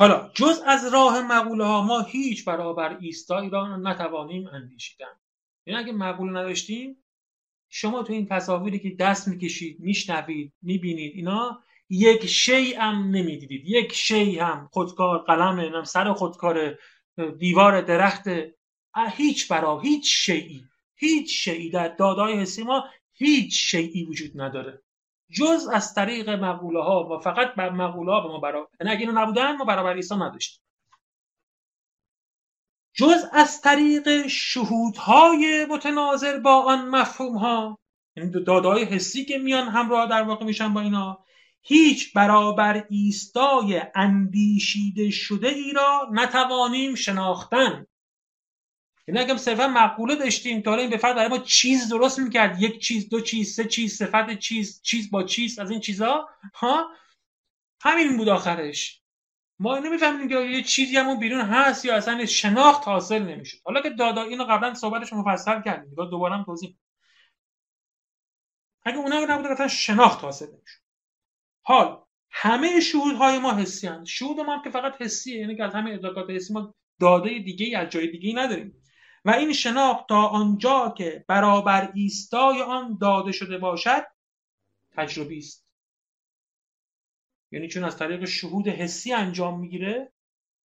حالا 0.00 0.30
جز 0.34 0.62
از 0.66 0.92
راه 0.92 1.22
مقوله 1.22 1.64
ها 1.64 1.82
ما 1.82 2.00
هیچ 2.00 2.44
برابر 2.44 2.98
ایستایی 3.00 3.50
را 3.50 3.76
نتوانیم 3.76 4.46
اندیشیدن. 4.46 5.20
یعنی 5.66 5.80
اگه 5.80 5.92
مقوله 5.92 6.30
نداشتیم 6.30 7.04
شما 7.68 8.02
تو 8.02 8.12
این 8.12 8.26
تصاویری 8.26 8.78
که 8.78 8.90
دست 8.90 9.28
می‌کشید 9.28 9.80
میشنوید 9.80 10.52
می‌بینید 10.62 11.12
اینا 11.14 11.62
یک 11.90 12.26
شی 12.26 12.74
هم 12.74 12.94
نمی‌دیدید. 12.94 13.62
یک 13.66 13.92
شی 13.92 14.38
هم 14.38 14.68
خودکار 14.72 15.18
قلم 15.18 15.84
سر 15.84 16.12
خودکار 16.12 16.78
دیوار 17.38 17.80
درخت 17.80 18.24
هیچ 19.16 19.48
برا 19.48 19.80
هیچ 19.80 20.14
شیعی 20.14 20.64
هیچ 20.94 21.44
شیعی 21.44 21.70
در 21.70 21.88
دادای 21.88 22.40
حسی 22.40 22.62
ما 22.62 22.84
هیچ 23.12 23.70
شیعی 23.70 24.04
وجود 24.04 24.40
نداره. 24.40 24.82
جز 25.30 25.68
از 25.72 25.94
طریق 25.94 26.30
مقوله 26.30 26.82
ها 26.82 27.04
و 27.04 27.20
فقط 27.20 27.54
بر 27.54 27.70
مقوله 27.70 28.12
ها 28.12 28.20
به 28.20 28.28
ما 28.28 28.38
برابر 28.38 28.68
یعنی 28.80 28.92
اگه 28.92 29.00
اینو 29.00 29.20
نبودن 29.20 29.56
ما 29.56 29.64
برابر 29.64 29.94
عیسی 29.94 30.14
نداشتیم. 30.14 30.62
جز 32.94 33.24
از 33.32 33.60
طریق 33.60 34.26
شهودهای 34.26 35.66
متناظر 35.70 36.40
با 36.40 36.62
آن 36.62 36.88
مفهوم 36.88 37.36
ها 37.36 37.78
یعنی 38.16 38.30
دادای 38.30 38.84
حسی 38.84 39.24
که 39.24 39.38
میان 39.38 39.68
همراه 39.68 40.08
در 40.08 40.22
واقع 40.22 40.44
میشن 40.44 40.74
با 40.74 40.80
اینا 40.80 41.24
هیچ 41.62 42.12
برابر 42.12 42.86
ایستای 42.90 43.82
اندیشیده 43.94 45.10
شده 45.10 45.48
ای 45.48 45.72
را 45.72 46.08
نتوانیم 46.12 46.94
شناختن. 46.94 47.86
یعنی 49.08 49.20
اگه 49.20 49.36
صرفا 49.36 49.68
مقوله 49.68 50.16
داشتیم 50.16 50.62
تا 50.62 50.74
این 50.74 50.90
به 50.90 50.96
فرد 50.96 51.16
برای 51.16 51.28
ما 51.28 51.38
چیز 51.38 51.88
درست 51.88 52.18
می‌کرد 52.18 52.62
یک 52.62 52.78
چیز 52.78 53.08
دو 53.08 53.20
چیز 53.20 53.54
سه 53.54 53.64
چیز 53.64 53.96
صفت 53.96 54.38
چیز 54.38 54.82
چیز 54.82 55.10
با 55.10 55.22
چیز 55.22 55.58
از 55.58 55.70
این 55.70 55.80
چیزها 55.80 56.28
ها؟ 56.54 56.90
همین 57.80 58.16
بود 58.16 58.28
آخرش. 58.28 59.02
ما 59.58 59.78
نمی‌فهمیم 59.78 60.28
که 60.28 60.34
یه 60.34 60.62
چیزی 60.62 60.96
همون 60.96 61.18
بیرون 61.18 61.40
هست 61.40 61.84
یا 61.84 61.96
اصلا 61.96 62.26
شناخت 62.26 62.88
حاصل 62.88 63.22
نمیشه 63.22 63.58
حالا 63.64 63.80
که 63.80 63.90
دادا 63.90 64.22
اینو 64.22 64.44
قبلا 64.44 64.74
صحبتش 64.74 65.12
مفصل 65.12 65.62
کردیم 65.62 65.94
دوباره 65.94 66.34
هم 66.34 66.44
توضیح 66.44 66.78
اگه 68.82 68.98
اونها 68.98 69.24
نبوده 69.28 69.50
اصلا 69.50 69.68
شناخت 69.68 70.24
حاصل 70.24 70.46
نمیشه 70.46 70.78
حال 71.62 72.02
همه 72.30 72.80
شهودهای 72.80 73.38
ما 73.38 73.54
حسی 73.54 73.86
هستند 73.86 74.06
شهود 74.06 74.40
ما 74.40 74.56
هم 74.56 74.62
که 74.62 74.70
فقط 74.70 75.02
حسیه 75.02 75.40
یعنی 75.40 75.56
که 75.56 75.64
از 75.64 75.74
همه 75.74 75.90
ادراکات 75.90 76.30
حسی 76.30 76.52
ما 76.52 76.74
داده 77.00 77.38
دیگه 77.38 77.78
از 77.78 77.88
جای 77.88 78.06
دیگه 78.06 78.34
نداریم. 78.36 78.77
و 79.28 79.30
این 79.30 79.52
شناخت 79.52 80.08
تا 80.08 80.26
آنجا 80.26 80.94
که 80.96 81.24
برابر 81.28 81.92
ایستای 81.94 82.62
آن 82.62 82.98
داده 83.00 83.32
شده 83.32 83.58
باشد 83.58 84.02
تجربی 84.90 85.38
است. 85.38 85.66
یعنی 87.50 87.68
چون 87.68 87.84
از 87.84 87.96
طریق 87.96 88.24
شهود 88.24 88.68
حسی 88.68 89.12
انجام 89.12 89.60
می‌گیره 89.60 90.12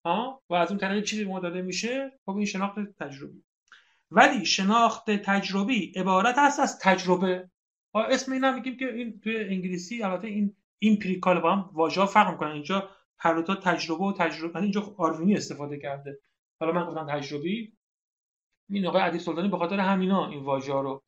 ها؟ 0.04 0.42
و 0.50 0.54
از 0.54 0.68
اون 0.70 0.78
طریق 0.78 1.04
چیزی 1.04 1.24
ما 1.24 1.40
داده 1.40 1.62
میشه؟ 1.62 2.12
خب 2.26 2.36
این 2.36 2.46
شناخت 2.46 2.78
تجربی. 3.02 3.44
ولی 4.10 4.46
شناخت 4.46 5.10
تجربی 5.10 5.92
عبارت 5.96 6.38
است 6.38 6.60
از 6.60 6.78
تجربه. 6.78 7.50
اسم 7.94 8.32
اینا 8.32 8.52
میگیم 8.52 8.76
که 8.76 8.94
این 8.94 9.20
توی 9.20 9.36
انگلیسی 9.36 10.02
البته 10.02 10.28
این 10.28 10.56
empirical 10.78 11.40
با 11.40 11.52
هم 11.52 11.70
واژه 11.72 12.06
فرق 12.06 12.30
می‌کنن. 12.30 12.50
اینجا 12.50 12.90
هر 13.18 13.42
تجربه 13.42 14.04
و 14.04 14.12
تجربه 14.12 14.62
اینجا 14.62 14.94
آروینی 14.96 15.36
استفاده 15.36 15.78
کرده. 15.78 16.18
حالا 16.60 16.72
من 16.72 16.86
گفتم 16.86 17.06
تجربی. 17.06 17.72
این 18.70 18.86
آقای 18.86 19.02
عدی 19.02 19.18
سلطانی 19.18 19.48
به 19.48 19.58
خاطر 19.58 19.80
همینا 19.80 20.28
این 20.28 20.42
واژه 20.42 20.72
رو 20.72 21.02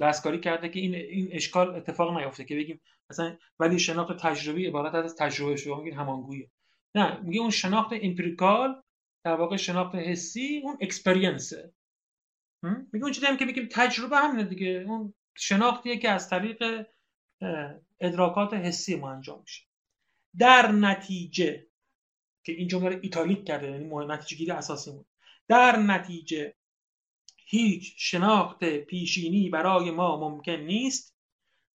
دستکاری 0.00 0.40
کرده 0.40 0.68
که 0.68 0.80
این 0.80 0.94
این 0.94 1.28
اشکال 1.32 1.74
اتفاق 1.74 2.18
نیفته 2.18 2.44
که 2.44 2.56
بگیم 2.56 2.80
مثلا 3.10 3.36
ولی 3.58 3.78
شناخت 3.78 4.16
تجربی 4.16 4.66
عبارت 4.66 4.94
از 4.94 5.16
تجربه 5.16 5.56
شما 5.56 5.80
میگین 5.80 5.98
همانگویه. 5.98 6.50
نه 6.94 7.20
میگه 7.20 7.40
اون 7.40 7.50
شناخت 7.50 7.90
امپریکال 8.02 8.82
در 9.24 9.34
واقع 9.34 9.56
شناخت 9.56 9.94
حسی 9.94 10.60
اون 10.64 10.76
اکسپریانسه 10.80 11.72
میگه 12.62 13.04
اون 13.04 13.12
چیزی 13.12 13.26
هم 13.26 13.36
که 13.36 13.46
بگیم 13.46 13.68
تجربه 13.72 14.16
همینه 14.16 14.44
دیگه. 14.44 14.84
اون 14.88 15.14
شناختیه 15.34 15.98
که 15.98 16.10
از 16.10 16.28
طریق 16.28 16.86
ادراکات 18.00 18.54
حسی 18.54 18.96
ما 18.96 19.12
انجام 19.12 19.40
میشه. 19.40 19.62
در 20.38 20.72
نتیجه 20.72 21.66
که 22.44 22.52
این 22.52 22.68
جمله 22.68 23.00
ایتالیک 23.02 23.44
کرده 23.44 23.70
یعنی 23.70 24.06
نتیجه 24.06 24.36
گیری 24.36 24.50
اساسی 24.50 24.90
بود 24.90 25.06
در 25.48 25.76
نتیجه 25.76 26.54
هیچ 27.36 27.94
شناخت 27.96 28.64
پیشینی 28.64 29.48
برای 29.48 29.90
ما 29.90 30.28
ممکن 30.28 30.52
نیست 30.52 31.16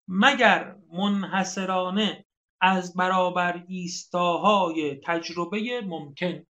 مگر 0.07 0.75
منحصرانه 0.93 2.25
از 2.61 2.93
برابر 2.93 3.65
ایستاهای 3.67 4.95
تجربه 5.03 5.81
ممکن. 5.81 6.45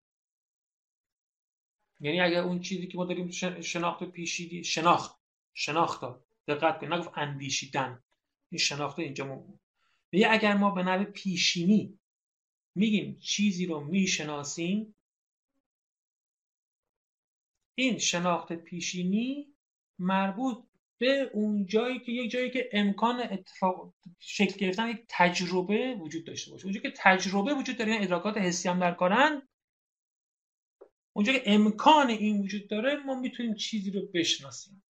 یعنی 2.00 2.22
اگر 2.22 2.44
اون 2.44 2.60
چیزی 2.60 2.88
که 2.88 2.98
ما 2.98 3.06
داریم 3.06 3.32
شناخت 3.62 4.04
پیشینی 4.04 4.64
شناخت 4.64 5.20
شناخت 5.54 6.02
دقت 6.48 6.80
کنید 6.80 6.94
نگفت 6.94 7.12
اندیشیدن. 7.16 8.04
این 8.50 8.60
شناخت 8.60 9.00
اینجا 9.00 9.26
ممکن 9.26 9.60
میگه 10.12 10.32
اگر 10.32 10.58
ما 10.58 10.72
به 10.72 10.84
نوع 10.84 11.04
پیشینی 11.04 12.00
میگیم 12.76 13.20
چیزی 13.20 13.66
رو 13.66 13.80
می‌شناسیم 13.80 14.96
این 17.82 17.98
شناخت 17.98 18.54
پیشینی 18.54 19.48
مربوط 20.00 20.58
به 20.98 21.30
اون 21.34 21.66
جایی 21.66 22.00
که 22.00 22.12
یک 22.12 22.32
جایی 22.32 22.52
که 22.52 22.70
امکان 22.74 23.20
اتفاق 23.20 23.94
شکل 24.20 24.58
گرفتن 24.58 24.90
یک 24.90 25.06
تجربه 25.10 25.96
وجود 25.96 26.26
داشته 26.26 26.52
باشه. 26.52 26.66
اونجا 26.66 26.82
که 26.82 26.94
تجربه 26.98 27.54
وجود 27.54 27.78
داره 27.78 27.92
یعنی 27.92 28.04
ادراکات 28.04 28.38
حسی 28.38 28.70
هم 28.70 28.80
در 28.80 28.92
کارن 28.92 29.42
اونجا 31.14 31.34
که 31.34 31.44
امکان 31.46 32.10
این 32.10 32.42
وجود 32.42 32.68
داره 32.70 32.96
ما 32.96 33.20
می‌تونیم 33.20 33.56
چیزی 33.56 33.92
رو 33.92 34.02
بشناسیم. 34.14 34.84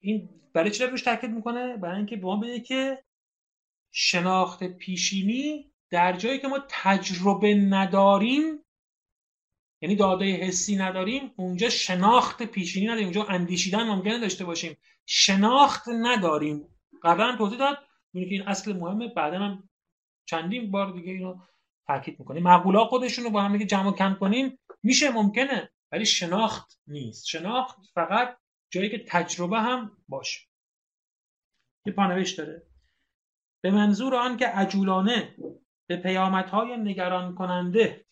این 0.00 0.28
برای 0.52 0.70
چی 0.70 0.84
روش 0.84 1.02
تاکید 1.02 1.30
می‌کنه؟ 1.30 1.76
برای 1.76 1.96
اینکه 1.96 2.16
به 2.16 2.22
ما 2.22 2.36
بگه 2.36 2.60
که 2.60 3.04
شناخت 3.92 4.64
پیشینی 4.64 5.72
در 5.90 6.16
جایی 6.16 6.38
که 6.38 6.48
ما 6.48 6.58
تجربه 6.68 7.54
نداریم 7.54 8.63
یعنی 9.84 9.96
داده 9.96 10.24
حسی 10.24 10.76
نداریم 10.76 11.32
اونجا 11.36 11.68
شناخت 11.68 12.42
پیشینی 12.42 12.86
نداریم 12.86 13.04
اونجا 13.04 13.24
اندیشیدن 13.24 13.82
ممکنه 13.82 14.18
داشته 14.18 14.44
باشیم. 14.44 14.76
شناخت 15.06 15.88
نداریم. 15.88 16.68
قبلا 17.02 17.36
توضیح 17.36 17.58
داد 17.58 17.78
که 18.12 18.18
این 18.18 18.48
اصل 18.48 18.72
مهمه 18.72 19.08
بعدا 19.08 19.38
هم 19.38 19.68
چندین 20.28 20.70
بار 20.70 20.92
دیگه 20.92 21.12
اینو 21.12 21.36
تاکید 21.86 22.20
می‌کنیم. 22.20 22.42
مقوله 22.42 22.84
خودشون 22.84 23.32
با 23.32 23.42
هم 23.42 23.56
جمع 23.56 23.92
کم 23.92 24.16
کنیم 24.20 24.58
میشه 24.82 25.10
ممکنه 25.10 25.70
ولی 25.92 26.06
شناخت 26.06 26.80
نیست. 26.86 27.26
شناخت 27.26 27.78
فقط 27.94 28.36
جایی 28.70 28.90
که 28.90 29.04
تجربه 29.08 29.60
هم 29.60 29.96
باشه. 30.08 30.40
یه 31.86 31.92
پانوش 31.92 32.32
داره. 32.32 32.62
به 33.62 33.70
منظور 33.70 34.14
آن 34.14 34.36
که 34.36 34.46
عجولانه 34.46 35.36
به 35.86 35.96
پیامدهای 35.96 36.76
نگران 36.76 37.34
کننده 37.34 38.03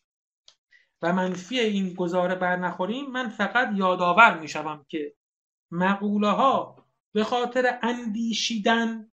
و 1.03 1.13
منفی 1.13 1.61
این 1.61 1.95
گزاره 1.95 2.35
بر 2.35 2.57
نخوریم 2.57 3.11
من 3.11 3.29
فقط 3.29 3.69
یادآور 3.75 4.39
می 4.39 4.49
شوم 4.49 4.87
که 4.89 5.15
مقوله 5.71 6.29
ها 6.29 6.87
به 7.13 7.25
خاطر 7.25 7.79
اندیشیدن 7.83 9.13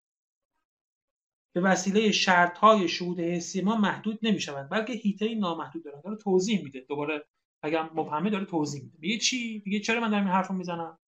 به 1.52 1.60
وسیله 1.60 2.12
شرط 2.12 2.58
های 2.58 2.88
شهود 2.88 3.20
حسی 3.20 3.60
ما 3.60 3.76
محدود 3.76 4.18
نمی 4.22 4.40
شوند 4.40 4.70
بلکه 4.70 4.92
هیته 4.92 5.34
نامحدود 5.34 5.84
دارن 5.84 6.00
داره 6.00 6.16
توضیح 6.16 6.64
میده. 6.64 6.80
دوباره 6.88 7.24
اگر 7.62 7.90
مبهمه 7.94 8.30
داره 8.30 8.44
توضیح 8.44 8.82
میده. 8.82 8.98
میگه 9.00 9.18
چی؟ 9.18 9.62
میگه 9.66 9.80
چرا 9.80 10.00
من 10.00 10.10
دارم 10.10 10.24
این 10.24 10.32
حرفو 10.32 10.54
می‌زنم؟ 10.54 10.98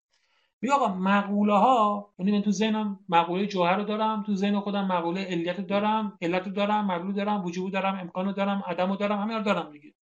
میگه 0.60 0.74
آقا 0.74 0.94
مقوله 0.94 1.52
ها 1.52 2.14
یعنی 2.18 2.32
من 2.32 2.42
تو 2.42 2.50
ذهنم 2.50 3.00
مقوله 3.08 3.46
جوهر 3.46 3.76
رو 3.76 3.84
دارم 3.84 4.22
تو 4.22 4.34
ذهن 4.34 4.60
خودم 4.60 4.86
مقوله 4.86 5.24
علیت 5.24 5.60
دارم 5.60 6.18
علت 6.22 6.46
رو 6.46 6.52
دارم 6.52 6.86
مقوله 6.86 7.12
دارم 7.12 7.44
وجود 7.44 7.72
دارم 7.72 7.98
امکان 7.98 8.26
رو 8.26 8.32
دارم 8.32 8.62
عدم 8.66 8.90
رو 8.90 8.96
دارم 8.96 9.18
همه 9.18 9.34
رو 9.34 9.42
دارم 9.42 9.72
دیگه 9.72 9.94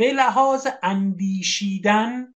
به 0.00 0.12
لحاظ 0.12 0.66
اندیشیدن 0.82 2.34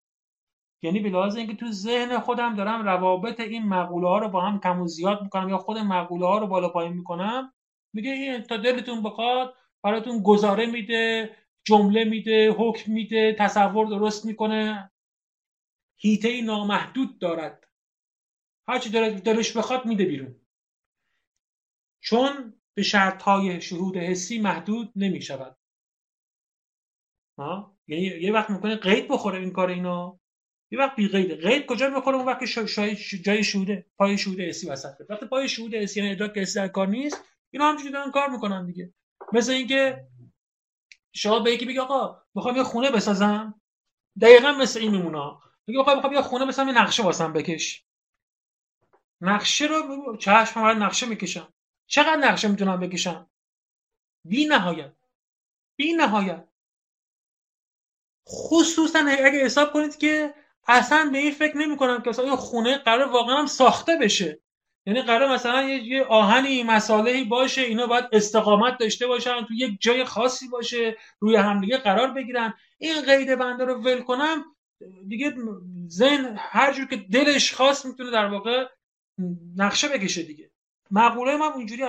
یعنی 0.81 0.99
به 0.99 1.09
لحاظ 1.09 1.35
اینکه 1.35 1.55
تو 1.55 1.71
ذهن 1.71 2.19
خودم 2.19 2.55
دارم 2.55 2.83
روابط 2.85 3.39
این 3.39 3.67
مقوله 3.67 4.07
ها 4.07 4.17
رو 4.17 4.29
با 4.29 4.41
هم 4.41 4.59
کم 4.59 4.81
و 4.81 4.87
زیاد 4.87 5.21
می‌کنم 5.21 5.49
یا 5.49 5.57
خود 5.57 5.77
مقوله 5.77 6.25
ها 6.25 6.37
رو 6.37 6.47
بالا 6.47 6.69
پایین 6.69 6.93
می‌کنم 6.93 7.53
میگه 7.93 8.11
این 8.11 8.41
تا 8.41 8.57
دلتون 8.57 9.03
بخواد 9.03 9.55
براتون 9.83 10.23
گزاره 10.23 10.65
میده 10.65 11.35
جمله 11.63 12.03
میده 12.03 12.51
حکم 12.51 12.91
میده 12.91 13.35
تصور 13.39 13.85
درست 13.85 14.25
می‌کنه. 14.25 14.91
هیته 15.97 16.41
نامحدود 16.41 17.19
دارد. 17.19 17.67
هرچی 18.67 18.89
دلش 19.19 19.57
بخواد 19.57 19.85
میده 19.85 20.05
بیرون. 20.05 20.35
چون 22.01 22.53
به 22.73 22.83
شرط 22.83 23.21
های 23.21 23.61
شهود 23.61 23.97
حسی 23.97 24.39
محدود 24.39 24.91
نمی 24.95 25.21
شود 25.21 25.57
یعنی 27.87 28.03
یه 28.03 28.33
وقت 28.33 28.49
می‌کنه 28.49 28.75
قید 28.75 29.07
بخوره 29.07 29.39
این 29.39 29.51
کار 29.51 29.69
اینا 29.69 30.19
یه 30.71 30.79
وقت 30.79 30.95
بی 30.95 31.07
قید 31.07 31.31
قید 31.31 31.65
کجا 31.65 31.89
می‌خوره 31.89 32.17
اون 32.17 32.25
وقت 32.25 32.45
شای 32.45 32.95
جای 32.95 33.43
شهوده. 33.43 33.85
پای 33.97 34.17
شهود 34.17 34.39
حسی 34.39 34.69
وسط 34.69 34.93
وقتی 35.09 35.25
پای 35.25 35.49
شهود 35.49 35.75
حسی 35.75 35.99
یعنی 35.99 36.11
ادراک 36.11 36.37
حسی 36.37 36.59
در 36.59 36.67
کار 36.67 36.87
نیست 36.87 37.23
اینا 37.53 37.67
همینجوری 37.67 37.91
دارن 37.91 38.11
کار 38.11 38.29
می‌کنن 38.29 38.65
دیگه. 38.65 38.93
مثل 39.33 39.51
اینکه 39.51 40.07
شما 41.15 41.39
به 41.39 41.51
یکی 41.51 41.65
بگی 41.65 41.79
آقا 41.79 42.21
می‌خوام 42.35 42.55
یه 42.55 42.63
خونه 42.63 42.91
بسازم. 42.91 43.61
دقیقا 44.21 44.51
مثل 44.51 44.79
این 44.79 44.91
میمونه. 44.91 45.31
میگه 45.67 45.79
آقا 45.79 45.95
می‌خوام 45.95 46.13
یه 46.13 46.21
خونه 46.21 46.45
بسازم 46.45 46.69
یه 46.69 46.81
نقشه 46.81 47.03
واسم 47.03 47.33
بکش. 47.33 47.85
نقشه 49.21 49.65
رو 49.65 50.17
چشم 50.17 50.61
من 50.61 50.77
نقشه 50.77 51.05
می‌کشم. 51.05 51.53
چقدر 51.87 52.15
نقشه 52.15 52.47
می‌تونم 52.47 52.79
بکشم؟ 52.79 53.29
بی 54.25 54.45
نهایت 54.45 54.95
بی 55.77 55.93
نهایت 55.93 56.47
خصوصا 58.27 58.99
اگه 58.99 59.45
حساب 59.45 59.73
کنید 59.73 59.97
که 59.97 60.33
اصلا 60.67 61.09
به 61.11 61.17
این 61.17 61.31
فکر 61.31 61.57
نمی 61.57 61.77
کنم 61.77 62.01
که 62.01 62.09
اصلا 62.09 62.25
این 62.25 62.35
خونه 62.35 62.77
قرار 62.77 63.11
واقعا 63.11 63.37
هم 63.37 63.45
ساخته 63.45 63.97
بشه. 64.01 64.39
یعنی 64.85 65.01
قرار 65.01 65.33
مثلا 65.33 65.63
یه 65.63 66.03
آهنی 66.03 66.63
مسالهی 66.63 67.23
باشه 67.23 67.61
اینا 67.61 67.87
باید 67.87 68.05
استقامت 68.11 68.77
داشته 68.77 69.07
باشن 69.07 69.45
تو 69.45 69.53
یک 69.53 69.77
جای 69.81 70.03
خاصی 70.03 70.47
باشه 70.47 70.97
روی 71.19 71.35
همدیگه 71.35 71.77
قرار 71.77 72.11
بگیرن. 72.11 72.53
این 72.77 73.01
قید 73.01 73.35
بنده 73.35 73.65
رو 73.65 73.73
ول 73.73 74.01
کنم 74.01 74.45
دیگه 75.07 75.33
ذهن 75.87 76.35
هر 76.39 76.73
جور 76.73 76.87
که 76.87 76.95
دلش 76.95 77.53
خواست 77.53 77.85
می‌تونه 77.85 78.11
در 78.11 78.25
واقع 78.25 78.65
نقشه 79.57 79.87
بکشه 79.87 80.23
دیگه. 80.23 80.51
مقوله 80.91 81.31
هم 81.31 81.57
اینجوری 81.57 81.83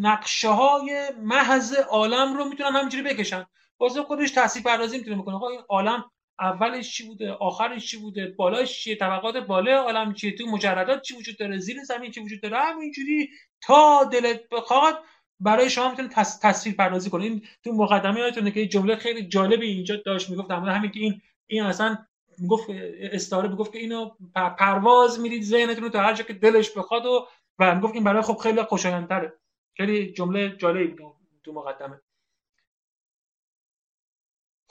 نقشه 0.00 0.48
های 0.48 1.02
محض 1.22 1.74
عالم 1.74 2.36
رو 2.36 2.44
می‌تونن 2.44 2.76
همینجوری 2.76 3.02
بکشن. 3.02 3.46
واسه 3.80 4.02
خودش 4.02 4.30
تاثیر 4.30 4.62
پردازی 4.62 4.98
می‌تونه 4.98 5.16
بکنه. 5.16 5.34
آقا 5.34 5.48
این 5.48 5.60
عالم 5.68 6.04
اولش 6.40 6.96
چی 6.96 7.06
بوده؟ 7.06 7.32
آخرش 7.32 7.86
چی 7.86 7.96
بوده؟ 7.96 8.34
بالاش 8.38 8.82
چیه؟ 8.82 8.96
طبقات 8.96 9.36
بالای 9.36 9.74
عالم 9.74 10.14
چیه؟ 10.14 10.32
تو 10.36 10.46
مجردات 10.46 11.02
چی 11.02 11.16
وجود 11.16 11.38
داره؟ 11.38 11.58
زیر 11.58 11.82
زمین 11.84 12.10
چی 12.10 12.20
وجود 12.20 12.40
داره؟ 12.40 12.56
همینجوری 12.56 13.30
تا 13.62 14.04
دلت 14.12 14.48
بخواد 14.48 14.98
برای 15.40 15.70
شما 15.70 15.90
می‌تونه 15.90 16.08
تصویر 16.42 16.74
پردازی 16.74 17.10
کنه. 17.10 17.24
این 17.24 17.42
تو 17.64 17.72
مقدمه 17.72 18.20
یادتونه 18.20 18.50
که 18.50 18.66
جمله 18.66 18.96
خیلی 18.96 19.28
جالبی 19.28 19.66
اینجا 19.66 19.96
داشت 19.96 20.30
می‌گفت. 20.30 20.48
در 20.48 20.56
همین 20.56 20.90
که 20.90 21.00
این 21.00 21.20
این 21.46 21.62
اصلا 21.62 21.98
می‌گفت 22.38 22.70
استاره 23.00 23.48
می‌گفت 23.48 23.72
که 23.72 23.78
اینو 23.78 24.10
پرواز 24.34 25.20
میرید 25.20 25.42
ذهنتون 25.42 25.84
رو 25.84 25.90
تا 25.90 26.00
هر 26.00 26.14
جا 26.14 26.24
که 26.24 26.32
دلش 26.32 26.70
بخواد 26.70 27.06
و 27.06 27.28
و 27.58 27.74
می‌گفت 27.74 27.94
این 27.94 28.04
برای 28.04 28.22
خب 28.22 28.36
خیلی 28.36 28.62
خوشایندتره. 28.62 29.32
خیلی 29.76 30.12
جمله 30.12 30.56
جالبی 30.56 30.96
تو 31.44 31.52
مقدمه. 31.52 32.00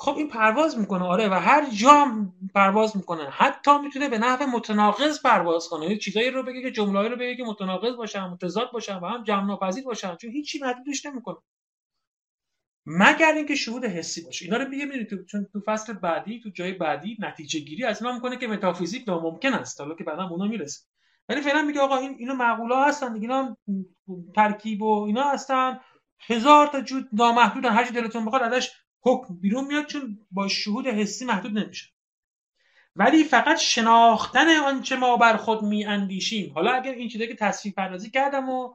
خب 0.01 0.17
این 0.17 0.27
پرواز 0.27 0.77
می‌کنه 0.77 1.03
آره 1.03 1.29
و 1.29 1.33
هر 1.33 1.69
جا 1.69 2.07
پرواز 2.55 2.97
می‌کنه. 2.97 3.29
حتی 3.29 3.77
می‌تونه 3.77 4.09
به 4.09 4.17
نحو 4.17 4.45
متناقض 4.45 5.21
پرواز 5.21 5.69
کنه. 5.69 5.83
یعنی 5.83 5.97
چیزایی 5.97 6.31
رو 6.31 6.43
بگه 6.43 6.61
که 6.61 6.71
جمله‌ای 6.71 7.09
رو 7.09 7.15
بگه 7.15 7.35
که 7.35 7.43
متناقض 7.43 7.95
باشن 7.95 8.23
متضاد 8.23 8.71
باشن 8.71 8.95
و 8.95 9.05
هم 9.05 9.23
جمع 9.23 9.45
ناپذیر 9.47 9.83
باشن 9.83 10.15
چون 10.15 10.31
هیچی 10.31 10.59
محدودش 10.59 11.05
نمی‌کنه. 11.05 11.37
مگر 12.85 13.33
اینکه 13.33 13.55
شهود 13.55 13.85
حسی 13.85 14.21
باشه. 14.25 14.45
اینا 14.45 14.57
رو 14.57 14.67
میگه 14.67 15.03
تو 15.03 15.25
چون 15.25 15.47
تو 15.53 15.61
فصل 15.65 15.93
بعدی 15.93 16.39
تو 16.39 16.49
جای 16.49 16.71
بعدی 16.71 17.17
نتیجه 17.19 17.59
گیری 17.59 17.83
از 17.83 18.01
اینا 18.01 18.13
می‌کنه 18.15 18.37
که 18.37 18.47
متافیزیک 18.47 19.07
ناممکن 19.07 19.53
است. 19.53 19.81
حالا 19.81 19.95
که 19.95 20.03
بعدا 20.03 20.27
اونا 20.27 20.45
می‌رسه. 20.45 20.85
ولی 21.29 21.41
فعلا 21.41 21.61
میگه 21.61 21.79
آقا 21.79 21.97
این 21.97 22.15
اینو 22.19 22.33
معقوله 22.33 22.77
هستن 22.77 23.13
دیگه 23.13 23.29
اینا 23.29 23.57
ترکیب 24.35 24.81
و 24.81 25.03
اینا 25.03 25.23
هستن. 25.23 25.79
هزار 26.19 26.67
تا 26.67 26.81
جود 26.81 27.09
نامحدودن. 27.13 27.69
هر 27.69 27.85
چی 27.85 27.93
دلتون 27.93 28.25
بخواد 28.25 28.41
ازش 28.41 28.71
حکم 29.01 29.35
بیرون 29.35 29.65
میاد 29.65 29.85
چون 29.85 30.19
با 30.31 30.47
شهود 30.47 30.87
حسی 30.87 31.25
محدود 31.25 31.57
نمیشه. 31.57 31.87
ولی 32.95 33.23
فقط 33.23 33.57
شناختن 33.57 34.47
آنچه 34.49 34.95
ما 34.95 35.17
بر 35.17 35.37
خود 35.37 35.61
می 35.61 35.85
اندیشیم 35.85 36.53
حالا 36.53 36.71
اگر 36.71 36.91
این 36.91 37.09
چیزی 37.09 37.27
که 37.27 37.35
تصویر 37.35 37.73
پردازی 37.73 38.09
کردم 38.09 38.49
و 38.49 38.73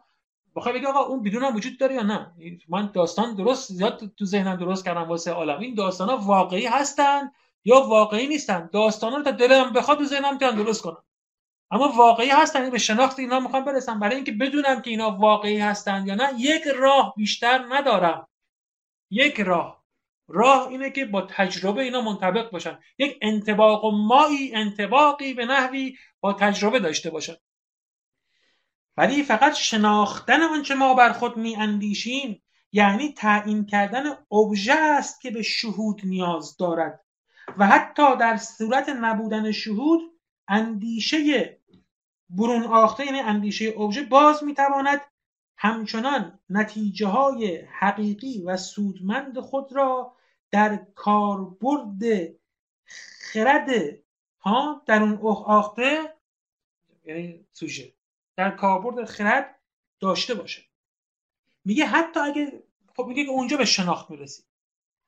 بخوای 0.57 0.75
بگی 0.75 0.87
آقا 0.87 1.01
اون 1.01 1.23
بدون 1.23 1.45
هم 1.45 1.57
وجود 1.57 1.79
داره 1.79 1.95
یا 1.95 2.03
نه؟ 2.03 2.33
من 2.69 2.91
داستان 2.95 3.35
درست 3.35 3.73
زیاد 3.73 4.13
تو 4.17 4.25
ذهنم 4.25 4.57
درست 4.57 4.85
کردم 4.85 5.09
واسه 5.09 5.31
عالم. 5.31 5.61
این 5.61 5.75
داستان 5.75 6.09
ها 6.09 6.17
واقعی 6.17 6.67
هستن 6.67 7.31
یا 7.65 7.81
واقعی 7.81 8.27
نیستن؟ 8.27 8.71
داستان 8.73 9.13
ها 9.13 9.19
رو 9.19 9.25
تا 9.25 9.31
دلم 9.31 9.73
بخواد 9.73 9.99
تو 9.99 10.05
ذهنم 10.05 10.33
می‌تونم 10.33 10.57
درست 10.57 10.83
کنم. 10.83 11.05
اما 11.71 11.89
واقعی 11.89 12.29
هستن 12.29 12.71
به 12.71 12.79
شناخت 12.79 13.19
اینا 13.19 13.41
می‌خوام 13.41 13.65
برسم. 13.65 14.01
برای 14.01 14.17
اینکه 14.17 14.33
بدونم 14.33 14.83
که 14.83 14.91
اینا 14.91 15.11
واقعی 15.11 15.59
هستن 15.59 16.07
یا 16.07 16.15
نه 16.15 16.29
یک 16.39 16.63
راه 16.67 17.15
بیشتر 17.17 17.67
ندارم. 17.71 18.29
یک 19.11 19.41
راه. 19.41 19.84
راه 20.29 20.69
اینه 20.69 20.91
که 20.91 21.05
با 21.05 21.23
تجربه 21.23 21.83
اینا 21.83 22.01
منطبق 22.01 22.51
باشن. 22.51 22.79
یک 22.99 23.19
انتباق 23.23 23.85
و 23.85 23.91
مایی 23.91 24.55
انتباقی 24.55 25.35
به 25.35 25.47
نحوی 25.47 25.97
با 26.21 26.33
تجربه 26.33 26.79
داشته 26.79 27.11
باشن. 27.11 27.35
ولی 28.97 29.23
فقط 29.23 29.55
شناختن 29.55 30.43
آنچه 30.43 30.75
ما 30.75 30.95
بر 30.95 31.13
خود 31.13 31.37
می 31.37 31.57
اندیشیم 31.57 32.43
یعنی 32.73 33.13
تعیین 33.13 33.67
کردن 33.67 34.05
ابژه 34.33 34.73
است 34.73 35.21
که 35.21 35.31
به 35.31 35.43
شهود 35.43 36.01
نیاز 36.05 36.57
دارد. 36.57 37.01
و 37.59 37.67
حتی 37.67 38.17
در 38.17 38.37
صورت 38.37 38.89
نبودن 38.89 39.53
شهود 39.53 40.01
اندیشه 40.49 41.59
برون 42.31 42.63
آخته 42.63 43.07
یعنی 43.07 43.21
اندیشه 43.21 43.75
ابژه 43.81 44.03
باز 44.03 44.45
می‌تواند 44.45 45.01
همچنان 45.57 46.39
نتیجه 46.51 47.07
های 47.07 47.57
حقیقی 47.57 48.43
و 48.43 48.57
سودمند 48.57 49.41
خود 49.41 49.73
را 49.73 50.17
در 50.51 50.77
کاربرد 50.95 52.03
خرد 53.33 53.71
ها 54.41 54.83
در 54.87 55.03
اون 55.03 55.19
آخته 55.47 56.15
یعنی 57.05 57.47
سوژه 57.53 57.93
در 58.37 58.51
کاربرد 58.51 59.05
خرد 59.05 59.61
داشته 60.01 60.35
باشه. 60.35 60.63
میگه 61.65 61.87
حتی 61.87 62.21
اگه 62.21 62.63
خب 62.97 63.05
میگه 63.07 63.25
که 63.25 63.31
اونجا 63.31 63.57
به 63.57 63.65
شناخت 63.65 64.11
می‌رسید 64.11 64.45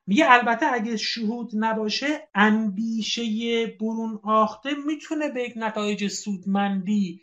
میگه 0.07 0.31
البته 0.31 0.73
اگه 0.73 0.97
شهود 0.97 1.51
نباشه 1.53 2.27
اندیشه 2.35 3.67
برون 3.67 4.19
آخته 4.23 4.69
می‌تونه 4.85 5.29
به 5.29 5.43
یک 5.43 5.53
نتایج 5.55 6.07
سودمندی 6.07 7.21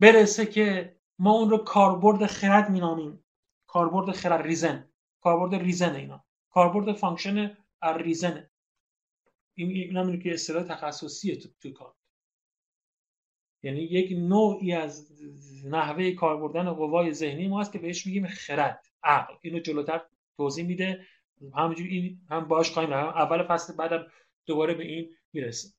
برسه 0.00 0.46
که 0.46 0.96
ما 1.18 1.32
اون 1.32 1.50
رو 1.50 1.58
کاربرد 1.58 2.26
خرد 2.26 2.70
مینامیم. 2.70 3.24
کاربرد 3.66 4.10
خرد 4.10 4.42
ریزن. 4.46 4.88
کاربرد 5.20 5.54
ریزن 5.54 5.94
اینا. 5.94 6.24
کاربرد 6.50 6.92
function 6.92 7.56
reasonه. 7.82 8.50
این 9.54 9.70
این 9.70 10.20
که 10.20 10.34
اصطلاح 10.34 10.62
تخصصیه 10.62 11.36
تو, 11.36 11.48
تو 11.60 11.72
کار. 11.72 11.94
یعنی 13.62 13.80
یک 13.80 14.12
نوعی 14.18 14.72
از 14.72 15.12
نحوه 15.64 16.10
کار 16.10 16.36
بردن 16.36 16.70
قوای 16.70 17.12
ذهنی 17.12 17.48
ما 17.48 17.60
هست 17.60 17.72
که 17.72 17.78
بهش 17.78 18.06
میگیم 18.06 18.26
خرد 18.26 18.86
عقل. 19.02 19.34
اینو 19.40 19.58
جلوتر 19.58 20.00
توضیح 20.36 20.66
میده. 20.66 21.06
همونجوری 21.54 21.96
این 21.96 22.20
هم 22.30 22.48
باش 22.48 22.70
خواهیم 22.70 22.92
هم 22.92 23.06
اول 23.06 23.42
فصل 23.42 23.76
بعدم 23.76 24.06
دوباره 24.46 24.74
به 24.74 24.84
این 24.84 25.16
می‌رسیم 25.32 25.74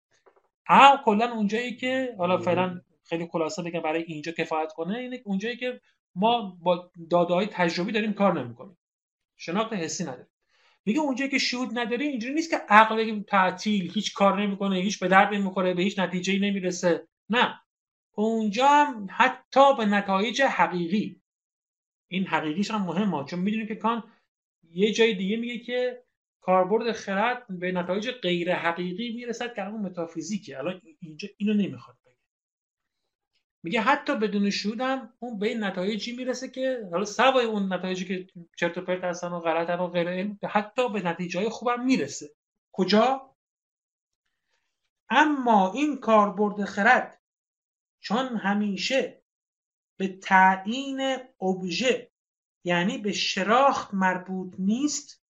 عقل 0.67 1.03
کلا 1.03 1.33
اونجایی 1.33 1.75
که 1.75 2.15
حالا 2.17 2.37
فعلا 2.37 2.81
خیلی 3.05 3.27
خلاصه 3.31 3.63
بگم 3.63 3.79
برای 3.79 4.03
اینجا 4.03 4.31
کفایت 4.31 4.73
کنه 4.73 4.97
اینه 4.97 5.21
اونجایی 5.25 5.57
که 5.57 5.81
ما 6.15 6.57
با 6.61 6.91
داده 7.09 7.33
های 7.33 7.47
تجربی 7.47 7.91
داریم 7.91 8.13
کار 8.13 8.41
نمی‌کنیم. 8.41 8.77
شناخت 9.37 9.73
حسی 9.73 10.03
نداریم. 10.03 10.27
میگه 10.85 10.99
اونجایی 10.99 11.31
که 11.31 11.37
شهود 11.37 11.79
نداری 11.79 12.07
اینجوری 12.07 12.33
نیست 12.33 12.49
که 12.49 12.57
عقل 12.69 13.21
تعطیل 13.21 13.91
هیچ 13.93 14.13
کار 14.13 14.41
نمی‌کنه 14.41 14.75
هیچ 14.75 14.99
به 14.99 15.07
درد 15.07 15.33
نمی‌خوره 15.33 15.73
به 15.73 15.83
هیچ 15.83 15.99
نتیجه 15.99 16.39
نمی‌رسه. 16.39 17.07
نه. 17.29 17.61
اونجا 18.11 18.67
هم 18.67 19.07
حتی 19.11 19.75
به 19.77 19.85
نتایج 19.85 20.41
حقیقی. 20.41 21.21
این 22.07 22.27
حقیقیش 22.27 22.71
هم 22.71 22.81
مهمه 22.81 23.25
چون 23.25 23.39
می‌دونیم 23.39 23.67
که 23.67 23.75
کان 23.75 24.03
یه 24.71 24.91
جای 24.93 25.13
دیگه 25.13 25.37
میگه 25.37 25.59
که 25.59 26.03
کاربرد 26.41 26.91
خرد 26.91 27.45
به 27.59 27.71
نتایج 27.71 28.09
غیر 28.11 28.55
حقیقی 28.55 29.13
می‌رسد 29.13 29.53
که 29.55 29.61
همون 29.63 29.81
متافیزیکه. 29.81 30.57
الان 30.57 30.81
اینجا 31.01 31.27
اینو 31.37 31.53
نمی‌خواد. 31.53 31.97
میگه 33.65 33.81
حتی 33.81 34.15
بدون 34.15 34.49
شهود 34.49 34.81
هم 34.81 35.13
اون 35.19 35.39
به 35.39 35.55
نتایجی 35.55 36.15
می‌رسه 36.15 36.49
که 36.49 36.87
حالا 36.91 37.05
سوای 37.05 37.45
اون 37.45 37.73
نتایجی 37.73 38.05
که 38.05 38.27
چرت 38.57 38.77
و 38.77 38.81
پرت 38.81 39.03
هستن 39.03 39.27
و 39.27 39.39
غلط 39.39 39.69
و 40.43 40.47
حتی 40.47 40.89
به 40.89 41.01
نتیجه 41.01 41.49
خوبم 41.49 41.85
می‌رسه. 41.85 42.29
کجا؟ 42.71 43.35
اما 45.09 45.73
این 45.73 45.97
کاربرد 45.97 46.65
خرد 46.65 47.21
چون 47.99 48.37
همیشه 48.37 49.23
به 49.97 50.07
تعیین 50.07 51.17
ابژه 51.41 52.11
یعنی 52.63 52.97
به 52.97 53.11
شراخت 53.11 53.93
مربوط 53.93 54.55
نیست 54.59 55.23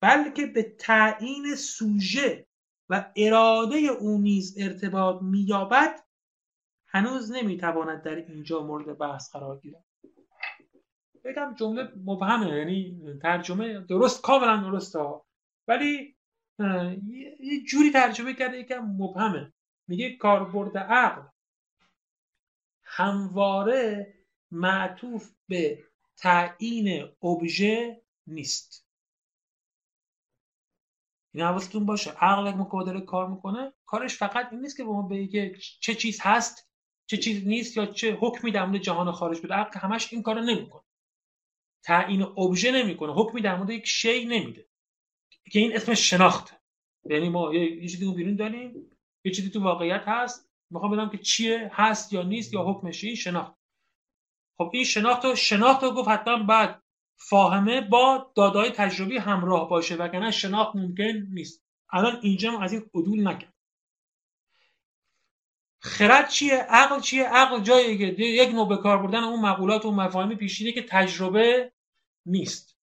بلکه 0.00 0.46
به 0.46 0.62
تعیین 0.62 1.54
سوژه 1.54 2.46
و 2.88 3.12
اراده 3.16 3.76
او 3.76 4.18
نیز 4.18 4.58
ارتباط 4.58 5.22
مییابد 5.22 6.05
هنوز 6.96 7.32
نمی‌تواند 7.32 8.02
در 8.02 8.14
اینجا 8.14 8.62
مورد 8.62 8.98
بحث 8.98 9.32
قرار 9.32 9.60
گیرد. 9.60 9.84
بگم 11.24 11.54
جمله 11.58 11.92
مبهمه 12.04 12.58
یعنی 12.58 13.00
ترجمه 13.22 13.80
درست 13.80 14.22
کاملا 14.22 14.70
درسته 14.70 15.20
ولی 15.68 16.16
یه 17.40 17.64
جوری 17.68 17.90
ترجمه 17.90 18.34
کرده 18.34 18.58
یکم 18.58 18.78
مبهمه. 18.78 19.52
میگه 19.88 20.16
کاربرد 20.16 20.78
عقل 20.78 21.22
همواره 22.82 24.14
معطوف 24.50 25.32
به 25.48 25.84
تعیین 26.16 27.08
ابژه 27.22 28.02
نیست. 28.26 28.86
این 31.34 31.44
حواستون 31.44 31.86
باشه. 31.86 32.10
عقل 32.10 32.46
اگه 32.46 33.00
کار 33.00 33.28
می‌کنه. 33.28 33.72
کارش 33.86 34.16
فقط 34.16 34.48
این 34.52 34.60
نیست 34.60 34.76
که 34.76 34.84
به 34.84 34.90
ما 34.90 35.02
بگه 35.02 35.54
چه 35.80 35.94
چیز 35.94 36.18
هست. 36.22 36.65
چه 37.06 37.16
چیز 37.16 37.46
نیست 37.46 37.76
یا 37.76 37.86
چه 37.86 38.14
حکمی 38.20 38.50
در 38.50 38.66
مورد 38.66 38.82
جهان 38.82 39.12
خارج 39.12 39.40
بده 39.40 39.54
عقل 39.54 39.80
همش 39.80 40.12
این 40.12 40.22
کارو 40.22 40.40
نمی‌کنه. 40.40 40.82
تعیین 41.84 42.22
ابژه 42.22 42.70
نمی‌کنه. 42.72 43.12
حکمی 43.12 43.40
در 43.40 43.56
مورد 43.56 43.70
یک 43.70 43.86
شی 43.86 44.24
نمیده. 44.24 44.68
که 45.52 45.58
این 45.58 45.76
اسمش 45.76 46.10
شناخته. 46.10 46.60
یعنی 47.04 47.28
ما 47.28 47.54
یه 47.54 47.88
چیزی 47.88 48.12
بیرون 48.12 48.36
داریم. 48.36 48.90
یه 49.24 49.32
چیزی 49.32 49.50
تو 49.50 49.62
واقعیت 49.62 50.02
هست. 50.06 50.50
می‌خوام 50.70 50.92
بدم 50.92 51.10
که 51.10 51.18
چیه 51.18 51.70
هست 51.72 52.12
یا 52.12 52.22
نیست 52.22 52.54
یا 52.54 52.62
حکمش 52.62 53.04
این 53.04 53.14
شناخت. 53.14 53.54
خب 54.58 54.70
این 54.72 54.84
شناخت 54.84 55.24
رو 55.24 55.34
شناخت 55.34 55.82
رو 55.82 55.90
گفت 55.90 56.08
حتما 56.08 56.42
بعد 56.42 56.82
فاهمه 57.18 57.80
با 57.80 58.32
دادای 58.36 58.70
تجربی 58.70 59.18
همراه 59.18 59.68
باشه. 59.68 59.96
وگرنه 59.96 60.30
شناخت 60.30 60.76
ممکن 60.76 61.26
نیست. 61.32 61.64
الان 61.92 62.20
اینجا 62.22 62.60
از 62.60 62.72
این 62.72 62.90
عدول 62.94 63.28
نکرد. 63.28 63.55
خرد 65.86 66.28
چیه؟ 66.28 66.56
عقل 66.56 67.00
چیه؟ 67.00 67.24
عقل 67.24 67.60
جایی 67.60 67.98
که 67.98 68.24
یک 68.24 68.50
نوع 68.54 68.68
به 68.68 68.76
کار 68.76 68.98
بردن 68.98 69.24
اون 69.24 69.40
مقولات 69.40 69.84
و 69.84 69.90
مفاهیم 69.90 70.36
پیشینه 70.36 70.72
که 70.72 70.82
تجربه 70.82 71.72
نیست. 72.26 72.76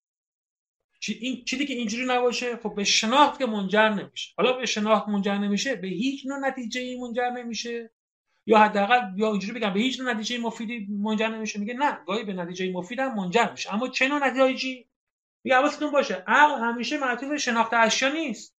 این 1.19 1.45
چیزی 1.45 1.65
که 1.65 1.73
اینجوری 1.73 2.05
نباشه 2.05 2.57
خب 2.57 2.75
به 2.75 2.83
شناخت 2.83 3.39
که 3.39 3.45
منجر 3.45 3.89
نمیشه. 3.89 4.33
حالا 4.37 4.53
به 4.53 4.65
شناخت 4.65 5.07
منجر 5.07 5.37
نمیشه 5.37 5.75
به 5.75 5.87
هیچ 5.87 6.25
نوع 6.25 6.39
نتیجه 6.39 6.81
ای 6.81 6.99
منجر 6.99 7.29
نمیشه. 7.29 7.91
یا 8.45 8.59
حداقل 8.59 9.01
یا 9.15 9.31
اینجوری 9.31 9.59
بگم 9.59 9.73
به 9.73 9.79
هیچ 9.79 9.99
نوع 9.99 10.13
نتیجه 10.13 10.37
مفیدی 10.37 10.87
منجر 10.89 11.27
نمیشه. 11.27 11.59
میگه 11.59 11.73
نه 11.73 11.99
گاهی 12.05 12.23
به 12.23 12.33
نتیجه 12.33 12.71
مفید 12.71 12.99
هم 12.99 13.15
منجر 13.15 13.51
میشه. 13.51 13.73
اما 13.73 13.87
چه 13.87 14.07
نوع 14.07 14.27
نتیجه‌ای 14.27 14.85
میگه 15.43 15.57
حواستون 15.57 15.91
باشه. 15.91 16.23
عقل 16.27 16.61
همیشه 16.61 16.97
معطوف 16.97 17.37
شناخت 17.37 17.73
اشیا 17.73 18.09
نیست. 18.09 18.55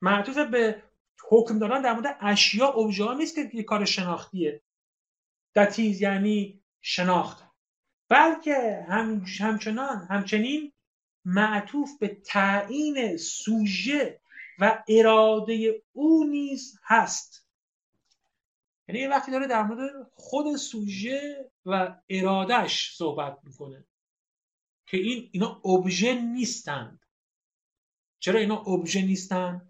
معطوف 0.00 0.38
به 0.38 0.82
حکم 1.28 1.58
دادن 1.58 1.82
در 1.82 1.92
مورد 1.92 2.16
اشیا 2.20 2.66
اوجه 2.66 3.14
نیست 3.14 3.34
که 3.52 3.62
کار 3.62 3.84
شناختیه. 3.84 4.62
دتیز 5.54 6.02
یعنی 6.02 6.62
شناخت. 6.80 7.44
بلکه 8.08 8.86
هم 8.88 9.24
همچنان 9.40 10.06
همچنین 10.10 10.72
معطوف 11.24 11.98
به 12.00 12.08
تعیین 12.08 13.16
سوژه 13.16 14.20
و 14.58 14.84
اراده 14.88 15.82
او 15.92 16.24
نیز 16.24 16.78
هست. 16.84 17.48
یعنی 18.88 19.06
وقتی 19.06 19.32
داره 19.32 19.46
در 19.46 19.62
مورد 19.62 20.10
خود 20.14 20.56
سوژه 20.56 21.50
و 21.66 21.96
ارادهش 22.08 22.96
صحبت 22.96 23.38
می‌کنه 23.42 23.84
که 24.86 24.96
این 24.96 25.28
اینا 25.32 25.60
ابژه 25.64 26.14
نیستند 26.14 27.00
چرا 28.18 28.40
اینا 28.40 28.56
ابژه 28.56 29.02
نیستند 29.02 29.67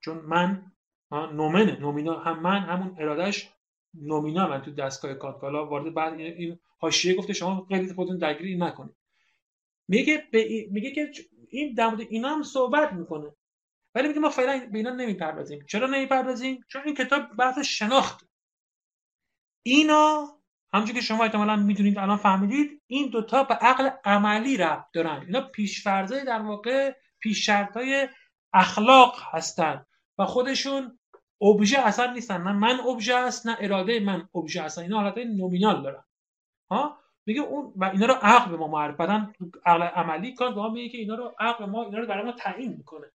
چون 0.00 0.18
من 0.18 0.72
نومنه 1.12 1.80
نومینا 1.80 2.18
هم 2.18 2.40
من 2.40 2.58
همون 2.58 2.96
ارادهش 2.98 3.48
نومینا 3.94 4.48
من 4.48 4.62
تو 4.62 4.70
دستگاه 4.70 5.14
کاتکالا 5.14 5.66
وارد 5.66 5.94
بعد 5.94 6.12
این 6.12 6.58
حاشیه 6.78 7.14
گفته 7.14 7.32
شما 7.32 7.66
خیلی 7.68 7.94
خودتون 7.94 8.18
درگیری 8.18 8.56
نکنید. 8.56 8.96
میگه 9.88 10.28
میگه 10.70 10.90
که 10.90 11.10
این 11.48 11.74
در 11.74 11.86
مورد 11.86 12.00
اینا 12.00 12.28
هم 12.28 12.42
صحبت 12.42 12.92
می‌کنه. 12.92 13.32
ولی 13.94 14.08
میگه 14.08 14.20
ما 14.20 14.30
فعلا 14.30 14.68
به 14.72 14.78
اینا 14.78 14.90
نمی‌پردازیم. 14.90 15.64
چرا 15.66 15.86
نمی‌پردازیم؟ 15.86 16.64
چون 16.68 16.82
این 16.84 16.94
کتاب 16.94 17.36
بحث 17.36 17.58
شناخت. 17.58 18.24
اینا 19.62 20.28
همونجور 20.72 20.94
که 20.94 21.00
شما 21.00 21.24
احتمالا 21.24 21.56
می‌دونید 21.56 21.98
الان 21.98 22.16
فهمیدید 22.16 22.82
این 22.86 23.10
دوتا 23.10 23.44
به 23.44 23.54
عقل 23.54 23.90
عملی 24.04 24.56
ربط 24.56 24.86
دارن. 24.92 25.22
اینا 25.26 25.40
پیشفرزای 25.40 26.24
در 26.24 26.42
واقع 26.42 26.94
پیش 27.20 27.48
های 27.48 28.08
اخلاق 28.52 29.16
هستن. 29.32 29.86
و 30.20 30.24
خودشون 30.26 30.98
ابژه 31.42 31.78
اصلا 31.78 32.12
نیستن. 32.12 32.42
نه 32.42 32.52
من 32.52 32.80
ابژه 32.80 33.14
است 33.14 33.46
نه 33.46 33.56
اراده 33.60 34.00
من 34.00 34.28
ابژه 34.34 34.62
هستن 34.62 34.82
اینا 34.82 35.00
حالت 35.00 35.18
نومینال 35.18 35.82
دارن. 35.82 36.04
ها؟ 36.70 36.98
میگه 37.26 37.40
اون 37.40 37.72
و 37.76 37.84
اینا 37.84 38.06
رو 38.06 38.14
عقل 38.14 38.50
به 38.50 38.56
ما 38.56 38.68
معرف 38.68 38.96
بدن. 38.96 39.32
عقل 39.66 39.82
عملی 39.82 40.34
کار 40.34 40.54
به 40.54 40.60
ما 40.60 40.68
میگه 40.68 40.88
که 40.88 40.98
اینا 40.98 41.14
رو 41.14 41.34
عقل 41.40 41.64
ما 41.64 41.84
اینا 41.84 41.98
رو 41.98 42.06
برای 42.06 42.24
ما 42.24 42.32
تعیین 42.32 42.72
می‌کنه. 42.72 43.06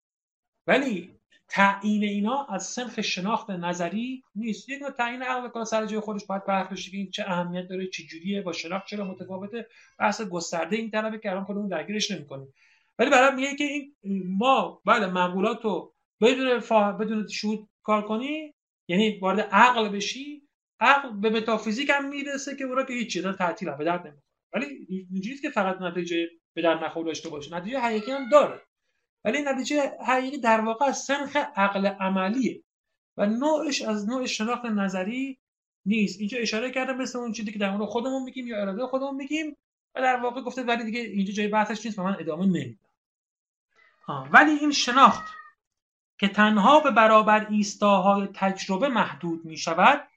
ولی 0.66 1.10
تعیین 1.48 2.04
اینا 2.04 2.46
از 2.50 2.66
سنخ 2.66 3.00
شناخت 3.00 3.50
نظری 3.50 4.22
نیست. 4.34 4.68
یک 4.68 4.82
تعیین 4.98 5.22
عقل 5.22 5.48
کار 5.48 5.64
سر 5.64 5.86
جای 5.86 6.00
خودش 6.00 6.26
باید 6.26 6.44
بحث 6.44 6.68
که 6.90 6.96
این 6.96 7.10
چه 7.10 7.24
اهمیت 7.26 7.68
داره 7.68 7.86
چه 7.86 8.02
جوریه 8.02 8.42
با 8.42 8.52
شناخت 8.52 8.86
چرا 8.86 9.04
متفاوته. 9.04 9.68
بحث 9.98 10.22
گسترده 10.22 10.76
این 10.76 10.90
طلبه 10.90 11.18
که 11.18 11.30
الان 11.30 11.44
خودمون 11.44 11.68
درگیرش 11.68 12.10
نمی‌کنیم. 12.10 12.54
ولی 12.98 13.10
برای 13.10 13.34
میگه 13.34 13.56
که 13.56 13.64
این 13.64 13.92
ما 14.38 14.82
بله 14.84 15.06
معقولات 15.06 15.64
رو 15.64 15.93
بدون 16.20 16.60
فا... 16.60 16.92
بدون 16.92 17.28
شهود 17.28 17.68
کار 17.82 18.08
کنی 18.08 18.54
یعنی 18.88 19.18
وارد 19.18 19.40
عقل 19.40 19.88
بشی 19.88 20.48
عقل 20.80 21.20
به 21.20 21.30
متافیزیک 21.30 21.90
هم 21.90 22.08
می‌رسه 22.08 22.56
که 22.56 22.64
اون 22.64 22.86
که 22.86 22.92
هیچ 22.92 23.12
چیز 23.12 23.26
تعطیل 23.26 23.70
به 23.70 23.84
درد 23.84 24.00
نمی‌خوره. 24.00 24.22
ولی 24.52 24.66
اینجوریه 25.10 25.40
که 25.40 25.50
فقط 25.50 25.80
نتیجه 25.80 26.28
به 26.54 26.62
در 26.62 26.84
نخور 26.84 27.06
داشته 27.06 27.28
باشه. 27.28 27.54
نتیجه 27.54 27.78
حقیقی 27.78 28.12
هم 28.12 28.28
داره. 28.28 28.62
ولی 29.24 29.42
نتیجه 29.42 29.92
حقیقی 30.06 30.38
در 30.38 30.60
واقع 30.60 30.86
از 30.86 30.98
سنخ 30.98 31.36
عقل 31.36 31.86
عملیه 31.86 32.62
و 33.16 33.26
نوعش 33.26 33.82
از 33.82 34.08
نوع 34.08 34.26
شناخت 34.26 34.64
نظری 34.64 35.38
نیست. 35.86 36.20
اینجا 36.20 36.38
اشاره 36.38 36.70
کرده 36.70 36.92
مثل 36.92 37.18
اون 37.18 37.32
چیزی 37.32 37.52
که 37.52 37.58
در 37.58 37.70
مورد 37.70 37.88
خودمون 37.88 38.22
میگیم 38.22 38.46
یا 38.46 38.60
اراده 38.60 38.86
خودمون 38.86 39.14
میگیم 39.14 39.56
و 39.94 40.00
در 40.00 40.16
واقع 40.16 40.40
گفته 40.40 40.62
ولی 40.62 40.84
دیگه 40.84 41.00
اینجا 41.00 41.32
جای 41.32 41.48
بحثش 41.48 41.86
نیست 41.86 41.98
و 41.98 42.02
من 42.02 42.16
ادامه 42.20 42.46
نمیدم. 42.46 42.78
ولی 44.32 44.50
این 44.50 44.72
شناخت 44.72 45.24
که 46.24 46.32
تنها 46.32 46.80
به 46.80 46.90
برابر 46.90 47.46
ایستاهای 47.50 48.28
تجربه 48.34 48.88
محدود 48.88 49.44
می 49.44 49.56
شود 49.56 50.08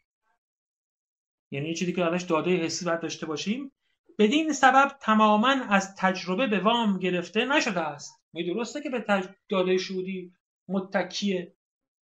یعنی 1.51 1.73
چیزی 1.73 1.93
که 1.93 2.05
ازش 2.05 2.23
داده 2.23 2.55
حسی 2.55 2.85
باید 2.85 2.99
داشته 2.99 3.25
باشیم 3.25 3.71
بدین 4.19 4.53
سبب 4.53 4.87
تماما 4.99 5.47
از 5.47 5.95
تجربه 5.95 6.47
به 6.47 6.59
وام 6.59 6.99
گرفته 6.99 7.45
نشده 7.45 7.79
است. 7.79 8.21
می 8.33 8.53
درسته 8.53 8.81
که 8.81 8.89
به 8.89 8.99
تج... 8.99 9.25
داده 9.49 9.77
شهودی 9.77 10.33
متکیه 10.67 11.55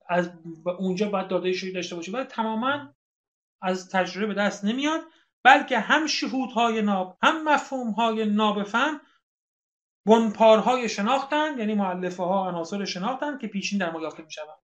از 0.08 0.30
اونجا 0.78 1.08
باید 1.08 1.28
داده 1.28 1.52
شهودی 1.52 1.74
داشته 1.74 1.96
باشیم 1.96 2.14
ولی 2.14 2.24
تماما 2.24 2.94
از 3.62 3.90
تجربه 3.90 4.26
به 4.26 4.34
دست 4.34 4.64
نمیاد 4.64 5.00
بلکه 5.44 5.78
هم 5.78 6.06
شهودهای 6.06 6.82
ناب 6.82 7.18
هم 7.22 7.44
مفهومهای 7.48 8.24
نابفهم 8.24 9.00
بنپارهای 10.06 10.88
شناختن 10.88 11.58
یعنی 11.58 11.74
معلفه 11.74 12.22
ها 12.22 12.48
عناصر 12.48 12.84
شناختن 12.84 13.38
که 13.38 13.46
پیشین 13.46 13.78
در 13.78 13.90
ما 13.90 14.00
یافته 14.00 14.22
می‌شوند. 14.22 14.58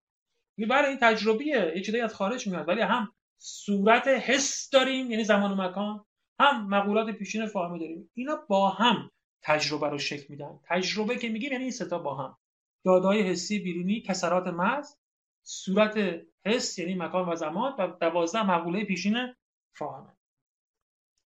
این 0.59 0.69
برای 0.69 0.89
این 0.89 0.99
تجربیه 1.03 1.73
یه 1.77 1.83
چیزی 1.83 2.01
از 2.01 2.15
خارج 2.15 2.49
میاد 2.49 2.69
ولی 2.69 2.81
هم 2.81 3.13
صورت 3.39 4.09
حس 4.09 4.71
داریم 4.71 5.11
یعنی 5.11 5.25
زمان 5.25 5.53
و 5.53 5.63
مکان 5.63 6.05
هم 6.41 6.69
مقولات 6.69 7.11
پیشین 7.11 7.47
فاهمه 7.47 7.79
داریم. 7.79 8.11
اینا 8.15 8.37
با 8.49 8.69
هم 8.71 9.11
تجربه 9.43 9.89
رو 9.89 9.99
شکل 9.99 10.27
میدن. 10.29 10.61
تجربه 10.69 11.17
که 11.17 11.29
میگیم 11.29 11.53
یعنی 11.53 11.65
این 11.65 11.73
ستا 11.73 11.99
با 11.99 12.15
هم. 12.15 12.37
دادهای 12.85 13.23
حسی 13.23 13.59
بیرونی 13.59 14.01
کسرات 14.01 14.47
مغز 14.47 14.97
صورت 15.43 15.99
حس 16.47 16.79
یعنی 16.79 16.95
مکان 16.95 17.29
و 17.29 17.37
زمان 17.37 17.75
و 17.79 17.87
دوازده 18.01 18.43
مقوله 18.43 18.85
پیشین 18.85 19.35
فاهمه. 19.79 20.17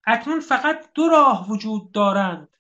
اکنون 0.07 0.41
فقط 0.41 0.93
دو 0.95 1.09
راه 1.09 1.51
وجود 1.51 1.93
دارند. 1.93 2.57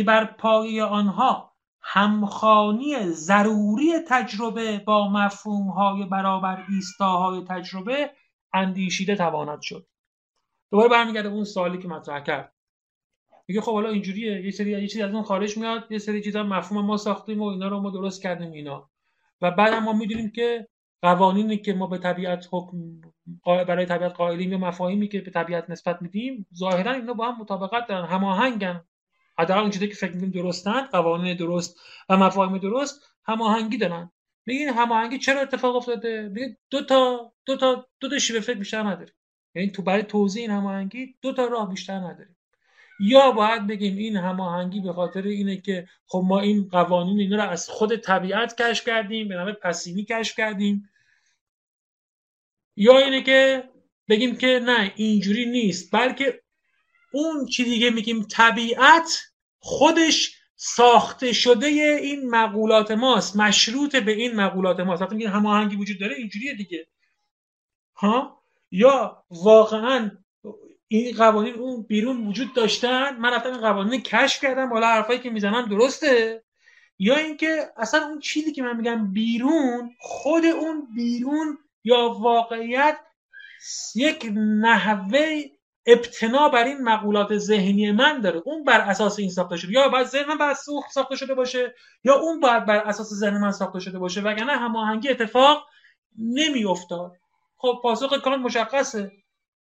که 0.00 0.04
بر 0.04 0.24
پایه 0.24 0.84
آنها 0.84 1.52
همخانی 1.80 3.06
ضروری 3.06 3.92
تجربه 4.08 4.78
با 4.78 5.08
مفهومهای 5.08 6.04
برابر 6.04 6.64
ایستاهای 6.68 7.44
تجربه 7.48 8.10
اندیشیده 8.52 9.16
تواند 9.16 9.60
شد. 9.60 9.86
دوباره 10.70 10.88
برمیگرده 10.88 11.28
اون 11.28 11.44
سوالی 11.44 11.78
که 11.78 11.88
مطرح 11.88 12.20
کرد. 12.20 12.52
میگه 13.48 13.60
خب 13.60 13.72
حالا 13.72 13.88
اینجوریه 13.88 14.44
یه 14.44 14.50
سری 14.50 14.70
یه 14.70 14.86
چیزی 14.88 15.02
از 15.02 15.14
اون 15.14 15.22
خارج 15.22 15.58
میاد 15.58 15.92
یه 15.92 15.98
سری 15.98 16.22
چیزا 16.22 16.42
مفهوم 16.42 16.84
ما 16.84 16.96
ساختیم 16.96 17.42
و 17.42 17.44
اینا 17.44 17.68
رو 17.68 17.80
ما 17.80 17.90
درست 17.90 18.22
کردیم 18.22 18.52
اینا. 18.52 18.90
و 19.40 19.50
بعد 19.50 19.74
ما 19.74 19.92
می‌دونیم 19.92 20.30
که 20.30 20.68
قوانینی 21.02 21.56
که 21.58 21.72
ما 21.72 21.86
به 21.86 21.98
طبیعت 21.98 22.48
حکم 22.50 22.78
برای 23.44 23.86
طبیعت 23.86 24.12
قائلیم 24.12 24.52
یا 24.52 24.58
مفاهیمی 24.58 25.08
که 25.08 25.20
به 25.20 25.30
طبیعت 25.30 25.70
نسبت 25.70 26.02
میدیم 26.02 26.46
ظاهرا 26.54 26.92
اینا 26.92 27.14
با 27.14 27.32
هم 27.32 27.40
مطابقت 27.40 27.86
دارن 27.86 28.06
هماهنگن. 28.06 28.84
حداقل 29.40 29.60
اون 29.60 29.70
چیزی 29.70 29.88
که 29.88 29.94
فکر 29.94 30.12
می‌کنیم 30.12 30.30
درستن 30.30 30.80
قوانین 30.80 31.36
درست 31.36 31.80
و 32.08 32.16
مفاهیم 32.16 32.58
درست 32.58 33.00
هماهنگی 33.24 33.76
دارن. 33.76 34.12
میگین 34.46 34.68
هماهنگی 34.68 35.18
چرا 35.18 35.40
اتفاق 35.40 35.76
افتاده؟ 35.76 36.28
میگه 36.28 36.56
دو 36.70 36.84
تا 36.84 37.32
دو 37.46 37.56
تا 37.56 37.86
دو 38.00 38.08
تا 38.08 38.18
شیوه 38.18 38.40
فکر 38.40 38.58
بیشتر 38.58 38.82
نداره 38.82 39.12
یعنی 39.54 39.70
تو 39.70 39.82
برای 39.82 40.02
توضیح 40.02 40.42
این 40.42 40.50
هماهنگی 40.50 41.14
دو 41.22 41.32
تا 41.32 41.44
راه 41.44 41.70
بیشتر 41.70 41.94
نداریم. 41.94 42.36
یا 43.00 43.30
باید 43.30 43.66
بگیم 43.66 43.96
این 43.96 44.16
هماهنگی 44.16 44.80
به 44.80 44.92
خاطر 44.92 45.22
اینه 45.22 45.56
که 45.56 45.88
خب 46.06 46.22
ما 46.26 46.40
این 46.40 46.68
قوانین 46.68 47.20
اینا 47.20 47.36
رو 47.36 47.50
از 47.50 47.68
خود 47.68 47.96
طبیعت 47.96 48.62
کشف 48.62 48.84
کردیم 48.84 49.28
به 49.28 49.34
نام 49.34 49.52
پسیمی 49.52 50.04
کشف 50.04 50.36
کردیم. 50.36 50.90
یا 52.76 52.98
اینه 52.98 53.22
که 53.22 53.64
بگیم 54.08 54.36
که 54.36 54.60
نه 54.64 54.92
اینجوری 54.96 55.46
نیست 55.46 55.94
بلکه 55.94 56.42
اون 57.12 57.46
چی 57.46 57.64
دیگه 57.64 57.90
میگیم 57.90 58.22
طبیعت 58.22 59.29
خودش 59.60 60.36
ساخته 60.56 61.32
شده 61.32 61.66
این 62.02 62.30
مقولات 62.30 62.90
ماست 62.90 63.36
مشروط 63.36 63.96
به 63.96 64.12
این 64.12 64.36
مقولات 64.36 64.80
ماست. 64.80 65.02
وقتی 65.02 65.14
میگیم 65.14 65.30
هماهنگی 65.30 65.76
وجود 65.76 66.00
داره 66.00 66.14
اینجوریه 66.14 66.54
دیگه. 66.54 66.86
ها؟ 67.96 68.42
یا 68.70 69.24
واقعا 69.30 70.10
این 70.88 71.16
قوانین 71.16 71.54
اون 71.54 71.82
بیرون 71.82 72.26
وجود 72.26 72.54
داشتن 72.54 73.16
من 73.16 73.34
رفتم 73.34 73.50
این 73.50 73.60
قوانین 73.60 74.02
کشف 74.02 74.40
کردم 74.40 74.72
حالا 74.72 74.86
حرفایی 74.86 75.18
که 75.18 75.30
می‌زنم 75.30 75.68
درسته. 75.68 76.42
یا 76.98 77.16
اینکه 77.16 77.72
اصلا 77.76 78.06
اون 78.06 78.20
چیزی 78.20 78.52
که 78.52 78.62
من 78.62 78.76
میگم 78.76 79.12
بیرون 79.12 79.94
خود 79.98 80.44
اون 80.44 80.88
بیرون 80.94 81.58
یا 81.84 82.08
واقعیت 82.08 82.98
یک 83.94 84.32
نحوه 84.36 85.42
ابتنا 85.86 86.48
بر 86.48 86.64
این 86.64 86.82
مقولات 86.82 87.38
ذهنی 87.38 87.92
من 87.92 88.20
داره. 88.20 88.42
اون 88.44 88.64
بر 88.64 88.80
اساس 88.80 89.18
این 89.18 89.30
ساخته 89.30 89.56
شده. 89.56 89.72
یا 89.72 89.88
باید 89.88 90.06
ذهن 90.06 90.24
من 90.28 90.38
بر 90.38 90.54
ساخته 90.94 91.16
شده 91.16 91.34
باشه 91.34 91.74
یا 92.04 92.14
اون 92.14 92.40
باید 92.40 92.66
بر 92.66 92.76
اساس 92.76 93.08
ذهن 93.14 93.40
من 93.40 93.52
ساخته 93.52 93.80
شده 93.80 93.98
باشه. 93.98 94.20
وگرنه 94.20 94.52
هماهنگی 94.52 95.08
اتفاق 95.08 95.66
نمیافتاد. 96.18 97.12
خب 97.56 97.80
پاسخ 97.82 98.22
کان 98.22 98.40
مشخصه. 98.40 99.12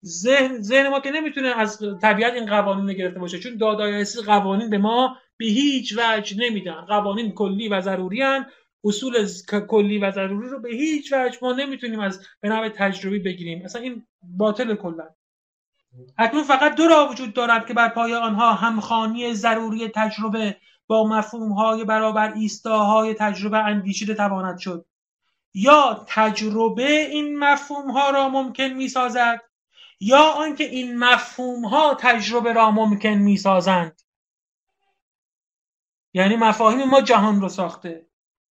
ذهن 0.05 0.61
ذهن 0.61 0.87
ما 0.87 0.99
که 0.99 1.11
نمی‌تونه 1.11 1.47
از 1.47 1.79
طبیعت 2.01 2.33
این 2.33 2.45
قوانین 2.45 2.97
گرفته 2.97 3.19
باشه. 3.19 3.39
چون 3.39 3.57
دادای 3.57 4.05
قوانین 4.25 4.69
به 4.69 4.77
ما 4.77 5.17
به 5.37 5.45
هیچ 5.45 5.97
وجه 5.97 6.37
نمیدن. 6.37 6.81
قوانین 6.81 7.31
کلی 7.31 7.67
و 7.67 7.81
ضروری 7.81 8.21
هن. 8.21 8.45
اصول 8.83 9.27
کلی 9.67 9.99
و 9.99 10.11
ضروری 10.11 10.49
رو 10.49 10.59
به 10.59 10.69
هیچ 10.69 11.13
وجه 11.13 11.37
ما 11.41 11.53
نمی‌تونیم 11.53 11.99
از 11.99 12.25
به 12.41 12.49
نوع 12.49 12.69
تجربی 12.69 13.19
بگیریم. 13.19 13.65
اصلا 13.65 13.81
این 13.81 14.03
باطل 14.37 14.75
کلا 14.75 15.09
اکنون 16.17 16.43
فقط 16.43 16.75
دو 16.75 16.87
راه 16.87 17.11
وجود 17.11 17.33
دارد 17.33 17.67
که 17.67 17.73
بر 17.73 17.89
پای 17.89 18.15
آنها 18.15 18.53
همخانی 18.53 19.33
ضروری 19.33 19.87
تجربه 19.87 20.57
با 20.87 21.07
مفهومهای 21.07 21.83
برابر 21.83 22.33
ایستاهای 22.33 23.13
تجربه 23.13 23.57
اندیشیده 23.57 24.13
تواند 24.13 24.57
شد. 24.57 24.85
یا 25.53 26.05
تجربه 26.07 26.91
این 26.91 27.39
مفهومها 27.39 28.09
را 28.09 28.29
ممکن 28.29 28.63
می 28.63 28.87
سازد 28.87 29.41
یا 29.99 30.23
آنکه 30.23 30.63
این 30.63 30.97
مفهومها 30.97 31.95
تجربه 31.99 32.53
را 32.53 32.71
ممکن 32.71 33.09
می 33.09 33.37
سازند 33.37 34.01
یعنی 36.13 36.35
مفاهیم 36.35 36.89
ما 36.89 37.01
جهان 37.01 37.41
رو 37.41 37.49
ساخته 37.49 38.07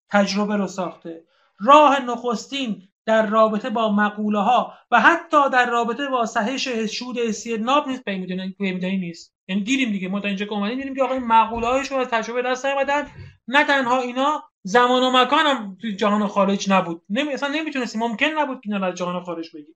تجربه 0.08 0.56
رو 0.56 0.66
ساخته. 0.66 1.24
راه 1.58 2.00
نخستین 2.00 2.88
در 3.06 3.26
رابطه 3.26 3.70
با 3.70 3.92
مقوله 3.92 4.38
ها 4.38 4.74
و 4.90 5.00
حتی 5.00 5.50
در 5.52 5.70
رابطه 5.70 6.08
با 6.08 6.26
صحش 6.26 6.68
شود 6.68 7.18
حسی 7.18 7.58
ناب 7.58 7.88
نیست 7.88 8.04
پیمیدنی 8.04 8.96
نیست. 8.96 9.34
یعنی 9.48 9.62
دیدیم 9.62 9.92
دیگه. 9.92 10.08
ما 10.08 10.20
تا 10.20 10.28
اینجا 10.28 10.46
که 10.46 10.52
اومدیم 10.52 10.76
دیدیم 10.76 10.94
که 10.94 11.02
آقا 11.02 11.14
این 11.14 11.24
مقوله 11.24 11.66
هایشون 11.66 12.00
از 12.00 12.08
تجربه 12.08 12.42
دست 12.42 12.66
نیومدن 12.66 13.08
نه 13.48 13.64
تنها 13.64 14.00
اینا 14.00 14.42
زمان 14.62 15.02
و 15.02 15.10
مکان 15.10 15.46
هم 15.46 15.76
توی 15.80 15.96
جهان 15.96 16.26
خارج 16.26 16.72
نبود. 16.72 17.02
نمی... 17.10 17.32
اصلا 17.32 17.48
نمی‌تونستیم. 17.48 18.00
ممکن 18.00 18.26
نبود 18.26 18.60
که 18.60 18.72
اینا 18.72 18.92
جهان 18.92 19.24
خارج 19.24 19.56
بگیم. 19.56 19.74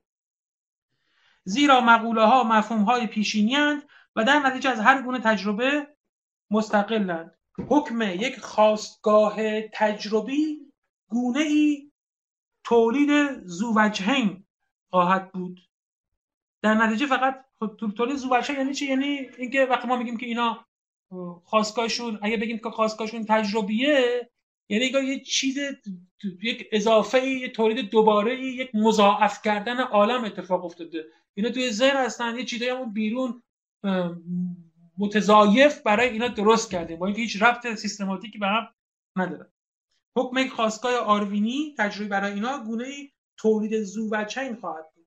زیرا 1.45 1.81
مقوله 1.81 2.24
ها 2.24 2.45
مفهوم 2.45 2.83
های 2.83 3.07
پیشینی 3.07 3.57
و 4.16 4.24
در 4.24 4.39
نتیجه 4.39 4.70
از 4.70 4.81
هر 4.81 5.03
گونه 5.03 5.20
تجربه 5.20 5.87
مستقلند. 6.51 7.35
حکم 7.68 8.03
یک 8.03 8.41
خواستگاه 8.41 9.61
تجربی 9.61 10.59
گونه 11.09 11.41
ای 11.41 11.86
تولید 12.66 13.40
زووجهین 13.44 14.46
خواهد 14.90 15.32
بود. 15.32 15.60
در 16.62 16.74
نتیجه 16.74 17.06
فقط 17.06 17.44
خب 17.60 17.76
تولید 17.96 18.16
زووجهین 18.16 18.58
یعنی 18.58 18.74
چی؟ 18.74 18.86
یعنی 18.86 19.28
اینکه 19.38 19.64
وقتی 19.64 19.88
ما 19.88 19.96
میگیم 19.96 20.16
که 20.16 20.26
اینا 20.26 20.66
خواستگاهشون 21.44 22.18
اگه 22.22 22.36
بگیم 22.36 22.58
که 22.58 22.70
خواستگاهشون 22.70 23.24
تجربیه 23.28 24.30
یعنی 24.68 24.84
یه 24.84 25.20
چیز 25.20 25.58
یک 26.42 26.68
اضافه 26.72 27.26
یه 27.26 27.48
تولید 27.48 27.90
دوباره 27.90 28.40
یک 28.40 28.70
مضاعف 28.74 29.42
کردن 29.42 29.80
عالم 29.80 30.24
اتفاق 30.24 30.64
افتاده. 30.64 31.04
اینا 31.34 31.50
توی 31.50 31.70
ذهن 31.70 31.96
هستن 31.96 32.38
یه 32.38 32.44
چیزایی 32.44 32.70
همون 32.70 32.92
بیرون 32.92 33.42
متضایف 34.98 35.82
برای 35.82 36.08
اینا 36.08 36.28
درست 36.28 36.70
کردیم 36.70 36.98
با 36.98 37.06
اینکه 37.06 37.22
هیچ 37.22 37.42
ربط 37.42 37.74
سیستماتیکی 37.74 38.38
به 38.38 38.46
هم 38.46 38.68
نداره. 39.16 39.55
حکم 40.16 40.48
خواستگاه 40.48 40.94
آروینی 40.94 41.74
تجربه 41.78 42.08
برای 42.08 42.32
اینا 42.32 42.58
گونه 42.58 43.12
تولید 43.36 43.82
زو 43.82 44.08
و 44.12 44.24
چین 44.24 44.56
خواهد 44.56 44.92
بود. 44.94 45.06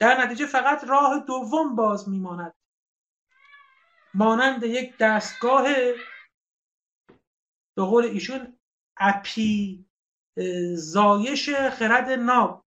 در 0.00 0.24
نتیجه 0.24 0.46
فقط 0.46 0.84
راه 0.84 1.24
دوم 1.26 1.76
باز 1.76 2.08
میماند. 2.08 2.54
مانند 4.14 4.62
یک 4.64 4.96
دستگاه 4.96 5.64
به 7.76 7.84
قول 7.84 8.04
ایشون 8.04 8.58
اپی 8.96 9.84
زایش 10.74 11.50
خرد 11.50 12.10
ناب. 12.10 12.64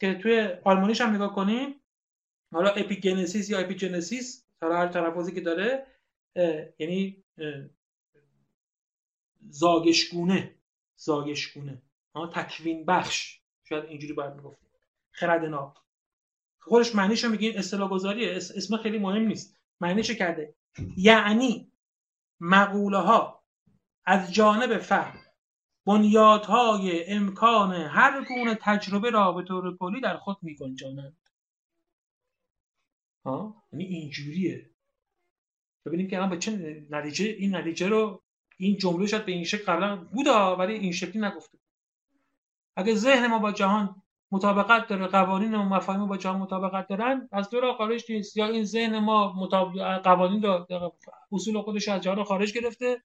که 0.00 0.14
توی 0.14 0.48
آلمانیش 0.64 1.00
هم 1.00 1.14
نگاه 1.14 1.34
کنیم 1.34 1.80
حالا 2.54 2.70
epigenesis 2.70 3.50
یا 3.50 3.58
epigenesis 3.58 4.46
حالا 4.62 4.76
هر 4.76 4.88
تلفظی 4.88 5.32
که 5.32 5.40
داره 5.40 5.86
یعنی 6.78 7.24
زایشگونه 9.48 10.54
زایشگونه. 10.96 11.82
تکوین 12.34 12.84
بخش. 12.84 13.40
شاید 13.64 13.84
اینجوری 13.84 14.12
باید 14.12 14.34
می‌گفت 14.34 14.58
خرد 15.10 15.44
ناب. 15.44 15.78
خودش 16.58 16.94
معنیش 16.94 17.24
رو 17.24 17.30
میگین 17.30 17.58
اصطلاح 17.58 17.90
گذاریه 17.90 18.36
اسم 18.36 18.76
خیلی 18.76 18.98
مهم 18.98 19.22
نیست. 19.22 19.56
معنیش 19.80 20.10
کرده. 20.10 20.54
یعنی 20.96 21.72
مقوله 22.40 22.98
ها 22.98 23.44
از 24.04 24.34
جانب 24.34 24.78
فهم 24.78 25.18
بنیادهای 25.86 27.10
امکان 27.10 27.72
هر 27.72 28.24
گونه 28.24 28.54
تجربه 28.54 29.10
را 29.10 29.32
به 29.32 29.42
طور 29.42 29.76
کلی 29.76 30.00
در 30.00 30.16
خود 30.16 30.36
میگنجانند. 30.42 31.30
ها 33.24 33.62
یعنی 33.72 33.84
اینجوریه. 33.84 34.70
ببینیم 35.86 36.08
که 36.08 36.16
الان 36.16 36.30
به 36.30 36.38
چه 36.38 36.86
نتیجه 36.90 37.24
این 37.24 37.56
نتیجه 37.56 37.88
رو 37.88 38.22
این 38.56 38.76
جمله 38.76 39.06
شاید 39.06 39.26
به 39.26 39.32
این 39.32 39.44
شکل 39.44 39.64
قبلا 39.64 39.96
بودا 39.96 40.56
ولی 40.56 40.74
این 40.74 40.92
شکلی 40.92 41.22
نگفته. 41.22 41.58
اگه 42.76 42.94
ذهن 42.94 43.26
ما 43.26 43.38
با 43.38 43.52
جهان 43.52 44.02
مطابقت 44.30 44.86
داره 44.88 45.06
قوانین 45.06 45.54
و 45.54 45.62
مفاهیم 45.62 46.06
با 46.06 46.16
جهان 46.16 46.40
مطابقت 46.40 46.88
دارن 46.88 47.28
از 47.32 47.50
دور 47.50 47.72
خارج 47.72 48.04
نیست. 48.08 48.36
یا 48.36 48.46
این 48.46 48.64
ذهن 48.64 48.98
ما 48.98 49.32
مطابق 49.32 50.02
قوانین 50.02 50.42
رو 50.42 50.66
اصول 51.32 51.60
خودش 51.60 51.88
از 51.88 52.00
جهان 52.00 52.24
خارج 52.24 52.52
گرفته 52.52 53.02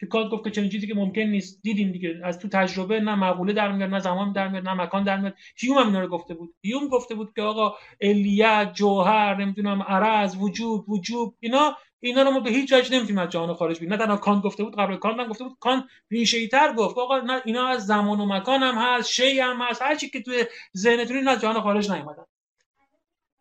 که 0.00 0.06
کانت 0.06 0.30
گفت 0.30 0.44
که 0.44 0.50
چنین 0.50 0.70
چیزی 0.70 0.86
که 0.86 0.94
ممکن 0.94 1.20
نیست. 1.20 1.62
دیدیم 1.62 1.92
دیگه. 1.92 2.20
از 2.24 2.38
تو 2.38 2.48
تجربه 2.48 3.00
نه 3.00 3.14
مقوله 3.14 3.52
در 3.52 3.72
میاد 3.72 3.90
نه 3.90 4.00
زمان 4.00 4.32
در 4.32 4.48
میاد 4.48 4.68
نه 4.68 4.74
مکان 4.74 5.04
در 5.04 5.16
میاد. 5.20 5.34
هیوم 5.56 5.78
هم 5.78 5.86
اینا 5.86 6.00
رو 6.00 6.08
گفته 6.08 6.34
بود. 6.34 6.54
هیوم 6.62 6.88
گفته 6.88 7.14
بود 7.14 7.32
که 7.34 7.42
آقا 7.42 7.74
علیت 8.00 8.72
جوهر 8.74 9.36
نمی‌دونم 9.36 9.82
عرض 9.82 10.36
وجود 10.40 10.84
وجود 10.88 11.34
اینا 11.40 11.76
اینا 12.08 12.22
رو 12.22 12.30
ما 12.30 12.40
به 12.40 12.50
هیچ 12.50 12.72
وجه 12.72 12.94
نمی‌تونیم 12.94 13.18
از 13.18 13.28
جهان 13.28 13.54
خارج 13.54 13.76
بگیریم 13.76 13.92
نه 13.92 13.98
تنها 13.98 14.16
کانت 14.16 14.42
گفته 14.42 14.64
بود 14.64 14.76
قبل 14.76 14.96
کانت 14.96 15.20
هم 15.20 15.26
گفته 15.26 15.44
بود. 15.44 15.56
کانت 15.60 15.84
ریشه‌ای 16.10 16.48
تر 16.48 16.72
گفت. 16.72 16.98
آقا 16.98 17.18
نه 17.18 17.42
اینا 17.44 17.66
از 17.66 17.86
زمان 17.86 18.20
و 18.20 18.26
مکان 18.26 18.62
هم 18.62 18.74
هست 18.74 19.10
شی 19.10 19.40
هم 19.40 19.62
هست. 19.62 19.82
هر 19.82 19.94
چی 19.94 20.10
که 20.10 20.22
توی 20.22 20.44
ذهنتون 20.76 21.28
از 21.28 21.40
جهان 21.40 21.60
خارج 21.60 21.90
نیومدن. 21.90 22.24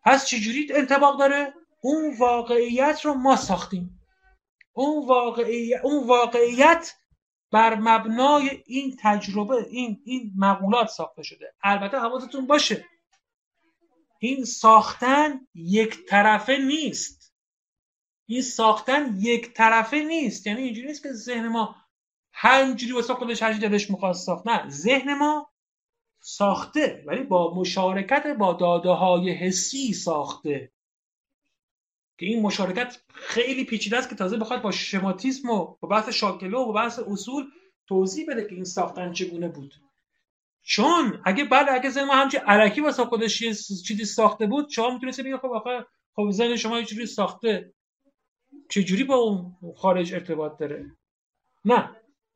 پس 0.05 0.26
چجوری 0.26 0.68
انطباق 0.74 1.20
داره؟ 1.20 1.53
اون 1.82 2.18
واقعیت 2.18 3.01
رو 3.03 3.14
ما 3.14 3.36
ساختیم. 3.36 3.99
اون 4.74 5.07
واقعیت, 5.07 5.80
اون 5.84 6.07
واقعیت 6.07 6.93
بر 7.51 7.76
مبنای 7.76 8.64
این 8.66 8.97
تجربه 9.01 9.66
این 9.70 10.01
این 10.05 10.32
مقولات 10.38 10.88
ساخته 10.88 11.24
شده. 11.24 11.53
البته 11.64 11.99
حواستون 11.99 12.47
باشه. 12.47 12.86
این 14.20 14.45
ساختن 14.45 15.47
یک 15.55 16.05
طرفه 16.05 16.57
نیست. 16.57 17.22
این 18.26 18.41
ساختن 18.41 19.17
یک 19.19 19.53
طرفه 19.53 19.97
نیست. 20.03 20.47
یعنی 20.47 20.61
اینجوری 20.61 20.88
نیست 20.88 21.03
که 21.03 21.13
ذهن 21.13 21.47
ما 21.47 21.76
همینجوری 22.34 22.91
واسه 22.93 23.13
خودش 23.13 23.43
هر 23.43 23.53
دلش 23.53 23.89
می‌خواد 23.89 24.13
ساخت. 24.13 24.47
نه 24.47 24.69
ذهن 24.69 25.13
ما 25.13 25.53
ساخته 26.19 27.03
ولی 27.07 27.24
با 27.24 27.53
مشارکت 27.55 28.28
با 28.28 28.53
داده 28.53 28.89
های 28.89 29.32
حسی 29.32 29.93
ساخته. 29.93 30.71
که 32.17 32.26
این 32.26 32.41
مشارکت 32.41 33.01
خیلی 33.13 33.63
پیچیده 33.63 33.97
است 33.97 34.09
که 34.09 34.15
تازه 34.15 34.38
بخواد 34.38 34.61
با 34.61 34.71
شماتیسم 34.71 35.49
و 35.49 35.76
با 35.80 35.88
بحث 35.88 36.09
شاکله 36.09 36.57
و 36.57 36.65
با 36.65 36.71
بحث 36.71 36.99
اصول 36.99 37.45
توضیح 37.88 38.26
بده 38.30 38.45
که 38.49 38.55
این 38.55 38.63
ساختن 38.63 39.13
چگونه 39.13 39.47
بود. 39.47 39.74
چون 40.61 41.21
اگه 41.26 41.45
بعد 41.45 41.67
اگه 41.69 41.89
ذهن 41.89 42.03
ما 42.03 42.13
همچین 42.13 42.39
علکی 42.39 42.82
واسه 42.82 43.05
خودش 43.05 43.39
چیزی 43.88 44.05
ساخته 44.05 44.45
بود 44.45 44.69
شما 44.69 44.93
می‌تونید 44.93 45.17
بگید 45.17 45.38
خب 45.38 45.51
آخه 45.51 45.86
خب 46.15 46.32
ذهن 46.32 46.55
شما 46.55 46.80
یه 46.80 46.86
چیزی 46.86 47.05
ساخته. 47.05 47.74
چجوری 48.70 49.03
با 49.03 49.16
اون 49.16 49.55
خارج 49.76 50.14
ارتباط 50.14 50.59
داره؟ 50.59 50.86
نه 51.66 51.89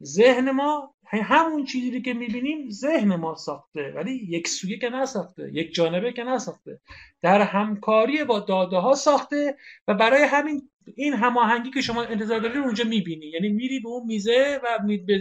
ذهن 0.04 0.52
ما 0.52 0.96
همون 1.06 1.66
چیزی 1.66 2.02
که 2.02 2.14
می‌بینیم 2.14 2.70
ذهن 2.70 3.16
ما 3.16 3.36
ساخته 3.36 3.94
ولی 3.96 4.12
یک 4.12 4.48
سویه 4.48 4.78
که 4.78 4.90
نساخته 4.90 5.50
یک 5.54 5.74
جانبه 5.74 6.14
که 6.14 6.24
نساخته. 6.24 6.80
در 7.22 7.42
همکاری 7.42 8.24
با 8.24 8.40
داده 8.40 8.78
ها 8.78 8.94
ساخته 8.94 9.58
و 9.88 9.94
برای 9.94 10.24
همین 10.24 10.70
این 10.96 11.14
هماهنگی 11.14 11.72
که 11.72 11.82
شما 11.82 12.04
انتظار 12.04 12.40
دارید 12.40 12.58
اونجا 12.58 12.84
می‌بینی. 12.84 13.26
یعنی 13.26 13.50
میری 13.50 13.80
به 13.80 13.90
اون 13.90 14.06
میزه 14.06 14.60
و 14.64 14.80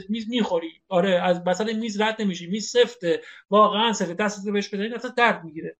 میز 0.09 0.31
می‌خوری. 0.31 0.73
آره 0.89 1.23
از 1.23 1.43
وسط 1.47 1.75
میز 1.75 2.01
رد 2.01 2.23
نمیشی 2.23 2.47
میز 2.47 2.71
سفته 2.71 3.23
واقعا 3.51 3.93
سفته. 3.93 4.15
دستت 4.15 4.53
بهش 4.53 4.75
بزنید 4.75 4.95
اصلا 4.95 5.11
درد 5.11 5.45
می‌گیره. 5.45 5.77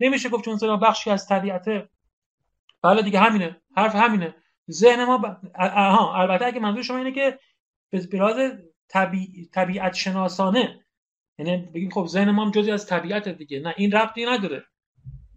نمیشه 0.00 0.28
گفت 0.28 0.44
چون 0.44 0.80
بخشی 0.80 1.10
از 1.10 1.28
طبیعته. 1.28 1.88
بله 2.82 3.02
دیگه 3.02 3.18
همینه 3.18 3.56
حرف 3.76 3.94
همینه. 3.94 4.34
ذهن 4.70 5.04
ما 5.04 5.18
ب... 5.18 5.24
آها 5.58 6.22
البته 6.22 6.46
اگه 6.46 6.60
منظور 6.60 6.82
شما 6.82 6.98
اینه 6.98 7.12
که 7.12 7.38
به 7.90 8.58
طبیعت 9.52 9.94
شناسانه 9.94 10.86
یعنی 11.38 11.56
بگیم 11.56 11.90
خب 11.90 12.06
ذهن 12.06 12.30
ما 12.30 12.44
هم 12.44 12.50
جزی 12.50 12.70
از 12.70 12.86
طبیعت 12.86 13.28
دیگه 13.28 13.60
نه 13.60 13.74
این 13.76 13.92
ربطی 13.92 14.26
نداره. 14.26 14.64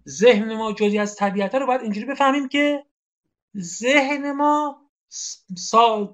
ذهن 0.07 0.53
ما 0.53 0.73
جزی 0.73 0.97
از 0.97 1.15
طبیعت 1.15 1.55
رو 1.55 1.67
باید 1.67 1.81
اینجوری 1.81 2.05
بفهمیم 2.05 2.47
که 2.47 2.85
ذهن 3.57 4.31
ما 4.31 4.89
سا... 5.57 6.13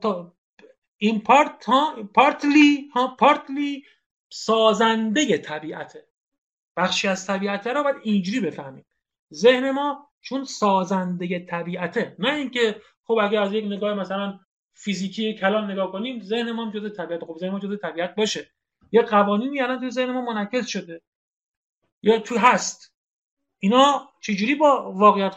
این 0.98 1.22
پارت 1.22 1.66
ها 1.66 1.96
پارتلی 2.14 2.90
ها 2.94 3.16
پارتلی 3.20 3.84
سازنده 4.30 5.38
طبیعته. 5.38 6.08
بخشی 6.78 7.08
از 7.08 7.28
طبیعت 7.28 7.68
رو 7.68 7.84
باید 7.84 7.96
اینجوری 8.04 8.40
بفهمیم. 8.40 8.86
ذهن 9.34 9.72
ما 9.72 10.12
چون 10.22 10.44
سازنده 10.44 11.40
طبیعته 11.40 12.16
نه 12.20 12.34
اینکه 12.34 12.82
خب 13.08 13.18
اگر 13.22 13.42
از 13.42 13.54
یک 13.54 13.66
نگاه 13.66 13.94
مثلا 13.94 14.40
فیزیکی 14.74 15.34
کلان 15.34 15.72
نگاه 15.72 15.92
کنیم 15.92 16.24
ذهن 16.24 16.52
ما 16.52 16.72
جزء 16.72 16.90
طبیعت. 16.90 17.24
خب 17.24 17.38
ذهن 17.40 17.50
ما 17.50 17.60
جزء 17.60 17.76
طبیعت 17.76 18.16
باشه. 18.16 18.50
یا 18.92 19.02
قوانینی 19.02 19.62
الان 19.62 19.80
تو 19.80 19.90
ذهن 19.90 20.12
ما 20.12 20.22
منعکس 20.22 20.68
شده. 20.68 21.02
یا 22.02 22.20
تو 22.20 22.38
هست. 22.38 22.96
اینا 23.60 24.10
چجوری 24.22 24.56
با 24.56 24.92
واقعیت 24.92 25.36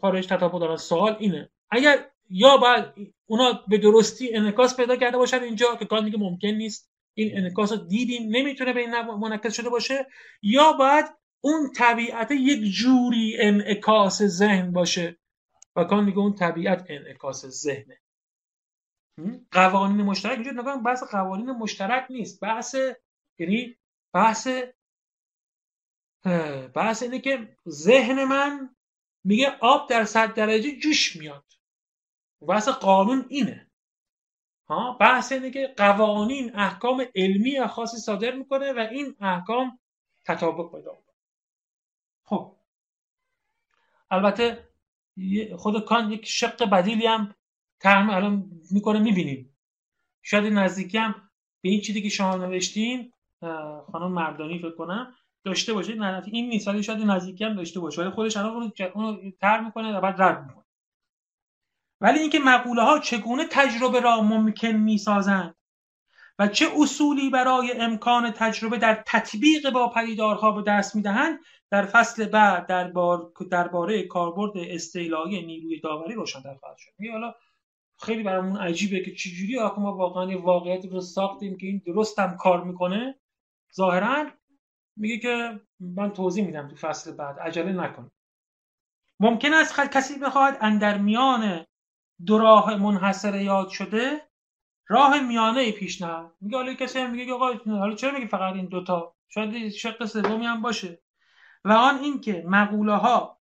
خارج 0.00 0.26
تطابق 0.26 0.60
دارن؟ 0.60 0.76
سوال 0.76 1.16
اینه. 1.20 1.50
اگر 1.70 2.10
یا 2.30 2.56
باید 2.56 2.84
اونا 3.26 3.64
به 3.68 3.78
درستی 3.78 4.36
انعکاس 4.36 4.76
پیدا 4.76 4.96
کرده 4.96 5.16
باشن 5.16 5.42
اینجا 5.42 5.76
که 5.76 5.84
کار 5.84 6.00
میگه 6.00 6.18
ممکن 6.18 6.48
نیست. 6.48 6.90
این 7.14 7.38
انعکاس 7.38 7.72
رو 7.72 7.78
دیدیم 7.78 8.36
نمی‌تونه 8.36 8.72
به 8.72 8.80
این 8.80 9.02
منعکس 9.02 9.56
شده 9.56 9.70
باشه. 9.70 10.06
یا 10.42 10.72
باید 10.72 11.04
اون 11.40 11.72
طبیعت 11.76 12.30
یک 12.30 12.72
جوری 12.72 13.36
انعکاس 13.38 14.22
ذهن 14.22 14.72
باشه. 14.72 15.16
و 15.76 15.84
کان 15.84 16.04
میگه 16.04 16.18
اون 16.18 16.34
طبیعت 16.34 16.86
انعکاس 16.88 17.46
ذهنه. 17.46 18.00
قوانین 19.52 20.02
مشترک 20.02 20.38
وجود 20.38 20.54
نگاه 20.54 20.82
بحث 20.82 21.02
قوانین 21.02 21.50
مشترک 21.50 22.06
نیست. 22.10 22.40
بحث 22.40 22.76
یعنی 23.38 23.76
بحث 24.12 24.48
بحث 26.74 27.02
اینه 27.02 27.20
که 27.20 27.56
ذهن 27.68 28.24
من 28.24 28.76
میگه 29.24 29.58
آب 29.60 29.88
در 29.90 30.04
صد 30.04 30.34
درجه 30.34 30.76
جوش 30.76 31.16
میاد. 31.16 31.44
بحث 32.48 32.68
قانون 32.68 33.26
اینه. 33.28 33.70
ها؟ 34.68 34.92
بحث 35.00 35.32
اینه 35.32 35.50
که 35.50 35.74
قوانین 35.76 36.56
احکام 36.56 37.04
علمی 37.14 37.66
خاصی 37.66 37.96
صادر 37.96 38.34
می‌کنه 38.34 38.72
و 38.72 38.78
این 38.78 39.16
احکام 39.20 39.78
تطابق 40.24 40.76
پیدا 40.76 40.98
خب. 42.24 42.56
البته 44.10 44.68
خود 45.56 45.84
کان 45.84 46.12
یک 46.12 46.26
شق 46.26 46.70
بدیلی 46.70 47.06
هم 47.06 47.34
ترم 47.80 48.10
الان 48.10 48.50
می‌کنه 48.70 48.98
می‌بینیم. 48.98 49.56
شاید 50.22 50.52
نزدیکی 50.52 50.98
هم 50.98 51.14
به 51.62 51.68
این 51.68 51.80
چیزی 51.80 52.02
که 52.02 52.08
شما 52.08 52.36
نوشتین 52.36 53.12
خانم 53.92 54.12
مردانی 54.12 54.58
فکر 54.58 54.74
کنم 54.76 55.14
داشته 55.44 55.72
باشه. 55.72 55.94
نه 55.94 56.22
این 56.26 56.48
نیست 56.48 56.68
ولی 56.68 56.82
شاید 56.82 57.02
نزدیکی 57.02 57.44
هم 57.44 57.54
داشته 57.54 57.80
باشه. 57.80 58.02
ولی 58.02 58.10
خودش 58.10 58.36
الان 58.36 58.72
اونو 58.94 59.30
تر 59.40 59.60
می‌کنه 59.60 59.96
و 59.96 60.00
بعد 60.00 60.22
رد 60.22 60.46
می‌کنه. 60.46 60.64
ولی 62.00 62.18
اینکه 62.18 62.38
مقوله 62.38 62.82
ها 62.82 62.98
چگونه 62.98 63.44
تجربه 63.50 64.00
را 64.00 64.20
ممکن 64.20 64.72
می‌سازند؟ 64.72 65.54
و 66.38 66.48
چه 66.48 66.66
اصولی 66.76 67.30
برای 67.30 67.72
امکان 67.72 68.30
تجربه 68.30 68.78
در 68.78 69.02
تطبیق 69.06 69.70
با 69.70 69.88
پدیدارها 69.88 70.52
به 70.52 70.62
دست 70.62 70.96
می‌دهند 70.96 71.38
در 71.70 71.86
فصل 71.86 72.26
بعد 72.26 72.66
درباره 72.66 74.02
در 74.02 74.06
کاربرد 74.06 74.52
استعلایی 74.56 75.46
نیروی 75.46 75.80
داوری 75.80 76.14
روشنتر 76.14 76.54
خواهد 76.54 76.76
شد. 76.76 76.90
حالا 77.12 77.34
خیلی 77.98 78.22
برامون 78.22 78.56
عجیبه 78.56 79.00
که 79.00 79.14
چجوری 79.14 79.58
آخه 79.58 79.80
ما 79.80 79.96
واقعا 79.96 80.38
واقعیت 80.38 80.84
رو 80.86 81.00
ساختیم 81.00 81.56
که 81.56 81.66
این 81.66 81.82
هم 82.18 82.36
کار 82.36 82.64
می‌کنه. 82.64 83.18
ظاهرا 83.76 84.26
میگه 84.96 85.18
که 85.18 85.60
من 85.80 86.12
توضیح 86.12 86.46
میدم 86.46 86.68
تو 86.68 86.76
فصل 86.76 87.12
بعد. 87.12 87.38
عجله 87.38 87.72
نکن 87.72 88.10
ممکن 89.20 89.54
است 89.54 89.80
کسی 89.92 90.18
بخواد 90.18 90.56
اندر 90.60 90.98
میان 90.98 91.66
دو 92.26 92.38
راه 92.38 92.76
منحصر 92.76 93.40
یاد 93.40 93.68
شده 93.68 94.22
راه 94.88 95.20
میانه 95.20 95.72
پیش 95.72 96.02
نه 96.02 96.30
میگه 96.40 96.56
حالا 96.56 96.74
کسی 96.74 96.98
هم 96.98 97.10
میگه 97.10 97.32
آقا 97.32 97.52
حالا 97.66 97.94
چرا 97.94 98.10
میگه 98.10 98.26
فقط 98.26 98.54
این 98.54 98.66
دوتا؟ 98.66 99.14
شاید 99.28 99.68
شق 99.68 100.04
سومی 100.04 100.46
هم 100.46 100.62
باشه. 100.62 100.98
و 101.64 101.72
آن 101.72 101.98
اینکه 101.98 102.44
مقوله 102.46 102.94
ها 102.96 103.40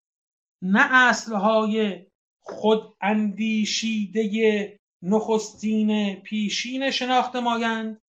نه 0.62 0.94
اصل 0.94 1.34
های 1.34 2.06
خود 2.40 2.96
اندیشیده 3.00 4.78
نخستین 5.02 6.14
پیشین 6.14 6.90
شناخته 6.90 7.40
مایند 7.40 8.00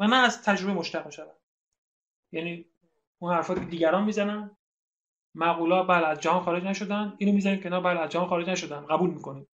و 0.00 0.06
نه 0.06 0.16
از 0.16 0.42
تجربه 0.42 0.72
مشتق 0.72 1.10
شود 1.10 1.40
یعنی 2.32 2.64
اون 3.18 3.34
حرفا 3.34 3.54
که 3.54 3.60
دیگران 3.60 4.04
می‌زنن 4.04 4.56
مقولا 5.34 5.82
بله 5.82 6.06
از 6.06 6.20
جهان 6.20 6.42
خارج 6.42 6.64
نشدن 6.64 7.14
اینو 7.18 7.32
می‌زنیم 7.32 7.60
که 7.60 7.68
نه 7.68 7.80
بله 7.80 8.00
از 8.00 8.10
جهان 8.10 8.28
خارج 8.28 8.48
نشدن. 8.48 8.86
قبول 8.86 9.10
می‌کنیم. 9.10 9.46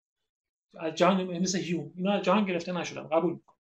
از 0.80 0.94
جهان 0.94 1.38
مثل 1.38 1.58
هیوم. 1.58 1.92
اینا 1.96 2.12
از 2.12 2.22
جهان 2.22 2.44
گرفته 2.44 2.72
نشدن. 2.72 3.08
قبول 3.08 3.32
می‌کنیم 3.32 3.58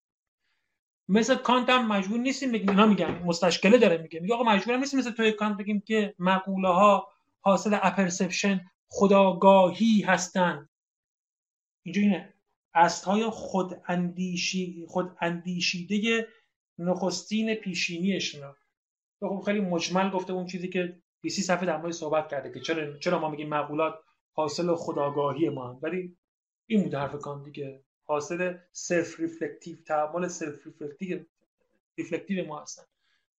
مثل 1.08 1.34
کانت 1.34 1.68
هم 1.68 1.88
مجبور 1.88 2.18
نیستیم 2.18 2.52
بگیم. 2.52 2.68
اینا 2.70 2.86
میگن. 2.86 3.22
مستشکله 3.24 3.78
داره 3.78 3.96
میگه. 3.98 4.20
میگه 4.20 4.34
آقا 4.34 4.44
مجبور 4.44 4.76
نیستیم 4.76 4.98
مثل 5.00 5.10
توی 5.10 5.32
کانت 5.32 5.56
بگیم 5.56 5.80
که 5.80 6.14
مقوله 6.18 6.68
ها 6.68 7.08
حاصل 7.40 7.78
اپرسپشن 7.82 8.70
خداگاهی 8.88 10.02
هستند 10.02 10.68
اینجا 11.82 12.02
اینه 12.02 12.34
های 13.04 13.30
خود 13.30 13.82
اندیشی 13.88 14.84
خود 14.88 15.16
اندیشیده 15.20 16.28
نخستین 16.78 17.54
پیشینیشون 17.54 18.54
خب 19.20 19.42
خیلی 19.46 19.60
مجمل 19.60 20.10
گفته 20.10 20.32
اون 20.32 20.46
چیزی 20.46 20.68
که 20.68 21.02
20 21.20 21.40
صفحه 21.40 21.66
در 21.66 21.76
مورد 21.76 21.92
صحبت 21.92 22.28
کرده 22.28 22.52
که 22.52 22.60
چرا 22.60 22.98
چرا 22.98 23.18
ما 23.18 23.30
میگیم 23.30 23.48
مقولات 23.48 23.94
حاصل 24.32 24.74
خودآگاهی 24.74 25.48
ما 25.48 25.68
هم 25.68 25.78
ولی 25.82 26.16
این 26.70 26.82
بود 26.82 26.94
حرف 26.94 27.14
کانت 27.14 27.42
دیگه. 27.42 27.82
حاصل 28.04 28.56
self 28.72 29.20
reflective 29.20 29.76
تأمل 29.86 30.28
self 30.28 30.66
reflective 30.66 31.20
reflective 31.98 32.46
ما 32.46 32.62
هستن 32.62 32.82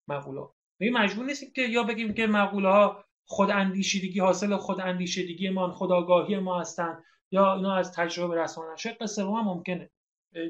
مقولات 0.08 0.50
می 0.80 0.90
مجبور 0.90 1.26
نیستیم 1.26 1.52
که 1.52 1.62
یا 1.62 1.84
بگیم 1.84 2.14
که 2.14 2.28
مقوله 2.28 2.70
ها 2.70 3.06
خود 3.26 3.52
اندیشیدگی 3.52 4.20
حاصل 4.20 4.58
خود 4.58 4.82
اندیشیدگی 4.82 5.50
ما 5.50 5.72
خودآگاهی 5.72 6.40
ما 6.40 6.62
هستن 6.62 7.04
یا 7.32 7.56
اینا 7.56 7.76
از 7.76 7.92
تجربه 7.92 8.42
رسانه 8.42 8.76
شق 8.76 9.06
سوم 9.06 9.46
ممکنه. 9.46 9.90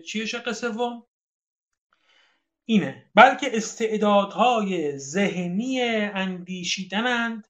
چیه 0.06 0.26
شق 0.26 0.52
سوم؟ 0.52 1.04
اینه. 2.66 3.06
بلکه 3.16 3.48
استعدادهای 3.54 4.98
ذهنی 4.98 5.82
اندیشیدنند 5.82 7.48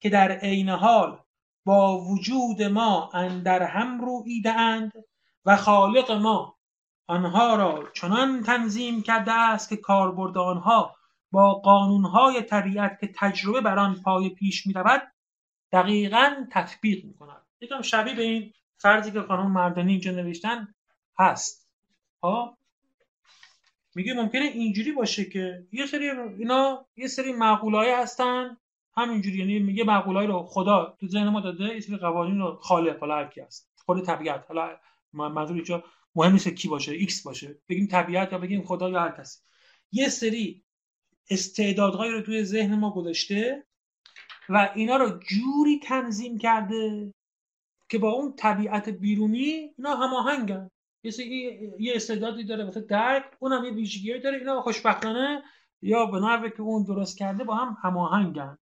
که 0.00 0.10
در 0.10 0.32
عین 0.32 0.68
حال 0.68 1.18
با 1.64 1.98
وجود 1.98 2.62
ما 2.62 3.10
اندر 3.14 3.62
هم 3.62 4.00
رویده 4.00 4.52
اند 4.52 4.92
و 5.44 5.56
خالق 5.56 6.10
ما 6.10 6.58
آنها 7.06 7.56
را 7.56 7.90
چنان 7.94 8.42
تنظیم 8.42 9.02
کرده 9.02 9.32
است 9.32 9.68
که 9.68 9.76
کاربرد 9.76 10.38
آنها 10.38 10.96
با 11.30 11.54
قانونهای 11.54 12.42
طبیعت 12.42 13.00
که 13.00 13.12
تجربه 13.16 13.60
بر 13.60 13.78
آن 13.78 13.94
پای 13.94 14.28
پیش 14.28 14.66
می 14.66 14.72
رود 14.72 15.02
دقیقا 15.72 16.46
تطبیق 16.50 17.04
می 17.04 17.14
کند 17.14 17.42
یکم 17.60 17.82
شبیه 17.82 18.14
به 18.14 18.22
این 18.22 18.52
فرضی 18.76 19.10
که 19.10 19.20
قانون 19.20 19.52
مردانی 19.52 19.92
اینجا 19.92 20.10
نوشتن 20.10 20.74
هست. 21.18 21.68
ها 22.22 22.58
میگه 23.94 24.14
ممکنه 24.14 24.42
اینجوری 24.42 24.92
باشه 24.92 25.24
که 25.24 25.66
یه 25.72 25.86
سری 25.86 26.10
اینا 26.10 26.86
یه 26.96 27.06
سری 27.06 27.32
مقوله‌هایی 27.32 27.90
هستن 27.90 28.56
همینجوری 28.96 29.38
یعنی 29.38 29.58
میگه 29.58 29.84
مقوله‌هایی 29.84 30.26
رو 30.26 30.42
خدا 30.42 30.96
تو 31.00 31.08
ذهن 31.08 31.28
ما 31.28 31.40
داده 31.40 31.74
یه 31.74 31.80
سری 31.80 31.96
قوانین 31.96 32.38
رو 32.38 32.56
خالق 32.56 33.00
حالا 33.00 33.16
هر 33.16 33.26
کی 33.26 33.40
هست. 33.40 33.72
خود 33.76 34.04
طبیعت. 34.04 34.44
حالا 34.48 34.76
منظور 35.12 35.56
اینجا 35.56 35.84
مهم 36.14 36.32
نیست 36.32 36.48
کی 36.48 36.68
باشه 36.68 36.92
ایکس 36.92 37.22
باشه. 37.22 37.58
بگیم 37.68 37.86
طبیعت 37.86 38.32
یا 38.32 38.38
بگیم 38.38 38.62
خدا 38.62 38.90
یا 38.90 39.00
هر 39.00 39.10
کسی. 39.10 39.40
یه 39.92 40.08
سری 40.08 40.64
استعدادهایی 41.30 42.12
رو 42.12 42.20
توی 42.20 42.44
ذهن 42.44 42.74
ما 42.74 42.90
گذاشته 42.90 43.66
و 44.48 44.72
اینا 44.74 44.96
رو 44.96 45.18
جوری 45.18 45.80
تنظیم 45.82 46.38
کرده 46.38 47.14
که 47.88 47.98
با 47.98 48.10
اون 48.10 48.34
طبیعت 48.36 48.88
بیرونی 48.88 49.74
اینا 49.78 49.96
هماهنگن. 49.96 50.70
یه 51.02 51.12
یه 51.78 51.92
استعدادی 51.96 52.44
داره 52.44 52.64
مثلا 52.64 52.82
درک 52.82 53.24
اونم 53.38 53.64
یه 53.64 53.70
ویژگی 53.70 54.18
داره 54.18 54.38
اینا 54.38 54.62
خوشبختانه 54.62 55.42
یا 55.82 56.06
به 56.06 56.20
نحوی 56.20 56.50
که 56.50 56.60
اون 56.60 56.84
درست 56.84 57.18
کرده 57.18 57.44
با 57.44 57.54
هم 57.54 57.76
هماهنگن. 57.82 58.58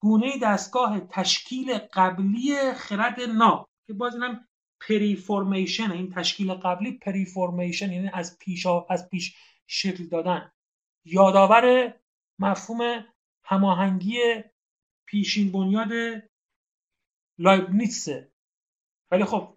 گونه 0.00 0.38
دستگاه 0.42 1.00
تشکیل 1.00 1.78
قبلی 1.78 2.72
خرد 2.72 3.20
نا 3.20 3.68
که 3.86 3.92
باز 3.92 4.14
اینم 4.14 4.48
preformation 4.80 5.90
این 5.90 6.12
تشکیل 6.12 6.54
قبلی 6.54 6.92
preformation 6.92 7.92
یعنی 7.92 8.10
از 8.12 8.38
پیش 8.38 8.66
از 8.66 9.08
پیش 9.08 9.36
شکل 9.66 10.04
دادن. 10.04 10.52
یادآور 11.04 11.94
مفهوم 12.38 13.04
هماهنگی 13.44 14.18
پیشین 15.06 15.52
بنیاد 15.52 16.22
لایبنیتسه. 17.38 18.32
ولی 19.10 19.24
خب 19.24 19.56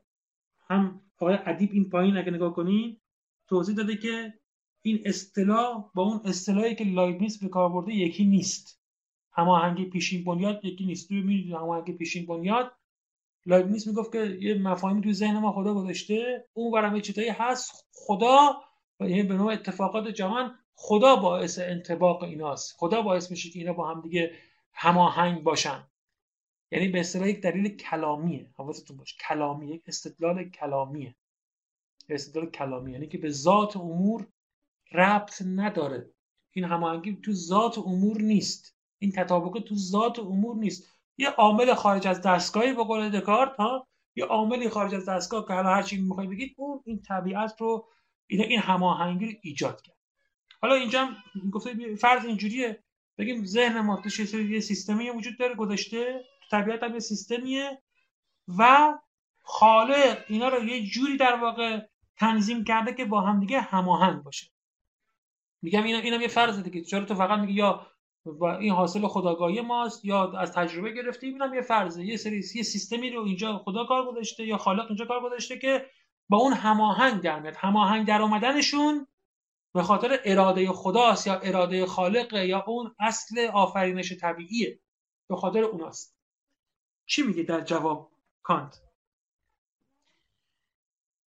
هم 0.70 1.02
آقای 1.18 1.38
ادیب 1.46 1.70
این 1.74 1.90
پایین 1.90 2.18
اگه 2.18 2.32
نگاه 2.32 2.54
کنین 2.54 3.02
توضیح 3.48 3.76
داده 3.76 3.98
که 3.98 4.34
این 4.82 5.02
اصطلاح 5.06 5.92
با 5.94 6.04
اون 6.04 6.22
اصطلاحی 6.26 6.76
که 6.76 6.84
لایبنیتس 6.84 7.44
به 7.44 7.50
کار 7.50 7.70
برده 7.70 7.94
یکی 7.94 8.26
نیست. 8.26 8.81
هماهنگی 9.34 9.86
پیشین 9.86 10.24
بنیاد 10.24 10.66
یکی 10.66 10.86
نیست. 10.86 11.10
تو 11.10 11.16
می‌دونید 11.16 11.54
هماهنگی 11.54 11.94
پیشین 11.94 12.26
بنیاد؟ 12.26 12.72
لایبنیتس 13.46 13.88
می‌گفت 13.88 14.12
که 14.12 14.38
یه 14.42 14.54
مفاهیمی 14.54 15.02
تو 15.02 15.14
ذهن 15.14 15.40
ما 15.40 15.52
خدا 15.52 15.74
گذاشته. 15.74 16.46
اون 16.54 16.72
برام 16.72 17.00
چیزایی 17.00 17.30
هست. 17.30 17.90
خدا 17.94 18.62
یعنی 19.00 19.24
به 19.24 19.34
نوع 19.34 19.54
اتفاقات 19.54 20.08
جهان 20.08 20.56
خدا 20.76 21.16
باعث 21.16 21.60
انطباق 21.60 22.24
ایناست. 22.24 22.76
خدا 22.78 23.02
باعث 23.02 23.32
میشه 23.32 23.50
که 23.50 23.60
اینا 23.60 23.74
با 23.74 23.90
هم 23.90 24.02
دیگه 24.02 24.36
هماهنگ 24.74 25.44
باشن. 25.44 25.88
یعنی 26.72 26.88
به 26.88 27.00
اصطلاح 27.00 27.30
یک 27.30 27.42
دلیل 27.42 27.78
کلامیه. 27.78 28.50
حواستون 28.58 28.98
باشه 28.98 29.16
کلامی 29.28 29.68
یک 29.68 29.84
استدلال 29.88 30.50
کلامیه. 30.50 31.16
استدلال 32.10 32.50
کلامی 32.50 32.92
یعنی 32.92 33.08
که 33.08 33.18
به 33.18 33.30
ذات 33.30 33.78
امور 33.78 34.28
ربط 34.92 35.42
نداره. 35.42 36.10
این 36.52 36.66
هماهنگی 36.66 37.20
تو 37.24 37.34
ذات 37.34 37.78
امور 37.78 38.22
نیست. 38.22 38.76
این 39.02 39.12
تطابق 39.12 39.60
تو 39.60 39.76
ذات 39.76 40.20
امور 40.20 40.56
نیست. 40.56 40.90
یه 41.18 41.30
عامل 41.30 41.74
خارج 41.74 42.08
از 42.08 42.22
دستگاهی 42.22 42.74
به 42.74 42.84
قول 42.84 43.10
دکارت 43.10 43.56
ها؟ 43.56 43.88
یه 44.16 44.26
عاملی 44.26 44.70
خارج 44.70 44.96
از 44.96 45.10
دستگاه 45.10 45.48
که 45.48 45.54
حالا 45.54 45.70
هر 45.70 45.82
چی 45.82 46.02
می‌خواید 46.02 46.30
بگید 46.30 46.56
اون 46.58 46.82
این 46.86 47.02
طبیعت 47.02 47.62
رو 47.62 47.90
این 48.28 48.42
این 48.42 48.60
هماهنگی 48.60 49.26
رو 49.26 49.32
ایجاد 49.42 49.82
کرد. 49.82 49.98
حالا 50.62 50.76
اینجا 50.76 51.10
گفته 51.52 51.96
فرض 51.96 52.26
اینجوریه. 52.26 52.84
بگیم 53.18 53.46
ذهن 53.46 53.80
ما 53.80 54.02
یه 54.34 54.60
سیستمی 54.60 55.10
وجود 55.10 55.40
داره 55.40 55.56
گذاشته 55.56 56.26
طبیعت 56.52 56.84
هم 56.84 56.94
یه 56.94 57.00
سیستمیه 57.00 57.82
و 58.58 58.94
خالق 59.44 60.26
اینا 60.28 60.50
رو 60.50 60.64
یه 60.64 60.88
جوری 60.88 61.18
در 61.18 61.36
واقع 61.36 61.88
تنظیم 62.18 62.64
کرده 62.64 62.94
که 62.94 63.06
با 63.06 63.22
هم 63.22 63.40
دیگه 63.40 63.62
هماهنگ 63.62 64.24
باشه. 64.24 64.48
میگم 65.62 65.84
اینا 65.84 66.00
اینم 66.00 66.22
یه 66.22 66.28
فرضه 66.28 66.62
دیگه. 66.62 66.84
چرا 66.84 67.06
تو 67.06 67.16
فقط 67.16 67.40
میگی 67.40 67.54
یا 67.54 67.88
این 68.60 68.72
حاصل 68.72 69.08
خداگاهی 69.08 69.62
ماست. 69.62 70.06
یا 70.06 70.32
از 70.32 70.52
تجربه 70.52 70.92
گرفتیم 70.92 71.34
اینم 71.34 71.54
یه 71.54 71.62
فرضه. 71.62 72.06
یه 72.06 72.18
سری 72.18 72.36
یه 72.56 72.64
سیستمی 72.64 73.10
رو 73.10 73.24
اینجا 73.24 73.58
خدا 73.58 73.86
کار 73.86 74.06
گذاشته 74.06 74.46
یا 74.46 74.58
خالق 74.58 74.86
اینجا 74.88 75.06
کار 75.06 75.22
گذاشته 75.22 75.60
که 75.60 75.86
با 76.30 76.38
اون 76.38 76.54
هماهنگ 76.54 77.22
در 77.22 77.40
میاد. 77.40 77.56
هماهنگ 77.58 78.08
در 78.08 78.22
اومدنشون 78.22 79.08
به 79.74 79.84
خاطر 79.84 80.20
اراده 80.26 80.72
خداست 80.72 81.28
یا 81.28 81.40
اراده 81.40 81.86
خالق 81.86 82.34
یا 82.34 82.64
اون 82.68 82.96
اصل 83.00 83.48
آفرینش 83.54 84.14
طبیعیه. 84.14 84.80
به 85.30 85.36
خاطر 85.36 85.64
اوناست. 85.64 86.18
چی 87.06 87.24
میگه 87.24 87.44
در 87.44 87.62
جواب 87.62 88.12
کانت؟ 88.44 88.82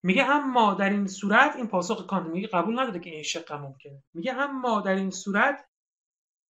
میگه 0.02 0.24
اما 0.24 0.74
در 0.74 0.90
این 0.90 1.06
صورت 1.06 1.56
این 1.56 1.66
پاسخ 1.66 2.06
کانت 2.06 2.26
میگه 2.26 2.48
قبول 2.48 2.80
نداره 2.80 3.00
که 3.00 3.10
این 3.10 3.22
شق 3.22 3.52
ممکنه. 3.52 4.02
میگه 4.14 4.32
اما 4.32 4.80
در 4.80 4.94
این 4.94 5.10
صورت 5.10 5.64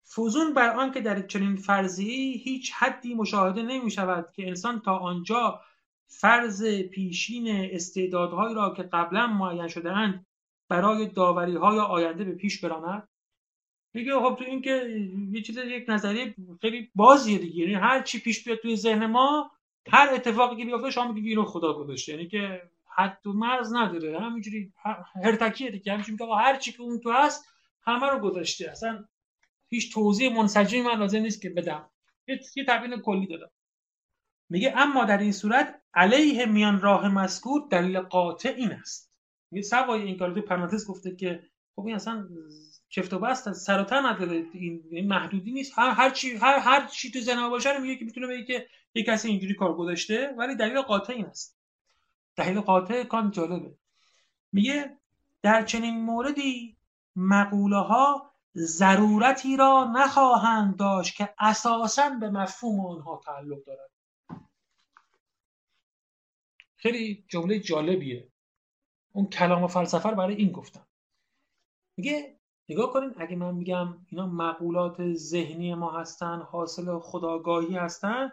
فوزون 0.03 0.53
بر 0.53 0.69
آن 0.69 0.91
که 0.91 1.01
در 1.01 1.27
چنین 1.27 1.55
فرضی 1.55 2.41
هیچ 2.43 2.73
حدی 2.73 3.13
مشاهده 3.13 3.61
نمی 3.61 3.91
شود 3.91 4.31
که 4.35 4.47
انسان 4.47 4.79
تا 4.79 4.97
آنجا 4.97 5.61
فرض 6.07 6.65
پیشین 6.65 7.47
استعدادهایی 7.71 8.55
را 8.55 8.73
که 8.73 8.83
قبلا 8.83 9.27
معین 9.27 9.67
شده 9.67 9.91
اند 9.91 10.25
برای 10.69 11.07
داوری 11.07 11.55
های 11.55 11.79
آینده 11.79 12.23
به 12.23 12.31
پیش 12.31 12.65
براند. 12.65 13.07
میگه 13.93 14.19
خب 14.19 14.35
تو 14.39 14.43
این 14.43 14.61
که 14.61 14.71
یه 15.31 15.41
چیز 15.41 15.57
یک 15.57 15.85
نظریه 15.87 16.35
خیلی 16.61 16.91
بازیه 16.95 17.37
دیگه. 17.37 17.57
یعنی 17.57 17.73
هر 17.73 18.01
چی 18.01 18.19
پیش 18.19 18.43
بیاد 18.43 18.57
توی 18.57 18.75
ذهن 18.75 19.05
ما 19.05 19.51
هر 19.91 20.09
اتفاقی 20.13 20.55
که 20.55 20.65
بیفته 20.65 20.91
شما 20.91 21.11
میگی 21.11 21.29
اینو 21.29 21.45
خدا 21.45 21.73
گذاشته. 21.73 22.11
یعنی 22.11 22.27
که 22.27 22.61
حد 22.95 23.27
و 23.27 23.33
مرز 23.33 23.73
نداره. 23.73 24.19
همینجوری 24.19 24.73
هرتکیه 25.23 25.71
دیگه. 25.71 25.91
همینجوری 25.91 26.17
میگه 26.23 26.35
هر 26.35 26.57
چی 26.57 26.71
که 26.71 26.81
اون 26.81 26.99
تو 26.99 27.11
هست 27.11 27.45
همه 27.85 28.07
رو 28.07 28.19
گذاشته. 28.19 28.71
اصلا 28.71 29.05
هیچ 29.73 29.93
توضیح 29.93 30.37
منسجمی 30.37 30.81
من 30.81 30.99
لازم 30.99 31.17
نیست 31.17 31.41
که 31.41 31.49
بدم. 31.49 31.89
یه, 32.27 32.39
یه 32.55 32.65
تبیین 32.67 33.01
کلی 33.01 33.27
دادم. 33.27 33.51
میگه 34.49 34.73
اما 34.77 35.05
در 35.05 35.17
این 35.17 35.31
صورت 35.31 35.81
علیه 35.93 36.45
میان 36.45 36.81
راه 36.81 37.07
مذکور 37.07 37.67
دلیل 37.71 37.99
قاطع 37.99 38.53
این 38.57 38.71
است. 38.71 39.13
میگه 39.51 39.67
سوای 39.67 40.01
این 40.01 40.17
کار 40.17 40.41
پرانتز 40.41 40.87
گفته 40.87 41.15
که 41.15 41.43
خب 41.75 41.85
این 41.85 41.95
اصلا 41.95 42.29
چفت 42.89 43.13
و 43.13 43.19
بست 43.19 43.51
سر 43.51 43.81
و 43.81 43.93
نداره. 43.93 44.45
این 44.53 45.07
محدودی 45.07 45.51
نیست. 45.51 45.79
هر 45.79 45.91
هر 45.91 46.09
چی 46.09 46.35
هر 46.35 46.59
هر 46.59 46.87
چی 46.87 47.11
تو 47.11 47.19
زنا 47.19 47.49
باشه 47.49 47.79
میگه 47.79 47.95
که 47.95 48.05
می‌تونه 48.05 48.27
بگه 48.27 48.43
که 48.43 48.67
یک 48.95 49.05
کسی 49.05 49.27
اینجوری 49.27 49.53
کار 49.53 49.75
گذاشته 49.75 50.35
ولی 50.37 50.55
دلیل 50.55 50.81
قاطع 50.81 51.13
این 51.13 51.25
است. 51.25 51.57
دلیل 52.35 52.59
قاطع 52.59 53.03
کان 53.03 53.31
جالبه. 53.31 53.75
میگه 54.51 54.97
در 55.41 55.65
چنین 55.65 56.01
موردی 56.01 56.77
مقوله 57.15 57.77
ها 57.77 58.32
ضرورتی 58.55 59.57
را 59.57 59.91
نخواهند 59.95 60.77
داشت 60.77 61.15
که 61.15 61.33
اساسا 61.39 62.09
به 62.09 62.29
مفهوم 62.29 62.85
آنها 62.85 63.21
تعلق 63.25 63.63
دارد. 63.63 63.91
خیلی 66.75 67.25
جمله 67.27 67.59
جالبیه. 67.59 68.29
اون 69.11 69.25
کلام 69.25 69.63
و 69.63 69.67
فلسفه 69.67 70.09
رو 70.09 70.15
برای 70.15 70.35
این 70.35 70.51
گفتم. 70.51 70.87
میگه 71.97 72.39
نگاه 72.69 72.93
کنید 72.93 73.13
اگه 73.17 73.35
من 73.35 73.55
میگم 73.55 74.05
اینا 74.09 74.27
مقولات 74.27 75.13
ذهنی 75.13 75.73
ما 75.73 75.99
هستن 75.99 76.41
حاصل 76.41 76.99
خداگاهی 76.99 77.75
هستن 77.75 78.31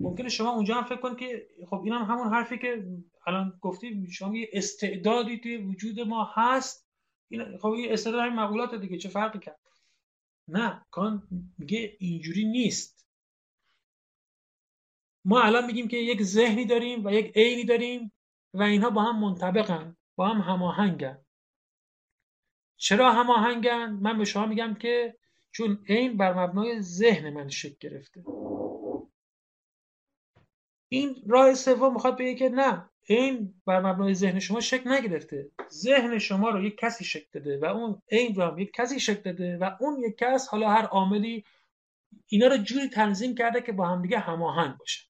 ممکنه 0.00 0.28
شما 0.28 0.50
اونجا 0.50 0.74
هم 0.74 0.84
فکر 0.84 1.00
کنید 1.00 1.18
که 1.18 1.46
خب 1.70 1.80
این 1.84 1.92
هم 1.92 2.02
همون 2.02 2.34
حرفی 2.34 2.58
که 2.58 2.86
الان 3.26 3.58
گفتی 3.60 4.06
شما 4.10 4.36
یه 4.36 4.50
استعدادی 4.52 5.38
توی 5.38 5.56
وجود 5.56 6.00
ما 6.00 6.30
هست 6.34 6.81
این 7.32 7.58
خب 7.58 7.74
یه 7.74 7.92
استعداد 7.92 8.20
همین 8.20 8.40
مقولات 8.40 8.74
دیگه 8.74 8.98
چه 8.98 9.08
فرقی 9.08 9.38
کرد؟ 9.38 9.60
نه 10.48 10.86
کان 10.90 11.28
میگه 11.58 11.96
اینجوری 11.98 12.44
نیست. 12.44 13.06
ما 15.24 15.42
الان 15.42 15.66
میگیم 15.66 15.88
که 15.88 15.96
یک 15.96 16.22
ذهنی 16.22 16.64
داریم 16.64 17.04
و 17.04 17.10
یک 17.10 17.36
عینی 17.36 17.64
داریم 17.64 18.12
و 18.54 18.62
اینها 18.62 18.90
با 18.90 19.02
هم 19.02 19.20
منطبقن 19.20 19.96
با 20.16 20.28
هم 20.28 20.40
هماهنگن. 20.40 21.24
چرا 22.76 23.12
هماهنگن؟ 23.12 23.90
من 23.90 24.18
به 24.18 24.24
شما 24.24 24.46
میگم 24.46 24.74
که 24.74 25.18
چون 25.50 25.84
عین 25.88 26.16
بر 26.16 26.32
مبنای 26.34 26.82
ذهن 26.82 27.30
من 27.30 27.48
شکل 27.48 27.76
گرفته. 27.80 28.24
این 30.88 31.22
راه 31.26 31.54
سوم 31.54 31.94
می‌خواد 31.94 32.18
بگه 32.18 32.34
که 32.34 32.48
نه 32.48 32.90
این 33.04 33.54
بر 33.66 33.80
مبنای 33.80 34.14
ذهن 34.14 34.38
شما 34.38 34.60
شکل 34.60 34.92
نگرفته. 34.92 35.50
ذهن 35.70 36.18
شما 36.18 36.50
رو 36.50 36.64
یک 36.64 36.76
کسی 36.78 37.04
شکل 37.04 37.26
داده 37.32 37.58
و 37.58 37.64
اون 37.64 38.02
این 38.08 38.34
رو 38.34 38.42
هم 38.42 38.58
یک 38.58 38.72
کسی 38.72 39.00
شکل 39.00 39.22
داده 39.22 39.56
و 39.56 39.70
اون 39.80 40.00
یک 40.04 40.18
کس 40.18 40.48
حالا 40.48 40.70
هر 40.70 40.86
عاملی 40.86 41.44
اینا 42.26 42.46
رو 42.46 42.56
جوری 42.56 42.88
تنظیم 42.88 43.34
کرده 43.34 43.62
که 43.62 43.72
با 43.72 43.88
هم 43.88 44.02
دیگه 44.02 44.18
هماهنگ 44.18 44.76
باشه. 44.76 45.08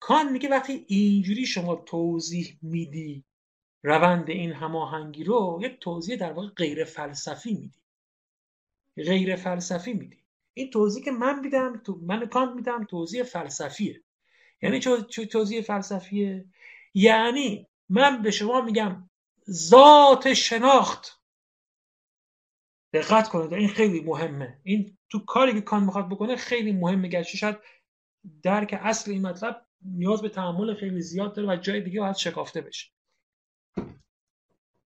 کان 0.00 0.32
میگه 0.32 0.48
وقتی 0.48 0.84
اینجوری 0.88 1.46
شما 1.46 1.76
توضیح 1.76 2.58
میدی 2.62 3.24
روند 3.82 4.30
این 4.30 4.52
هماهنگی 4.52 5.24
رو 5.24 5.58
یک 5.62 5.80
توضیح 5.80 6.16
در 6.16 6.32
واقع 6.32 6.48
غیر 6.48 6.84
فلسفی 6.84 7.54
میدی. 7.54 7.80
غیر 8.96 9.36
فلسفی 9.36 9.92
میدی. 9.92 10.24
این 10.54 10.70
توضیح 10.70 11.04
که 11.04 11.10
من 11.10 11.40
میدم 11.40 11.76
تو 11.76 11.98
من 12.02 12.26
کانت 12.26 12.56
میدم 12.56 12.84
توضیح 12.84 13.22
فلسفیه. 13.22 14.02
یعنی 14.62 14.80
چه 14.80 15.26
توضیح 15.26 15.60
فلسفیه. 15.62 16.44
یعنی 16.94 17.66
من 17.88 18.22
به 18.22 18.30
شما 18.30 18.60
میگم 18.60 19.10
ذات 19.50 20.34
شناخت. 20.34 21.20
دقت 22.92 23.28
کنید 23.28 23.52
این 23.52 23.68
خیلی 23.68 24.00
مهمه. 24.00 24.60
این 24.62 24.98
تو 25.10 25.18
کاری 25.18 25.52
که 25.54 25.60
کان 25.60 25.84
می‌خواد 25.84 26.08
بکنه 26.08 26.36
خیلی 26.36 26.72
مهمه 26.72 27.08
گرچه 27.08 27.36
شاید 27.38 27.56
درک 28.42 28.78
اصل 28.82 29.10
این 29.10 29.26
مطلب 29.26 29.66
نیاز 29.82 30.22
به 30.22 30.28
تحمل 30.28 30.74
خیلی 30.74 31.00
زیاد 31.00 31.34
داره 31.34 31.48
و 31.48 31.56
جای 31.56 31.80
دیگه 31.80 32.00
باید 32.00 32.16
شکافته 32.16 32.60
بشه. 32.60 32.90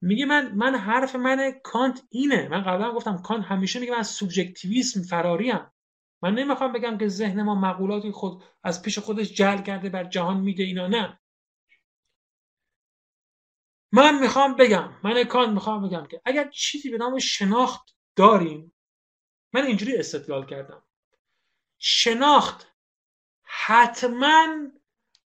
میگه 0.01 0.27
من 0.27 0.55
من 0.55 0.75
حرف 0.75 1.17
من 1.17 1.61
کانت 1.63 2.03
اینه. 2.11 2.49
من 2.49 2.63
قبلا 2.63 2.93
گفتم 2.93 3.23
کانت 3.23 3.45
همیشه 3.45 3.81
میگه 3.81 3.93
من 3.93 4.03
سوبژکتیویسم 4.03 5.03
فراریم. 5.03 5.71
من 6.23 6.35
نمی‌خوام 6.35 6.73
بگم 6.73 6.99
که 6.99 7.09
ذهن 7.09 7.43
ما 7.43 7.55
مقولاتی 7.55 8.11
خود 8.11 8.45
از 8.65 8.83
پیش 8.83 8.99
خودش 8.99 9.33
جل 9.33 9.63
کرده 9.63 9.89
بر 9.89 10.05
جهان 10.05 10.41
میده 10.41 10.63
اینا 10.63 10.87
نه. 10.87 11.21
من 13.93 14.19
می‌خوام 14.19 14.57
بگم 14.57 14.93
من 15.05 15.25
کانت 15.25 15.51
می‌خوام 15.51 15.89
بگم 15.89 16.07
که 16.07 16.23
اگر 16.25 16.51
چیزی 16.51 16.91
به 16.91 16.99
نام 16.99 17.19
شناخت 17.19 17.97
داریم 18.17 18.75
من 19.53 19.67
اینجوری 19.67 19.97
استدلال 19.97 20.47
کردم. 20.47 20.83
شناخت 21.79 22.75
حتما 23.45 24.47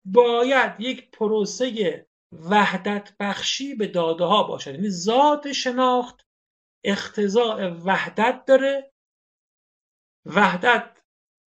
باید 0.05 0.79
یک 0.79 1.11
پروسه 1.11 2.07
وحدت 2.31 3.15
بخشی 3.19 3.75
به 3.75 3.87
داده 3.87 4.23
ها 4.23 4.43
باشد 4.43 4.75
یعنی 4.75 4.89
ذات 4.89 5.51
شناخت 5.51 6.27
اختزاع 6.83 7.67
وحدت 7.69 8.45
داره 8.45 8.90
وحدت 10.25 10.97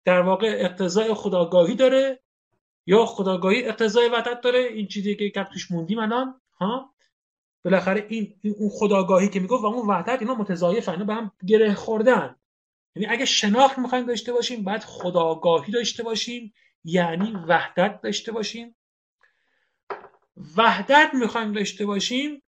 در 0.04 0.20
واقع 0.20 0.56
اقتضای 0.60 1.14
خداگاهی 1.14 1.74
داره 1.74 2.20
یا 2.86 3.06
خداگاهی 3.06 3.64
اقتضای 3.64 4.08
وحدت 4.08 4.40
داره؟ 4.40 4.58
این 4.58 4.86
چیزی 4.86 5.16
که 5.16 5.30
کم 5.30 5.44
توش 5.44 5.70
موندیم 5.70 5.98
الان 5.98 6.40
ها؟ 6.60 6.94
بالاخره 7.64 8.06
این, 8.08 8.40
اون 8.58 8.70
خداگاهی 8.72 9.28
که 9.28 9.40
می‌گفت 9.40 9.64
و 9.64 9.66
اون 9.66 9.88
وحدت 9.88 10.20
اینا 10.20 10.34
متضایفن 10.34 10.92
اینا 10.92 11.04
به 11.04 11.14
هم 11.14 11.32
گره 11.46 11.74
خوردن. 11.74 12.36
یعنی 12.96 13.08
اگه 13.08 13.24
شناخت 13.24 13.78
می‌خوایم 13.78 14.06
داشته 14.06 14.32
باشیم 14.32 14.64
بعد 14.64 14.84
خداگاهی 14.84 15.72
داشته 15.72 16.02
باشیم 16.02 16.54
یعنی 16.84 17.36
وحدت 17.48 18.00
داشته 18.00 18.32
باشیم. 18.32 18.76
وحدت 20.56 21.10
می‌خوایم 21.14 21.52
داشته 21.52 21.86
باشیم 21.86 22.42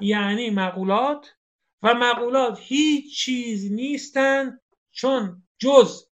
یعنی 0.00 0.50
مقولات. 0.50 1.34
و 1.82 1.94
مقولات 1.94 2.58
هیچ 2.60 3.18
چیز 3.18 3.72
نیستن 3.72 4.58
چون 4.90 5.42
جز 5.62 6.06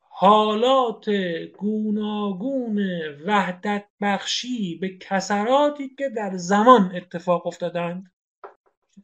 حالات 0.00 1.10
گوناگون 1.58 2.78
وحدت 3.26 3.84
بخشی 4.00 4.78
به 4.78 4.98
کسراتی 4.98 5.88
که 5.98 6.08
در 6.08 6.36
زمان 6.36 6.96
اتفاق 6.96 7.46
افتادند. 7.46 8.12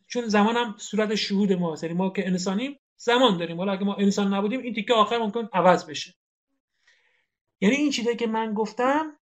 چون 0.07 0.29
زمان 0.29 0.57
هم 0.57 0.75
صورت 0.79 1.15
شهود 1.15 1.53
ما 1.53 1.77
یعنی 1.83 1.95
ما 1.95 2.11
که 2.11 2.27
انسانیم 2.27 2.79
زمان 2.97 3.39
داریم. 3.39 3.57
حالا 3.57 3.73
اگه 3.73 3.85
ما 3.85 3.95
انسان 3.95 4.35
نبودیم 4.35 4.61
این 4.61 4.75
تیکه 4.75 4.95
آخر 4.95 5.19
ممکن 5.19 5.49
عوض 5.53 5.87
بشه. 5.87 6.15
یعنی 7.61 7.75
این 7.75 7.91
چیزی 7.91 8.17
که 8.17 8.27
من 8.27 8.55
گفتم 8.55 9.17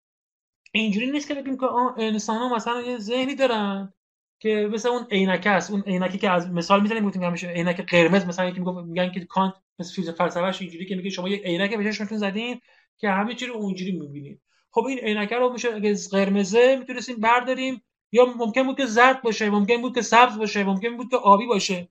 اینجوری 0.72 1.10
نیست 1.10 1.28
که 1.28 1.34
بگیم 1.34 1.56
که 1.56 1.66
انسان 1.96 2.36
ها 2.36 2.56
مثلا 2.56 2.82
یه 2.82 2.98
ذهنی 2.98 3.34
دارن. 3.34 3.92
که 4.39 4.68
مثل 4.72 4.89
اون 4.89 5.07
عینکه 5.11 5.51
است. 5.51 5.70
اون 5.70 5.82
عینکی 5.82 6.18
که 6.18 6.30
از 6.30 6.51
مثال 6.51 6.82
می‌زنیم 6.82 7.07
گفتیم 7.07 7.22
همیشه 7.22 7.49
عینک 7.49 7.80
قرمز 7.80 8.26
مثلا 8.26 8.49
یکی 8.49 8.61
میگه 8.61 8.72
میگن 8.72 9.12
که 9.12 9.24
کانت 9.24 9.55
مثل 9.78 9.95
فیزیک 9.95 10.14
فلسفهش 10.14 10.62
اینجوری 10.62 10.87
که 10.87 10.97
میگه 10.97 11.11
شما 11.11 11.28
یه 11.28 11.37
عینک 11.37 11.76
به 11.76 11.84
چشمتون 11.84 12.18
زدین 12.18 12.61
که 12.99 13.11
همه 13.11 13.34
چی 13.34 13.47
رو 13.47 13.55
اونجوری 13.55 13.93
می‌بینید 13.93 14.43
خب 14.70 14.84
این 14.84 14.99
عینکه 14.99 15.37
رو 15.37 15.53
میشه 15.53 15.74
اگه 15.74 15.97
قرمزه 16.11 16.76
می‌تونستیم 16.76 17.16
برداریم 17.20 17.82
یا 18.12 18.24
ممکن 18.24 18.62
بود 18.62 18.76
که 18.76 18.87
زرد 18.87 19.22
باشه 19.22 19.51
ممکن 19.51 19.82
بود 19.82 19.95
که 19.95 20.03
سبز 20.03 20.39
باشه 20.39 20.64
ممکن 20.64 20.97
بود 20.97 21.11
که 21.11 21.16
آبی 21.16 21.47
باشه. 21.47 21.89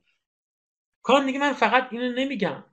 کان 1.03 1.25
میگه 1.25 1.39
من 1.39 1.53
فقط 1.53 1.87
اینو 1.91 2.11
نمیگم. 2.11 2.63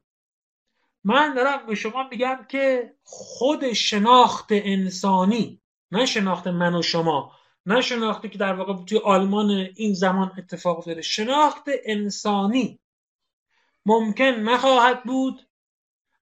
من 1.04 1.34
دارم 1.34 1.66
به 1.66 1.74
شما 1.74 2.08
میگم 2.08 2.46
که 2.48 2.94
خود 3.02 3.72
شناخت 3.72 4.46
انسانی 4.50 5.60
نه 5.90 6.06
شناخت 6.06 6.46
من 6.46 6.74
و 6.74 6.82
شما. 6.82 7.32
نه 7.66 7.80
شناختی 7.80 8.28
که 8.28 8.38
در 8.38 8.52
واقع 8.52 8.84
توی 8.84 8.98
آلمان 8.98 9.50
این 9.76 9.94
زمان 9.94 10.32
اتفاق 10.38 10.78
افتاده. 10.78 11.02
شناخت 11.02 11.64
انسانی 11.84 12.80
ممکن 13.86 14.24
نخواهد 14.24 15.02
بود 15.04 15.46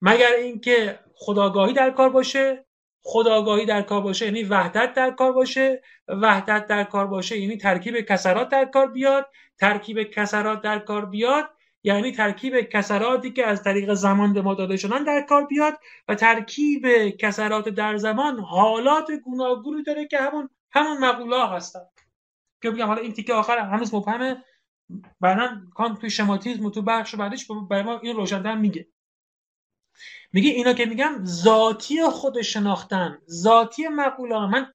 مگر 0.02 0.32
اینکه 0.32 1.00
خداگاهی 1.14 1.72
در 1.72 1.90
کار 1.90 2.10
باشه 2.10 2.64
خداگاهی 3.02 3.66
در 3.66 3.82
کار 3.82 4.00
باشه 4.00 4.24
یعنی 4.24 4.42
وحدت 4.42 4.94
در 4.94 5.10
کار 5.10 5.32
باشه 5.32 5.82
وحدت 6.08 6.66
در 6.66 6.84
کار 6.84 7.06
باشه 7.06 7.38
یعنی 7.38 7.56
ترکیب 7.56 8.00
کسرات 8.00 8.48
در 8.48 8.64
کار 8.64 8.86
بیاد 8.86 9.26
ترکیب 9.58 10.02
کسرات 10.02 10.62
در 10.62 10.78
کار 10.78 11.06
بیاد 11.06 11.50
یعنی 11.82 12.12
ترکیب 12.12 12.60
کسراتی 12.60 13.30
که 13.30 13.46
از 13.46 13.62
طریق 13.62 13.94
زمان 13.94 14.32
به 14.32 14.42
ما 14.42 14.54
داده 14.54 14.76
شدن 14.76 15.04
در 15.04 15.26
کار 15.28 15.46
بیاد 15.46 15.78
و 16.08 16.14
ترکیب 16.14 17.08
کسرات 17.08 17.68
در 17.68 17.96
زمان 17.96 18.40
حالات 18.40 19.10
گوناگونی 19.24 19.82
داره 19.82 20.06
که 20.06 20.18
همون 20.18 20.50
همون 20.72 20.98
مقوله 20.98 21.48
هستن. 21.48 21.80
که 22.62 22.70
بگم 22.70 22.86
حالا 22.86 23.00
این 23.00 23.12
تیکه 23.12 23.34
آخر 23.34 23.58
هنوز 23.58 23.94
مبهمه. 23.94 24.44
بعدا 25.20 25.60
کانت 25.74 26.00
توی 26.00 26.10
شماتیزم 26.10 26.70
تو 26.70 26.82
بخش 26.82 27.14
بعدش 27.14 27.46
برای 27.70 27.82
ما 27.82 27.98
این 27.98 28.16
روشن‌تر 28.16 28.54
میگه. 28.54 28.88
میگه 30.32 30.50
اینا 30.50 30.72
که 30.72 30.86
میگم 30.86 31.24
ذاتی 31.24 32.02
خود 32.02 32.42
شناختن 32.42 33.18
ذاتی 33.30 33.88
مقوله 33.88 34.46
من 34.46 34.72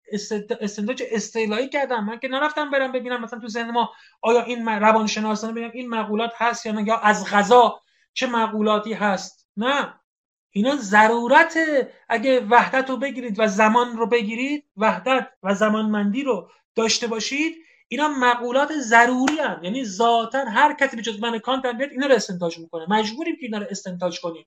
استنتاج 0.61 1.03
استیلایی 1.11 1.69
کردم. 1.69 2.05
من 2.05 2.19
که 2.19 2.27
نرفتم 2.27 2.71
برم 2.71 2.91
ببینم 2.91 3.21
مثلا 3.21 3.39
تو 3.39 3.47
ذهن 3.47 3.71
ما 3.71 3.93
آیا 4.21 4.43
این 4.43 4.67
روانشناسانه 4.67 5.53
بگم 5.53 5.71
این 5.73 5.89
مقولات 5.89 6.31
هست 6.37 6.65
یا 6.65 6.71
نه 6.71 6.87
یا 6.87 6.97
از 6.97 7.25
غذا 7.33 7.81
چه 8.13 8.27
مقولاتی 8.27 8.93
هست؟ 8.93 9.49
نه. 9.57 9.99
اینا 10.55 10.75
ضرورت 10.75 11.57
اگه 12.09 12.39
وحدت 12.39 12.89
رو 12.89 12.97
بگیرید 12.97 13.39
و 13.39 13.47
زمان 13.47 13.97
رو 13.97 14.07
بگیرید 14.07 14.65
وحدت 14.77 15.27
و 15.43 15.53
زمانمندی 15.53 16.23
رو 16.23 16.49
داشته 16.75 17.07
باشید 17.07 17.55
اینا 17.87 18.07
مقولات 18.07 18.73
ضروری 18.73 19.39
هم. 19.39 19.63
یعنی 19.63 19.85
ذاتا 19.85 20.45
هر 20.45 20.73
کسی 20.73 20.95
به 20.95 21.01
جز 21.01 21.19
من 21.19 21.39
کانت 21.39 21.65
بیاد 21.65 21.91
اینا 21.91 22.07
رو 22.07 22.15
استنتاج 22.15 22.59
می‌کنه. 22.59 22.85
مجبوریم 22.89 23.35
که 23.35 23.45
اینا 23.45 23.57
رو 23.57 23.65
استنتاج 23.69 24.19
کنیم. 24.19 24.45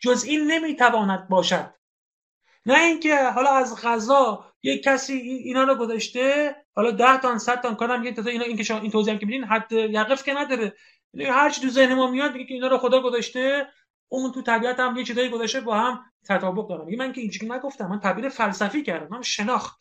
جز 0.00 0.24
این 0.24 0.50
نمی‌تواند 0.50 1.28
باشد. 1.28 1.74
نه 2.66 2.78
اینکه 2.78 3.24
حالا 3.24 3.50
از 3.50 3.82
غذا 3.82 4.44
یک 4.62 4.82
کسی 4.82 5.12
اینا 5.12 5.64
رو 5.64 5.74
گذاشته 5.74 6.56
حالا 6.74 6.90
10 6.90 7.16
تا 7.20 7.38
100 7.38 7.60
تا 7.60 7.74
کنم 7.74 8.04
یه 8.04 8.14
اینا 8.26 8.44
این 8.44 8.56
که 8.56 8.74
این 8.74 8.90
توضیح 8.90 9.18
که 9.18 9.26
میدین 9.26 9.44
حد 9.44 9.72
یقف 9.72 10.24
که 10.24 10.34
نداره. 10.34 10.76
یعنی 11.14 11.30
هر 11.30 11.50
چی 11.50 11.60
تو 11.60 11.68
ذهن 11.68 11.94
ما 11.94 12.10
میاد 12.10 12.32
میگه 12.32 12.44
که 12.44 12.54
اینا 12.54 12.68
رو 12.68 12.78
خدا 12.78 13.02
گذاشته. 13.02 13.68
اون 14.08 14.32
تو 14.32 14.42
طبیعت 14.42 14.80
هم 14.80 14.96
یه 14.96 15.04
چیزایی 15.04 15.30
گذاشته 15.30 15.60
با 15.60 15.78
هم 15.78 16.04
تطابق 16.24 16.68
دارن. 16.68 16.84
میگه 16.84 16.98
من 16.98 17.12
که 17.12 17.20
اینجوری 17.20 17.52
نگفتم 17.52 17.86
من 17.86 18.00
تعبیر 18.00 18.28
فلسفی 18.28 18.82
کردم 18.82 19.08
من 19.16 19.22
شناخت. 19.22 19.80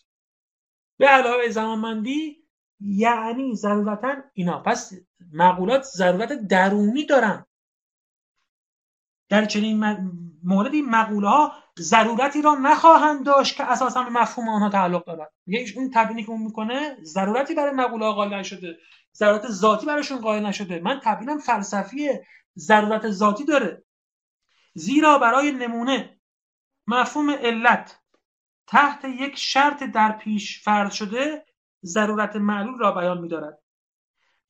به 0.97 1.07
علاوه 1.07 1.49
زمانمندی 1.49 2.45
یعنی 2.79 3.55
ضرورتا 3.55 4.15
اینا. 4.33 4.59
پس 4.59 4.93
مقولات 5.33 5.83
ضرورت 5.83 6.33
درونی 6.33 7.05
دارن. 7.05 7.45
در 9.29 9.45
چنین 9.45 9.97
موردی 10.43 10.81
مقوله 10.81 11.29
ها 11.29 11.51
ضرورتی 11.79 12.41
را 12.41 12.55
نخواهند 12.55 13.25
داشت 13.25 13.57
که 13.57 13.63
اساسا 13.63 14.03
به 14.03 14.09
مفهوم 14.09 14.49
آنها 14.49 14.69
تعلق 14.69 15.05
دارد. 15.05 15.33
یه 15.47 15.65
اون 15.75 15.91
تبیینی 15.93 16.23
که 16.23 16.29
اون 16.29 16.41
می‌کنه 16.41 16.97
ضرورتی 17.03 17.55
برای 17.55 17.73
مقوله 17.73 18.11
قائل 18.11 18.33
نشده. 18.33 18.77
ضرورت 19.15 19.47
ذاتی 19.47 19.85
براشون 19.85 20.21
قائل 20.21 20.45
نشده. 20.45 20.79
من 20.79 21.01
تبیینم 21.03 21.37
فلسفی 21.37 22.09
ضرورت 22.57 23.09
ذاتی 23.09 23.45
داره. 23.45 23.84
زیرا 24.77 25.19
برای 25.19 25.51
نمونه. 25.51 26.19
مفهوم 26.87 27.29
علت. 27.29 27.99
تحت 28.67 29.05
یک 29.05 29.37
شرط 29.37 29.83
در 29.83 30.11
پیش 30.11 30.63
فرض 30.63 30.93
شده 30.93 31.45
ضرورت 31.85 32.35
معلول 32.35 32.79
را 32.79 32.91
بیان 32.91 33.21
می‌دارد. 33.21 33.59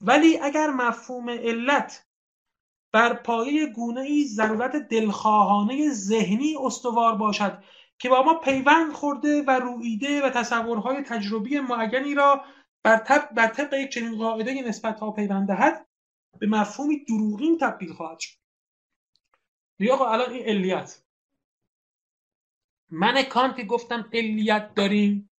ولی 0.02 0.40
اگر 0.40 0.70
مفهوم 0.70 1.30
علت 1.30 2.08
بر 2.92 3.14
پایه 3.14 3.66
گونه 3.66 4.02
ای 4.02 4.26
ضرورت 4.26 4.76
دلخواهانه 4.76 5.90
ذهنی 5.90 6.56
استوار 6.64 7.16
باشد 7.16 7.64
که 8.00 8.10
با 8.10 8.24
ما 8.24 8.34
پیوند 8.34 8.92
خورده 8.92 9.44
و 9.48 9.52
رویده 9.52 10.26
و 10.26 10.30
تصورهای 10.30 11.04
تجربی 11.04 11.60
معینی 11.60 12.16
را 12.16 12.46
بر 12.84 12.98
بر 13.36 13.48
طبق 13.48 13.74
یک 13.74 13.92
چنین 13.92 14.18
قاعده 14.18 14.62
نسبت 14.62 15.00
ها 15.00 15.12
پیوند 15.12 15.48
دهد 15.48 15.88
به 16.40 16.48
مفهومی 16.48 17.06
دروغین 17.06 17.58
تبدیل 17.58 17.94
خواهد 17.94 18.20
شد. 18.20 18.45
آقا 19.92 20.12
الان 20.12 20.30
این 20.30 20.46
علیت. 20.46 21.02
من 22.90 23.24
کانتی 23.24 23.66
گفتم 23.66 24.10
علیت 24.14 24.74
داریم. 24.76 25.32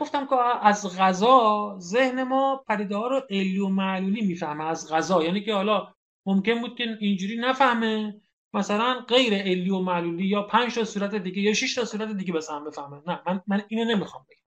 گفتم 0.00 0.26
که 0.26 0.34
از 0.62 0.98
غذا 0.98 1.76
ذهن 1.78 2.22
ما 2.22 2.64
پدیده 2.68 2.96
ها 2.96 3.08
رو 3.08 3.22
علی 3.30 3.58
و 3.58 3.68
معلولی 3.68 4.26
می‌فهمه 4.26 4.64
از 4.64 4.92
غذا. 4.92 5.22
یعنی 5.24 5.44
که 5.44 5.54
حالا 5.54 5.94
ممکن 6.26 6.60
بود 6.60 6.76
که 6.78 6.96
اینجوری 7.00 7.36
نفهمه. 7.36 8.20
مثلا 8.54 9.04
غیر 9.08 9.34
علی 9.34 9.70
و 9.70 9.78
معلولی 9.78 10.26
یا 10.26 10.42
پنج 10.42 10.74
تا 10.74 10.84
صورت 10.84 11.14
دیگه 11.14 11.42
یا 11.42 11.54
شش 11.54 11.74
تا 11.74 11.84
صورت 11.84 12.16
دیگه 12.16 12.32
بس 12.32 12.50
هم 12.50 12.64
بفهمه. 12.64 13.02
نه 13.06 13.22
من, 13.26 13.42
من 13.46 13.64
اینو 13.68 13.84
نمی‌خوام 13.84 14.26
بگم. 14.30 14.42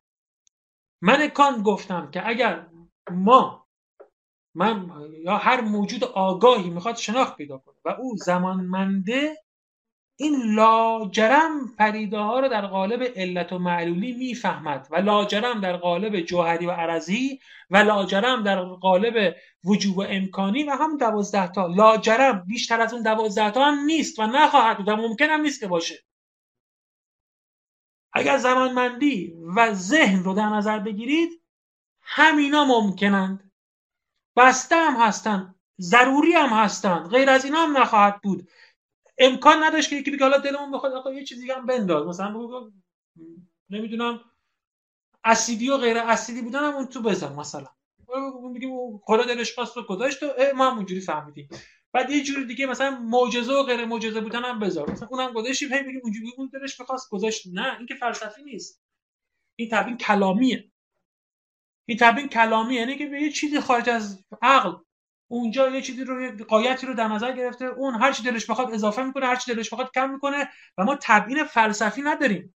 من 1.01 1.27
کانت 1.27 1.63
گفتم 1.63 2.11
که 2.11 2.27
اگر 2.29 2.67
ما 3.11 3.68
من 4.55 4.91
یا 5.23 5.37
هر 5.37 5.61
موجود 5.61 6.03
آگاهی 6.03 6.69
می‌خواد 6.69 6.95
شناخت 6.95 7.35
پیدا 7.35 7.57
کنه. 7.57 7.75
و 7.85 7.89
او 7.89 8.17
زمانمنده 8.17 9.37
این 10.21 10.55
لاجرم 10.55 11.75
پریده 11.77 12.17
ها 12.17 12.39
رو 12.39 12.49
در 12.49 12.67
قالب 12.67 13.03
علت 13.15 13.53
و 13.53 13.59
معلولی 13.59 14.13
می‌فهمد. 14.13 14.87
و 14.91 14.95
لاجرم 14.95 15.61
در 15.61 15.77
قالب 15.77 16.21
جوهری 16.21 16.65
و 16.65 16.71
عرضی 16.71 17.39
و 17.69 17.77
لاجرم 17.77 18.43
در 18.43 18.63
قالب 18.63 19.35
وجوب 19.63 19.97
و 19.97 20.01
امکانی 20.01 20.63
و 20.63 20.71
هم 20.71 20.97
دوازده 20.97 21.47
تا. 21.47 21.67
لاجرم 21.67 22.45
بیشتر 22.47 22.81
از 22.81 22.93
اون 22.93 23.03
دوازده 23.03 23.51
تا 23.51 23.65
هم 23.65 23.79
نیست 23.79 24.19
و 24.19 24.27
نخواهد 24.27 24.77
بود 24.77 24.87
و 24.87 24.95
ممکن 24.95 25.25
هم 25.25 25.41
نیست 25.41 25.59
که 25.59 25.67
باشه. 25.67 25.95
اگر 28.13 28.37
زمانمندی 28.37 29.33
و 29.55 29.73
ذهن 29.73 30.23
رو 30.23 30.33
در 30.33 30.49
نظر 30.49 30.79
بگیرید 30.79 31.41
همینا 32.01 32.65
ممکنند. 32.65 33.48
بسته 34.39 34.75
هم 34.75 34.95
هستند 35.07 35.55
ضروری 35.81 36.33
هم 36.33 36.49
هستند 36.49 37.07
غیر 37.09 37.29
از 37.29 37.45
اینا 37.45 37.57
هم 37.57 37.77
نخواهد 37.77 38.21
بود. 38.21 38.49
امکان 39.17 39.63
نداشت 39.63 39.89
که 39.89 39.95
یکی 39.95 40.11
بگه 40.11 40.23
حالا 40.25 40.37
دلمون 40.37 40.71
بخواد 40.71 40.93
آقا 40.93 41.13
یه 41.13 41.23
چیزی 41.23 41.51
هم 41.51 41.65
بنداز. 41.65 42.07
مثلا 42.07 42.29
بگو 42.29 42.71
نمی‌دونم 43.69 44.19
اسیدی 45.23 45.69
و 45.69 45.77
غیر 45.77 45.97
اسیدی 45.97 46.41
بودن 46.41 46.59
هم 46.59 46.75
اون 46.75 46.85
تو 46.85 47.01
بذار 47.01 47.33
مثلا. 47.33 47.67
میگیم 48.53 48.97
خدا 48.97 49.23
دلش 49.23 49.55
خواست 49.55 49.77
رو 49.77 49.83
گذاشت 49.83 50.23
و 50.23 50.27
ما 50.55 50.71
هم 50.71 50.77
اونجوری 50.77 51.01
فهمیدیم. 51.01 51.49
بعد 51.93 52.09
یه 52.09 52.23
جوری 52.23 52.45
دیگه 52.45 52.65
مثلا 52.65 52.99
معجزه 52.99 53.53
و 53.53 53.63
غیر 53.63 53.85
معجزه 53.85 54.21
بودن 54.21 54.43
هم 54.43 54.59
بذار. 54.59 54.91
مثلا 54.91 55.07
اونم 55.11 55.33
گذاشتیم 55.33 55.73
هی 55.73 55.81
میگیم 55.81 56.01
اونجوری 56.03 56.33
اون 56.37 56.49
دلش 56.53 56.79
می‌خواست 56.79 57.09
گذاشت. 57.09 57.47
نه 57.53 57.77
این 57.77 57.87
که 57.87 57.95
فلسفی 57.95 58.43
نیست. 58.43 58.81
این 59.55 59.69
تبیین 59.71 59.97
کلامیه. 59.97 60.71
این 61.89 61.97
تبیین 61.97 62.27
کلامی 62.27 62.75
یعنی 62.75 62.97
که 62.97 63.05
به 63.05 63.21
یه 63.21 63.31
چیزی 63.31 63.59
خارج 63.59 63.89
از 63.89 64.23
عقل 64.41 64.73
اونجا 65.27 65.69
یه 65.69 65.81
چیزی 65.81 66.03
رو 66.03 66.31
قایتی 66.45 66.87
رو 66.87 66.93
در 66.93 67.07
نظر 67.07 67.31
گرفته 67.31 67.65
اون 67.65 67.95
هر 67.95 68.11
چی 68.11 68.23
دلش 68.23 68.49
بخواد 68.49 68.73
اضافه 68.73 69.03
می‌کنه 69.03 69.25
هر 69.25 69.35
چی 69.35 69.53
دلش 69.53 69.73
بخواد 69.73 69.91
کم 69.95 70.09
می‌کنه 70.09 70.49
و 70.77 70.83
ما 70.83 70.97
تبیین 71.01 71.43
فلسفی 71.43 72.01
نداریم. 72.01 72.55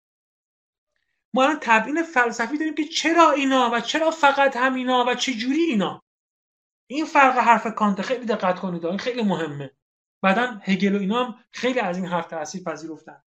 ما 1.34 1.43
الان 1.43 1.57
تبیین 1.61 2.03
فلسفی 2.03 2.57
داریم 2.57 2.75
که 2.75 2.86
چرا 2.86 3.32
اینا 3.32 3.69
و 3.73 3.79
چرا 3.79 4.11
فقط 4.11 4.57
همینا 4.57 5.05
و 5.07 5.15
چه 5.15 5.34
جوری 5.34 5.61
اینا؟ 5.61 6.03
این 6.88 7.05
فرق 7.05 7.38
حرف 7.38 7.75
کانت 7.75 8.01
خیلی 8.01 8.25
دقت 8.25 8.59
کنید 8.59 8.86
این 8.86 8.97
خیلی 8.97 9.23
مهمه. 9.23 9.71
بعدا 10.21 10.61
هگل 10.63 10.95
و 10.95 10.99
اینا 10.99 11.25
هم 11.25 11.36
خیلی 11.51 11.79
از 11.79 11.97
این 11.97 12.05
حرف 12.05 12.27
تاثیر 12.27 12.63
پذیرفتن. 12.63 13.23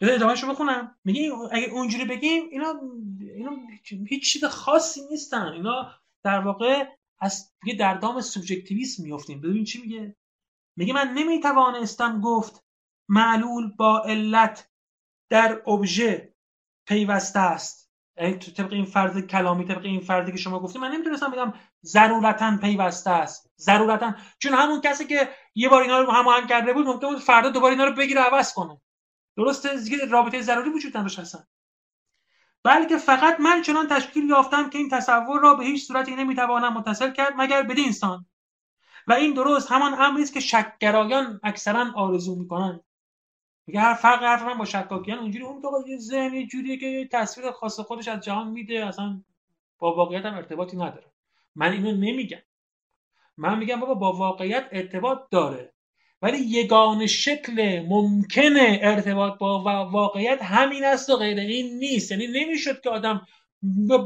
ادامه 0.00 0.34
شو 0.34 0.48
بخونم. 0.48 0.96
میگه 1.04 1.32
اگه 1.52 1.68
اونجوری 1.68 2.04
بگیم 2.04 2.42
اینا 2.50 2.80
اینا 3.20 3.50
هیچ 4.08 4.32
چیز 4.32 4.44
خاصی 4.44 5.00
نیستن. 5.10 5.46
اینا 5.46 5.90
در 6.24 6.40
واقع 6.40 6.84
از 7.20 7.52
دیگه 7.62 7.78
در 7.78 7.94
دام 7.94 8.20
سوبژکتیویسم 8.20 9.02
میافتیم. 9.02 9.40
ببین 9.40 9.64
چی 9.64 9.82
میگه؟ 9.82 10.16
میگه 10.76 10.94
من 10.94 11.08
نمی‌توانستم 11.08 12.20
گفت 12.20 12.64
معلول 13.08 13.70
با 13.76 14.02
علت 14.02 14.70
در 15.30 15.62
ابژه 15.70 16.34
پیوسته 16.86 17.40
است. 17.40 17.88
یعنی 18.16 18.34
طبق 18.34 18.72
این 18.72 18.84
فرض 18.84 19.18
کلامی 19.18 19.64
طبق 19.64 19.84
این 19.84 20.00
فرضی 20.00 20.32
که 20.32 20.38
شما 20.38 20.60
گفتید 20.60 20.80
من 20.80 20.90
نمی‌تونستم 20.90 21.30
بگم 21.30 21.52
ضرورتا 21.84 22.58
پیوسته 22.60 23.10
است. 23.10 23.50
ضرورتا. 23.60 24.14
چون 24.38 24.52
همون 24.52 24.80
کسی 24.80 25.04
که 25.06 25.28
یه 25.54 25.68
بار 25.68 25.82
اینا 25.82 26.00
رو 26.00 26.12
هماهنگ 26.12 26.48
کرده 26.48 26.72
بود 26.72 26.86
ممکن 26.86 27.08
بود 27.08 27.18
فردا 27.18 27.50
دوباره 27.50 27.72
اینا 27.72 27.84
رو 27.84 27.94
بگیره 27.94 28.20
عوض 28.20 28.52
کنه. 28.52 28.80
درسته 29.38 29.76
دیگه 29.76 30.06
رابطه 30.06 30.42
ضروری 30.42 30.70
وجود 30.70 30.96
نداشت 30.96 31.18
هستن 31.18 31.44
بلکه 32.64 32.98
فقط 32.98 33.40
من 33.40 33.62
چنان 33.62 33.88
تشکیل 33.88 34.28
یافتم 34.28 34.70
که 34.70 34.78
این 34.78 34.88
تصور 34.88 35.40
را 35.40 35.54
به 35.54 35.64
هیچ 35.64 35.86
صورتی 35.86 36.16
نمی‌توانم 36.16 36.72
متصل 36.72 37.12
کرد 37.12 37.32
مگر 37.36 37.62
بدین 37.62 37.92
سان 37.92 38.26
و 39.06 39.12
این 39.12 39.34
درست 39.34 39.72
همان 39.72 39.94
امری 39.94 40.22
است 40.22 40.32
که 40.32 40.40
شکگرایان 40.40 41.40
اکثرا 41.42 41.92
آرزو 41.94 42.36
می‌کنند. 42.36 42.84
میگه 43.66 43.80
هر 43.80 43.94
فرق 43.94 44.22
حرف 44.22 44.56
با 44.58 44.64
شکاکیان 44.64 45.18
اونجوری 45.18 45.44
اون 45.44 45.62
یه 45.86 45.98
ذهن 45.98 46.34
یه 46.34 46.46
جوریه 46.46 46.76
که 46.76 47.08
تصویر 47.12 47.50
خاص 47.50 47.80
خودش 47.80 48.08
از 48.08 48.20
جهان 48.20 48.48
میده 48.48 48.86
اصلا 48.86 49.22
با 49.78 49.94
واقعیت 49.94 50.24
هم 50.24 50.34
ارتباطی 50.34 50.76
نداره. 50.76 51.12
من 51.54 51.72
اینو 51.72 51.92
نمیگم. 51.92 52.42
من 53.36 53.58
میگم 53.58 53.80
بابا 53.80 53.94
با 53.94 54.12
واقعیت 54.12 54.68
ارتباط 54.72 55.18
داره. 55.30 55.74
ولی 56.22 56.38
یگان 56.38 57.06
شکل 57.06 57.86
ممکن 57.88 58.56
ارتباط 58.56 59.38
با 59.38 59.88
واقعیت 59.90 60.42
همین 60.42 60.84
است 60.84 61.10
و 61.10 61.16
غیر 61.16 61.38
این 61.38 61.78
نیست. 61.78 62.10
یعنی 62.10 62.26
نمی‌شد 62.26 62.80
که 62.80 62.90
آدم 62.90 63.26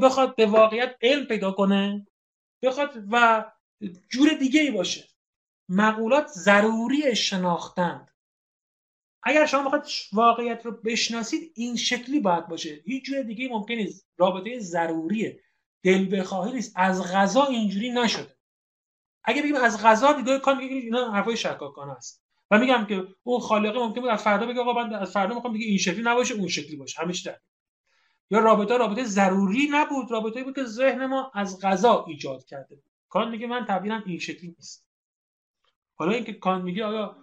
بخواد 0.03 0.37
به 0.37 0.47
واقعیت 0.47 0.97
علم 1.03 1.27
پیدا 1.27 1.53
کنه 1.53 2.07
بخواد 2.63 3.05
و 3.11 3.45
جور 4.09 4.29
دیگه 4.35 4.61
ای 4.61 4.71
باشه. 4.71 5.05
مقولات 5.69 6.27
ضروری 6.27 7.17
شناختند. 7.17 8.11
اگر 9.23 9.47
شما 9.47 9.63
می‌خواید 9.63 9.85
واقعیت 10.13 10.67
رو 10.67 10.73
بشناسید 10.73 11.53
این 11.55 11.77
شکلی 11.77 12.21
باید 12.21 12.49
باشه. 12.49 12.81
هیچ 12.85 13.05
جور 13.05 13.23
دیگه 13.23 13.49
ممکن 13.49 13.75
نیست. 13.75 14.09
رابطه 14.17 14.59
ضروریه. 14.59 15.41
دل 15.83 16.21
بخواهی 16.21 16.53
نیست. 16.53 16.73
از 16.77 17.13
غذا 17.13 17.45
اینجوری 17.45 17.91
نشده. 17.91 18.37
اگه 19.25 19.43
بگیم 19.43 19.57
از 19.57 19.83
غذا 19.85 20.13
دیگه 20.13 20.39
کان 20.39 20.57
میگه 20.57 20.75
اینا 20.75 21.11
حرفای 21.13 21.37
شکاکانه 21.37 21.93
است. 21.93 22.23
و 22.51 22.59
میگم 22.59 22.87
که 22.89 23.07
اون 23.23 23.41
خالقه 23.41 23.79
ممکن 23.79 24.01
بود 24.01 24.11
از 24.11 24.23
فردا 24.23 24.47
بگه 24.47 24.61
آقا 24.61 24.73
من 24.73 24.95
از 24.95 25.13
فردا 25.13 25.35
می‌خوام 25.35 25.53
دیگه 25.53 25.67
این 25.67 25.79
شکلی 25.79 26.03
نباشه 26.03 26.35
اون 26.35 26.49
شکلی 26.49 26.77
باشه. 26.77 27.03
همیشه 27.03 27.31
در 27.31 27.39
یا 28.31 28.39
رابطه 28.39 28.77
رابطه 28.77 29.05
ضروری 29.05 29.69
نبود. 29.71 30.11
رابطه 30.11 30.45
بود 30.45 30.55
که 30.55 30.65
ذهن 30.65 31.07
ما 31.07 31.33
از 31.35 31.61
غذا 31.61 32.05
ایجاد 32.09 32.45
کرده. 32.45 32.75
بود 32.75 32.85
کان 33.09 33.31
میگه 33.31 33.47
من 33.47 33.65
تعبیرم 33.65 34.03
این 34.07 34.19
شکلی 34.19 34.55
نیست 34.59 34.87
حالا 35.95 36.13
اینکه 36.13 36.33
کان 36.33 36.63
میگه 36.63 36.85
آیا 36.85 37.17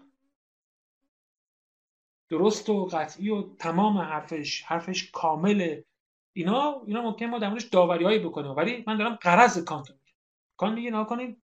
درست 2.29 2.69
و 2.69 2.85
قطعی 2.85 3.29
و 3.29 3.55
تمام 3.55 3.97
حرفش 3.97 4.61
حرفش 4.61 5.11
کامله 5.11 5.85
اینا 6.33 6.81
اینا 6.87 7.01
ممکن 7.01 7.25
ما 7.25 7.39
در 7.39 7.49
موردش 7.49 7.63
داوریهایی 7.63 8.19
بکنیم. 8.19 8.51
ولی 8.51 8.83
من 8.87 8.97
دارم 8.97 9.15
قرض 9.15 9.63
کانت 9.63 9.89
میگم. 9.89 10.13
کانت 10.57 10.75
میگه 10.75 10.91
نکنید 10.91 11.43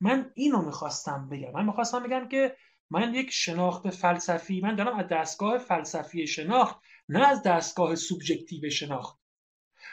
من 0.00 0.30
اینو 0.34 0.62
می‌خواستم 0.62 1.28
بگم. 1.28 1.52
من 1.52 1.66
می‌خواستم 1.66 2.02
بگم 2.02 2.28
که 2.28 2.56
من 2.90 3.14
یک 3.14 3.30
شناخت 3.30 3.90
فلسفی 3.90 4.60
من 4.60 4.74
دارم 4.74 4.98
از 4.98 5.08
دستگاه 5.08 5.58
فلسفی 5.58 6.26
شناخت 6.26 6.76
نه 7.08 7.28
از 7.28 7.42
دستگاه 7.42 7.94
سوبژکتیو 7.94 8.70
شناخت. 8.70 9.18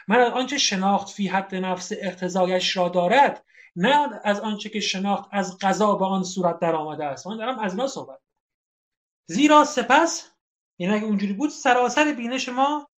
من 0.08 0.18
از 0.18 0.32
آنچه 0.32 0.58
شناخت 0.58 1.08
فی 1.08 1.28
حد 1.28 1.54
نفس 1.54 1.92
اقتضایش 1.92 2.76
را 2.76 2.88
دارد 2.88 3.44
نه 3.76 4.20
از 4.24 4.40
آنچه 4.40 4.68
که 4.68 4.80
شناخت 4.80 5.28
از 5.32 5.58
قضا 5.58 5.94
به 5.94 6.04
آن 6.04 6.24
صورت 6.24 6.58
در 6.58 6.74
آمده 6.74 7.04
است. 7.04 7.26
من 7.26 7.36
دارم 7.36 7.58
از 7.58 7.72
اینا 7.72 7.86
صحبت 7.86 8.18
زیرا 9.26 9.64
سپس 9.64 10.32
یعنی 10.78 10.94
اگه 10.94 11.04
اونجوری 11.04 11.32
بود 11.32 11.50
سراسر 11.50 12.12
بینش 12.12 12.48
ما 12.48 12.90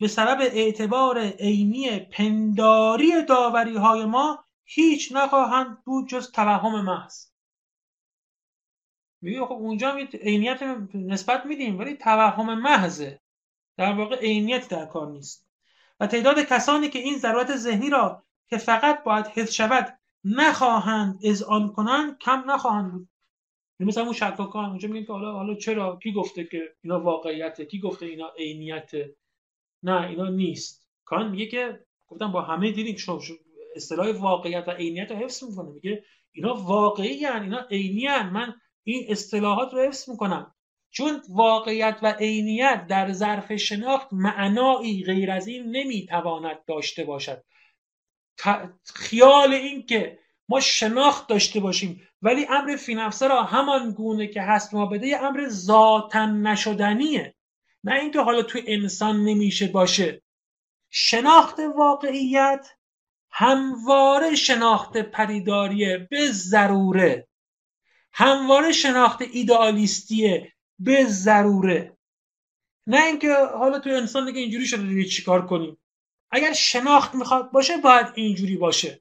به 0.00 0.08
سبب 0.08 0.40
اعتبار 0.40 1.18
عینی 1.18 2.00
پنداری 2.00 3.24
داوری 3.24 3.76
های 3.76 4.04
ما 4.04 4.44
هیچ 4.70 5.12
نخواهند 5.12 5.84
بود 5.84 6.08
جز 6.08 6.30
توهم 6.30 6.84
محض. 6.84 7.26
میگه 9.20 9.44
خب 9.44 9.52
اونجا 9.52 9.90
هم 9.90 10.08
عینیت 10.22 10.62
نسبت 10.94 11.46
میدیم 11.46 11.78
ولی 11.78 11.94
توهم 11.94 12.58
محضه. 12.58 13.20
در 13.76 13.92
واقع 13.92 14.16
عینیت 14.16 14.68
در 14.68 14.86
کار 14.86 15.10
نیست. 15.10 15.48
و 16.00 16.06
تعداد 16.06 16.40
کسانی 16.40 16.88
که 16.88 16.98
این 16.98 17.18
ضرورت 17.18 17.56
ذهنی 17.56 17.90
را 17.90 18.24
که 18.48 18.58
فقط 18.58 19.02
باید 19.02 19.26
حفظ 19.26 19.52
شود 19.52 19.98
نخواهند 20.24 21.20
آن 21.48 21.72
کنند 21.72 22.18
کم 22.18 22.50
نخواهند 22.50 22.92
بود. 22.92 23.08
یعنی 23.80 23.88
مثلا 23.88 24.04
اون 24.04 24.12
شکاکان 24.12 24.64
اونجا 24.64 24.88
میگن 24.88 25.06
که 25.06 25.12
حالا 25.12 25.32
حالا 25.32 25.54
چرا؟ 25.54 25.98
کی 26.02 26.12
گفته 26.12 26.44
که 26.44 26.76
اینا 26.82 27.00
واقعیته؟ 27.00 27.64
کی 27.64 27.80
گفته 27.80 28.06
اینا 28.06 28.32
عینیته؟ 28.38 29.16
نه 29.82 30.06
اینا 30.06 30.28
نیست. 30.28 30.86
کان 31.04 31.30
میگه 31.30 31.46
که 31.46 31.86
گفتم 32.08 32.32
با 32.32 32.42
همه 32.42 32.72
دیدیم 32.72 32.96
شما 32.96 33.20
اصطلاح 33.78 34.10
واقعیت 34.10 34.64
و 34.68 34.70
عینیت 34.70 35.10
رو 35.10 35.16
حفظ 35.16 35.44
می‌کنه. 35.44 35.70
میگه 35.70 36.04
اینا 36.32 36.54
واقعی 36.54 37.24
هن. 37.24 37.42
اینا 37.42 37.66
عینی 37.70 38.08
من 38.08 38.54
این 38.84 39.06
اصطلاحات 39.08 39.74
رو 39.74 39.82
حفظ 39.82 40.10
می‌کنم. 40.10 40.54
چون 40.90 41.22
واقعیت 41.28 41.98
و 42.02 42.12
عینیت 42.12 42.86
در 42.88 43.12
ظرف 43.12 43.56
شناخت 43.56 44.08
معنایی 44.12 45.04
غیر 45.04 45.30
از 45.30 45.46
این 45.46 45.76
نمی‌تواند 45.76 46.64
داشته 46.66 47.04
باشد. 47.04 47.44
خیال 48.94 49.54
این 49.54 49.86
که 49.86 50.18
ما 50.48 50.60
شناخت 50.60 51.28
داشته 51.28 51.60
باشیم 51.60 52.08
ولی 52.22 52.46
امر 52.50 52.76
فی 52.76 52.94
نفسه 52.94 53.28
را 53.28 53.42
همان 53.42 53.90
گونه 53.90 54.26
که 54.26 54.42
هست 54.42 54.74
ما 54.74 54.86
بده 54.86 55.24
امر 55.24 55.48
ذاتا 55.48 56.26
نشدنیه. 56.26 57.34
نه 57.84 57.94
اینکه 57.94 58.20
حالا 58.20 58.42
تو 58.42 58.58
انسان 58.66 59.24
نمیشه 59.24 59.68
باشه. 59.68 60.22
شناخت 60.90 61.56
واقعیت 61.76 62.70
همواره 63.30 64.34
شناخت 64.34 64.96
پریداریه 64.96 66.08
به 66.10 66.30
ضروره. 66.30 67.28
همواره 68.12 68.72
شناخت 68.72 69.22
ایدئالیستیه 69.32 70.52
به 70.78 71.04
ضروره. 71.04 71.96
نه 72.86 73.04
اینکه 73.04 73.34
حالا 73.34 73.78
تو 73.78 73.90
انسان 73.90 74.26
دیگه 74.26 74.40
اینجوری 74.40 74.66
شده 74.66 74.82
دیگه 74.82 75.04
چیکار 75.04 75.46
کنیم. 75.46 75.78
اگر 76.30 76.52
شناخت 76.52 77.14
می‌خواد 77.14 77.50
باشه 77.50 77.76
باید 77.76 78.06
اینجوری 78.14 78.56
باشه. 78.56 79.00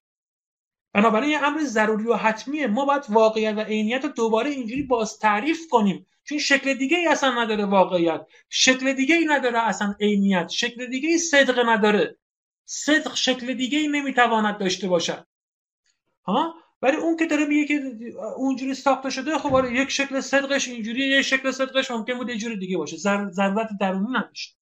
بنابراین 0.94 1.30
یه 1.30 1.44
امر 1.44 1.64
ضروری 1.64 2.08
و 2.08 2.14
حتمیه. 2.14 2.68
ما 2.68 2.86
باید 2.86 3.04
واقعیت 3.10 3.54
و 3.58 3.60
عینیت 3.60 4.04
رو 4.04 4.10
دوباره 4.10 4.50
اینجوری 4.50 4.84
باز 4.84 5.20
تعریف 5.20 5.68
کنیم. 5.70 6.06
چون 6.24 6.38
شکل 6.38 6.74
دیگه 6.74 6.98
ای 6.98 7.08
اصلا 7.08 7.44
نداره 7.44 7.66
واقعیت. 7.66 8.26
شکل 8.50 8.94
دیگه 8.94 9.16
ای 9.16 9.26
نداره 9.26 9.60
اصلا 9.60 9.96
عینیت. 10.00 10.50
شکل 10.50 10.86
دیگه 10.86 11.10
ای 11.10 11.18
صدق 11.18 11.70
نداره. 11.70 12.18
صدق 12.70 13.16
شکل 13.16 13.54
دیگه 13.54 13.80
ای 13.80 13.88
نمی‌تواند 13.88 14.58
داشته 14.58 14.88
باشد. 14.88 15.28
ها؟ 16.26 16.56
ولی 16.82 16.98
اون 16.98 17.18
که 17.18 17.26
داره 17.26 17.46
میگه 17.46 17.66
که 17.68 17.74
اونجوری 18.38 18.74
ساخته 18.74 19.10
شده 19.10 19.38
خب 19.38 19.54
آره 19.56 19.74
یک 19.74 19.90
شکل 19.90 20.22
صدقش 20.22 20.68
اینجوری 20.68 21.00
یک 21.00 21.22
شکل 21.22 21.52
صدقش 21.52 21.92
ممکن 21.92 22.14
بود 22.18 22.30
یه 22.30 22.38
جوری 22.38 22.58
دیگه 22.58 22.78
باشه. 22.78 22.98
ضرورت 23.32 23.70
درونی 23.80 24.08
نداشت 24.18 24.58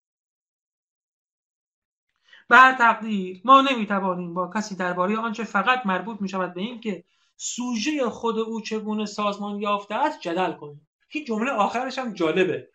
به 2.48 2.58
هر 2.58 2.74
تقدیر 2.74 3.42
ما 3.46 3.62
نمی‌توانیم 3.62 4.34
با 4.34 4.52
کسی 4.56 4.76
درباره 4.76 5.18
آنچه 5.18 5.44
فقط 5.44 5.86
مربوط 5.86 6.22
می 6.22 6.30
شود 6.30 6.54
به 6.54 6.62
این 6.62 6.80
که 6.80 7.04
سوژه 7.38 8.10
خود 8.10 8.40
او 8.40 8.62
چگونه 8.62 9.06
سازمان 9.06 9.60
یافته 9.60 9.96
است 9.96 10.20
جدل 10.20 10.52
کنیم. 10.54 10.88
این 11.10 11.26
جمله 11.26 11.52
آخرش 11.52 12.00
هم 12.00 12.14
جالبه. 12.14 12.70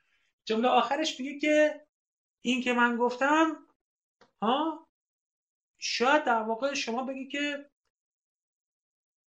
جمله 0.45 0.69
آخرش 0.69 1.21
میگه 1.21 1.39
که 1.39 1.87
این 2.41 2.63
که 2.63 2.73
من 2.73 2.97
گفتم 2.97 3.57
ها؟ 4.43 4.88
شاید 5.79 6.25
در 6.25 6.43
واقع 6.43 6.75
شما 6.75 7.05
بگی 7.05 7.29
که 7.29 7.71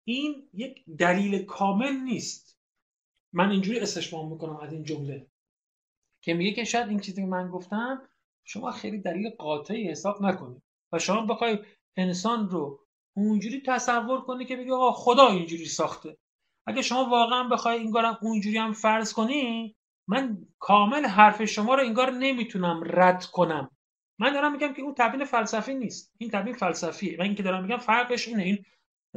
این 0.08 0.50
یک 0.54 0.86
دلیل 0.98 1.46
کامل 1.46 1.92
نیست. 1.92 2.60
من 3.34 3.52
اینجوری 3.52 3.80
استشمام 3.80 4.32
می‌کنم 4.32 4.58
از 4.58 4.74
این 4.74 4.84
جمله. 4.84 5.28
که 6.22 6.34
میگه 6.34 6.52
که 6.52 6.64
شاید 6.64 6.90
این 6.90 7.00
چیزی 7.00 7.22
که 7.22 7.28
من 7.28 7.50
گفتم 7.50 8.10
شما 8.44 8.72
خیلی 8.72 8.98
دلیل 8.98 9.30
قاطعی 9.30 9.90
حساب 9.90 10.22
نکنید. 10.22 10.64
و 10.92 11.00
شما 11.00 11.26
بخوای 11.26 11.60
انسان 11.98 12.50
رو 12.50 12.80
اونجوری 13.16 13.64
تصور 13.66 14.22
کنی 14.22 14.46
که 14.46 14.56
بگی 14.56 14.72
آقا 14.72 14.92
خدا 14.92 15.28
اینجوری 15.28 15.66
ساخته. 15.66 16.18
اگه 16.68 16.82
شما 16.82 17.10
واقعا 17.10 17.44
بخوای 17.44 17.80
اینگارم 17.80 18.18
اونجوری 18.22 18.58
هم 18.58 18.74
فرض 18.74 19.14
کنی 19.14 19.76
من 20.08 20.48
کامل 20.60 21.06
حرف 21.06 21.46
شما 21.46 21.76
رو 21.76 21.84
انگار 21.84 22.12
نمی‌تونم 22.12 22.82
رد 22.86 23.26
کنم. 23.26 23.72
من 24.20 24.34
دارم 24.34 24.52
میگم 24.52 24.74
که 24.74 24.82
اون 24.82 24.94
تبیین 24.98 25.26
فلسفی 25.26 25.74
نیست. 25.74 26.14
این 26.18 26.30
تبیین 26.30 26.56
فلسفیه 26.56 27.18
و 27.20 27.22
اینکه 27.22 27.44
دارم 27.44 27.64
میگم 27.64 27.78
فرقش 27.78 28.28
اینه. 28.28 28.44
این 28.44 28.66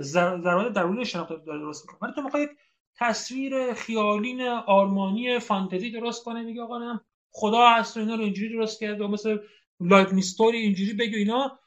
ضرورت 0.01 0.73
درونی 0.73 1.05
شناخت 1.05 1.45
درست 1.45 1.87
می‌کنه. 1.87 1.99
ولی 2.03 2.13
تو 2.15 2.23
می‌خوای 2.23 2.49
تصویر 2.97 3.73
خیالین 3.73 4.43
آرمانی 4.49 5.39
فانتزی 5.39 5.91
درست 5.91 6.25
کنه 6.25 6.43
میگه 6.43 6.63
آقا 6.63 7.01
خدا 7.31 7.69
هست 7.69 7.97
و 7.97 8.01
اینا 8.01 8.15
رو 8.15 8.21
اینجوری 8.21 8.53
درست 8.53 8.81
کرده 8.81 9.05
و 9.05 9.09
مثل 9.09 9.39
لایت 9.81 10.13
میستوری 10.13 10.59
اینجوری 10.59 10.93
بگی 10.93 11.17
اینا. 11.17 11.59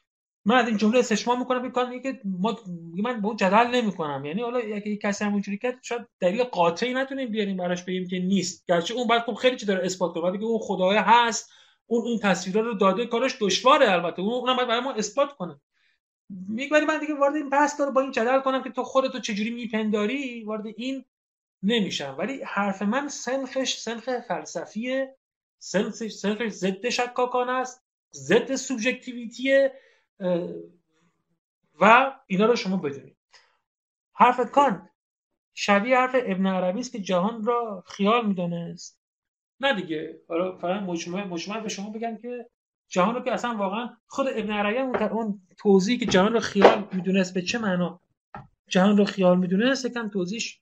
من 0.44 0.56
از 0.56 0.68
این 0.68 0.76
جمله 0.76 0.98
استشمام 0.98 1.38
می‌کنم 1.38 1.62
میگم 1.62 2.00
که 2.02 2.20
ما 2.24 2.58
من 3.02 3.20
با 3.20 3.28
اون 3.28 3.36
جدل 3.36 3.66
نمی‌کنم. 3.74 4.24
یعنی 4.24 4.42
حالا 4.42 4.58
اگه 4.58 4.96
کسی 4.96 5.24
هم 5.24 5.32
اونجوری 5.32 5.58
کرد 5.58 5.78
شاید 5.82 6.02
دلیل 6.20 6.44
قاطعی 6.44 6.94
نتونیم 6.94 7.30
بیاریم 7.30 7.56
براش 7.56 7.84
بگیم 7.84 8.08
که 8.08 8.18
نیست. 8.18 8.64
گرچه 8.68 8.94
اون 8.94 9.06
بعد 9.08 9.22
خب 9.22 9.34
خیلی 9.34 9.56
چی 9.56 9.66
داره 9.66 9.84
اثبات 9.84 10.14
کنه 10.14 10.22
ولی 10.22 10.44
اون 10.44 10.58
خدای 10.62 10.96
هست 10.96 11.50
اون 11.86 12.04
این 12.04 12.18
تصویرا 12.18 12.60
رو 12.60 12.74
داده 12.74 13.06
کارش 13.06 13.36
دشواره 13.40 13.92
البته. 13.92 14.22
اون 14.22 14.34
اونم 14.34 14.56
باید 14.56 14.68
برای 14.68 14.80
ما 14.80 14.92
اثبات 14.92 15.36
کنه. 15.36 15.60
میگم 16.48 16.84
من 16.84 16.98
دیگه 16.98 17.14
وارد 17.14 17.34
این 17.34 17.50
بحث 17.50 17.78
داره 17.78 17.90
با 17.90 18.00
این 18.00 18.10
جدل 18.10 18.40
کنم 18.40 18.62
که 18.62 18.70
تو 18.70 18.82
خودتو 18.82 19.18
چجوری 19.18 19.50
میپنداری 19.50 20.44
وارد 20.44 20.66
این 20.66 21.04
نمیشم. 21.62 22.14
ولی 22.18 22.42
حرف 22.42 22.82
من 22.82 23.08
سنخش 23.08 23.78
سنخ 23.78 24.20
فلسفیه. 24.28 25.16
سنخش 25.58 26.12
سنخش 26.12 26.48
ضد 26.48 26.88
شکاکانه 26.88 27.52
است 27.52 27.84
ضد 28.12 28.54
سوبژکتیویتی 28.54 29.68
و 31.80 32.12
اینا 32.26 32.46
رو 32.46 32.56
شما 32.56 32.76
بدونید. 32.76 33.16
حرف 34.12 34.50
کان؟ 34.50 34.88
شبیه 35.54 35.96
حرف 35.96 36.14
ابن 36.14 36.46
عربی 36.46 36.80
است 36.80 36.92
که 36.92 36.98
جهان 36.98 37.44
را 37.44 37.84
خیال 37.86 38.26
می‌دانست. 38.26 39.00
نه 39.60 39.80
دیگه. 39.80 40.20
حالا 40.28 40.56
فقط 40.58 40.82
مجموعه 40.82 41.24
مجموعه 41.24 41.60
به 41.60 41.68
شما 41.68 41.90
بگم 41.90 42.16
که 42.16 42.50
جهان 42.88 43.14
رو 43.14 43.20
که 43.20 43.32
اصلا 43.32 43.56
واقعا 43.56 43.96
خود 44.06 44.26
ابن 44.28 44.50
عربی 44.50 44.78
اون 45.04 45.40
توضیحی 45.58 45.98
که 45.98 46.06
جهان 46.06 46.32
رو 46.32 46.40
خیال 46.40 46.88
می‌دونست 46.92 47.34
به 47.34 47.42
چه 47.42 47.58
معنا 47.58 48.00
جهان 48.68 48.96
رو 48.96 49.04
خیال 49.04 49.38
می‌دونست 49.38 49.84
یکم 49.84 50.08
توضیحش 50.08 50.60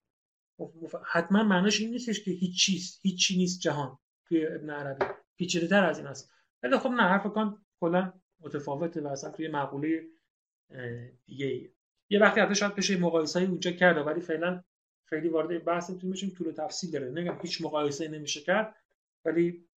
حتما 1.07 1.43
معناش 1.43 1.81
این 1.81 1.91
نیستش 1.91 2.25
که 2.25 2.31
هیچ 2.31 2.65
چیز 2.65 2.99
هیچی 3.03 3.37
نیست 3.37 3.61
جهان 3.61 3.99
توی 4.29 4.47
ابن 4.47 4.71
عربی. 4.71 5.05
پیچیده‌تر 5.37 5.85
از 5.85 5.99
این 5.99 6.07
است. 6.07 6.31
ولی 6.63 6.79
خب 6.79 6.89
نه 6.89 7.03
حرف 7.03 7.27
کان 7.27 7.65
کلا 7.81 8.13
متفاوته 8.41 9.01
و 9.01 9.07
اصلا 9.07 9.31
توی 9.31 9.49
مقوله 9.49 10.03
دیگه 11.27 11.47
ای. 11.47 11.71
یه 12.11 12.21
وقتی 12.21 12.41
حتی 12.41 12.55
شاید 12.55 12.75
بشه 12.75 12.97
مقایسه 12.97 13.41
اونجا 13.41 13.71
کرده 13.71 14.01
ولی 14.01 14.21
فعلا 14.21 14.65
خیلی 15.05 15.29
وارد 15.29 15.65
بحث 15.65 15.91
بشیم 15.91 16.31
طول 16.31 16.53
تفصیل 16.53 16.91
داره. 16.91 17.11
نمیگم 17.11 17.39
هیچ 17.43 17.63
مقایسه 17.63 18.09
نمیشه 18.09 18.41
کرد. 18.41 18.77
ولی 19.25 19.69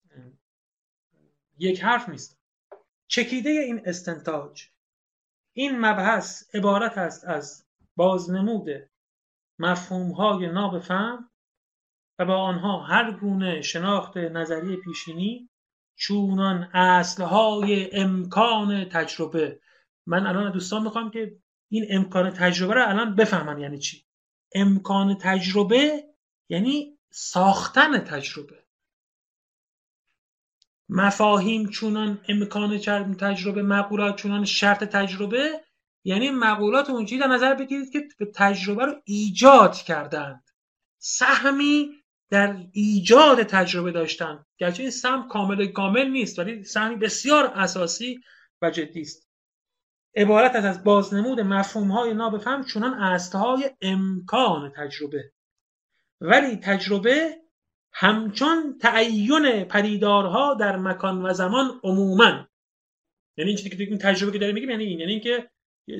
یک 1.58 1.84
حرف 1.84 2.10
نیست. 2.10 2.40
چکیده 3.08 3.50
این 3.50 3.82
استنتاج 3.86 4.68
این 5.54 5.80
مبحث 5.80 6.56
عبارت 6.56 6.98
است 6.98 7.26
از 7.26 7.66
بازنمود 7.96 8.70
مفهومهای 9.60 10.48
نابفهم 10.48 11.32
و 12.20 12.26
با 12.26 12.36
آنها 12.38 12.84
هر 12.84 13.12
گونه 13.12 13.62
شناخت 13.62 14.18
نظری 14.18 14.78
پیشینی 14.78 15.50
چونان 15.96 16.64
اصلهای 16.74 17.96
امکان 17.96 18.86
تجربه. 18.86 19.60
من 20.06 20.28
الان 20.28 20.52
دوستان 20.52 20.84
می‌خوام 20.84 21.12
که 21.12 21.38
این 21.70 21.86
امکان 21.90 22.30
تجربه 22.30 22.74
رو 22.74 22.90
الان 22.90 23.16
بفهمن 23.16 23.60
یعنی 23.60 23.78
چی؟ 23.78 24.06
امکان 24.56 25.18
تجربه 25.22 26.04
یعنی 26.50 26.98
ساختن 27.10 28.00
تجربه. 28.00 28.67
مفاهیم 30.90 31.70
چونان 31.70 32.22
امکان 32.28 32.80
تجربه 33.20 33.62
مقولات 33.62 34.16
چونان 34.16 34.46
شرط 34.46 34.84
تجربه 34.84 35.62
یعنی 36.04 36.32
مقولات 36.32 36.90
اونجایی 36.90 37.22
در 37.22 37.28
نظر 37.28 37.54
بگیرید 37.54 37.92
که 37.92 38.08
به 38.20 38.26
تجربه 38.36 38.86
رو 38.86 38.94
ایجاد 39.06 39.76
کردند. 39.76 40.44
سهمی 40.98 41.90
در 42.30 42.56
ایجاد 42.72 43.44
تجربه 43.44 43.92
داشتن. 43.92 44.46
گرچه 44.58 44.84
این 44.84 44.92
سهم 44.92 45.28
کامل 45.28 45.68
کامل 45.68 46.08
نیست 46.08 46.40
ولی 46.40 46.64
سهمی 46.64 46.96
بسیار 46.96 47.46
اساسی 47.46 48.20
و 48.62 48.70
جدی 48.70 49.02
است. 49.02 49.30
عبارت 50.16 50.56
است 50.56 50.66
از 50.66 50.84
بازنمود 50.84 51.40
مفهوم 51.40 51.92
های 51.92 52.14
نابفهم 52.14 52.66
چونان 52.66 52.94
اصلهای 52.94 53.70
امکان 53.82 54.74
تجربه. 54.78 55.32
ولی 56.22 56.56
تجربه 56.56 57.38
همچون 58.00 58.78
تعین 58.82 59.64
پدیدارها 59.64 60.54
در 60.54 60.78
مکان 60.78 61.26
و 61.26 61.34
زمان 61.34 61.80
عموما. 61.84 62.48
یعنی 63.38 63.52
این 63.52 63.58
که 63.58 63.84
این 63.84 63.98
تجربه 63.98 64.32
که 64.32 64.40
داریم 64.40 64.56
میگیم 64.56 64.70
یعنی 64.70 64.84
این 64.84 65.00
یعنی 65.00 65.12
اینکه 65.12 65.50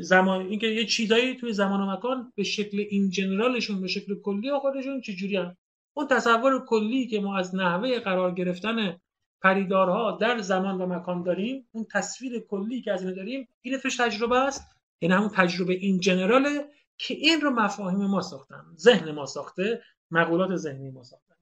زمان 0.02 0.46
اینکه 0.46 0.68
یه 0.68 0.86
چیزایی 0.86 1.36
توی 1.36 1.54
زمان 1.54 1.82
و 1.82 1.92
مکان 1.92 2.34
به 2.36 2.44
شکل 2.44 2.80
این 2.90 3.10
جنرالشون 3.10 3.82
به 3.82 3.88
شکل 3.88 4.16
کلی 4.22 4.60
خودشون 4.60 5.02
چجوری 5.02 5.38
هم 5.38 5.58
اون 5.94 6.08
تصور 6.08 6.66
کلی 6.66 7.08
که 7.08 7.20
ما 7.20 7.38
از 7.38 7.56
نحوه 7.56 8.00
قرار 8.00 8.32
گرفتن 8.34 9.00
پریدارها 9.42 10.12
در 10.12 10.38
زمان 10.38 10.82
و 10.82 10.86
مکان 10.86 11.24
داریم 11.24 11.68
اون 11.72 11.86
تصویر 11.92 12.40
کلی 12.40 12.82
که 12.82 12.94
از 12.94 13.04
این 13.04 13.14
داریم 13.14 13.48
این 13.62 13.78
فش 13.78 13.96
تجربه 13.96 14.40
است. 14.40 14.68
این 15.00 15.12
همون 15.12 15.30
تجربه 15.30 15.74
این 15.74 16.00
جنراله 16.00 16.66
که 16.98 17.14
این 17.14 17.42
رو 17.42 17.50
مفاهیم 17.50 18.06
ما 18.06 18.22
ساختن 18.22 18.64
ذهن 18.76 19.12
ما 19.12 19.26
ساخته 19.26 19.82
مقولات 20.12 20.56
ذهنی 20.56 20.92
ما 20.92 21.04
ساختن. 21.04 21.37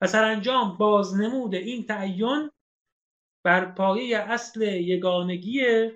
و 0.00 0.06
سرانجام 0.06 0.76
بازنمود 0.76 1.54
این 1.54 1.86
تعین 1.86 2.50
بر 3.42 3.64
پایه 3.64 4.18
اصل 4.18 4.62
یگانگی 4.62 5.90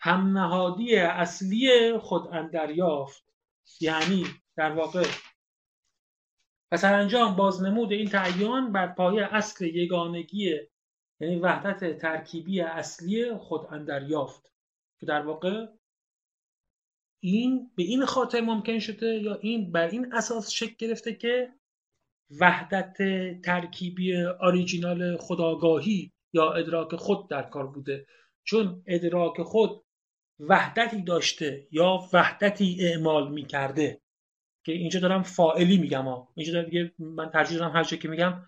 همنهادی 0.00 0.96
اصلی 0.96 1.98
خود 1.98 2.28
اندریافت. 2.34 3.24
یعنی 3.80 4.26
در 4.56 4.72
واقع 4.72 5.06
و 6.72 6.76
سرانجام 6.76 7.36
بازنمود 7.36 7.92
این 7.92 8.08
تعین 8.08 8.72
بر 8.72 8.86
پایه 8.86 9.34
اصل 9.34 9.64
یگانگی 9.64 10.56
یعنی 11.20 11.36
وحدت 11.36 11.98
ترکیبی 11.98 12.60
اصلی 12.60 13.34
خود 13.34 13.66
اندریافت. 13.70 14.52
که 14.98 15.06
در 15.06 15.22
واقع 15.22 15.66
این 17.20 17.70
به 17.76 17.82
این 17.82 18.04
خاطر 18.04 18.40
ممکن 18.40 18.78
شده 18.78 19.06
یا 19.06 19.34
این 19.34 19.72
بر 19.72 19.88
این 19.88 20.14
اساس 20.14 20.50
شکل 20.50 20.74
گرفته 20.78 21.14
که 21.14 21.57
وحدت 22.30 22.96
ترکیبی 23.42 24.24
آریجینال 24.24 25.16
خداگاهی 25.16 26.12
یا 26.32 26.52
ادراک 26.52 26.96
خود 26.96 27.30
در 27.30 27.42
کار 27.42 27.66
بوده. 27.66 28.06
چون 28.44 28.82
ادراک 28.86 29.42
خود 29.42 29.84
وحدتی 30.40 31.02
داشته 31.02 31.66
یا 31.70 32.08
وحدتی 32.12 32.76
اعمال 32.80 33.32
می‌کرده. 33.32 34.00
که 34.64 34.72
اینجا 34.72 35.00
دارم 35.00 35.22
فائلی 35.22 35.78
میگم 35.78 36.04
ها. 36.04 36.28
اینجا 36.34 36.52
دارم 36.52 36.64
دیگه 36.64 36.92
من 36.98 37.30
ترجیح 37.30 37.58
دارم 37.58 37.76
هر 37.76 37.82
که 37.82 38.08
میگم 38.08 38.42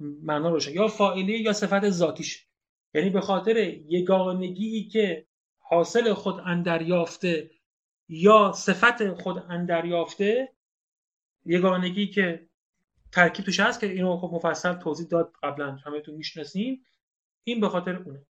معنا 0.00 0.48
روشن. 0.50 0.72
یا 0.72 0.88
فائلی 0.88 1.38
یا 1.38 1.52
صفت 1.52 1.90
ذاتیش 1.90 2.46
یعنی 2.94 3.10
به 3.10 3.20
خاطر 3.20 3.56
یگانگی 3.88 4.84
که 4.84 5.26
حاصل 5.58 6.12
خود 6.12 6.40
اندریافته 6.46 7.50
یا 8.08 8.52
صفت 8.52 9.14
خود 9.14 9.44
اندریافته 9.48 10.52
یگانگی 11.46 12.06
که 12.06 12.48
ترکیب 13.14 13.44
توش 13.44 13.60
هست 13.60 13.80
که 13.80 13.86
اینو 13.86 14.16
خب 14.16 14.30
مفصل 14.34 14.72
توضیح 14.72 15.06
داد 15.06 15.32
قبلا. 15.42 15.78
تو 16.04 16.12
می‌شناسیم 16.12 16.84
این 17.44 17.60
به 17.60 17.68
خاطر 17.68 17.96
اونه. 17.96 18.26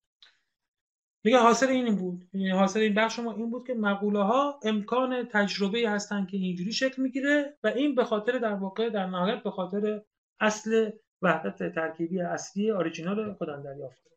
میگه 1.24 1.38
حاصل 1.38 1.68
این 1.68 1.96
بود. 1.96 2.28
یعنی 2.32 2.50
حاصل 2.50 2.80
این 2.80 2.94
بخش 2.94 3.18
ما 3.18 3.32
این 3.32 3.50
بود 3.50 3.66
که 3.66 3.74
مقوله 3.74 4.22
ها 4.22 4.60
امکان 4.62 5.28
تجربه 5.28 5.90
هستن 5.90 6.26
که 6.26 6.36
اینجوری 6.36 6.72
شکل 6.72 7.02
می‌گیره 7.02 7.58
و 7.62 7.68
این 7.68 7.94
به 7.94 8.04
خاطر 8.04 8.38
در 8.38 8.54
واقع 8.54 8.90
در 8.90 9.06
نهایت 9.06 9.42
به 9.42 9.50
خاطر 9.50 10.02
اصل 10.40 10.90
وحدت 11.22 11.74
ترکیبی 11.74 12.20
اصلی 12.20 12.70
اوریجینال 12.70 13.34
خودم 13.34 13.62
دریافته 13.62 14.10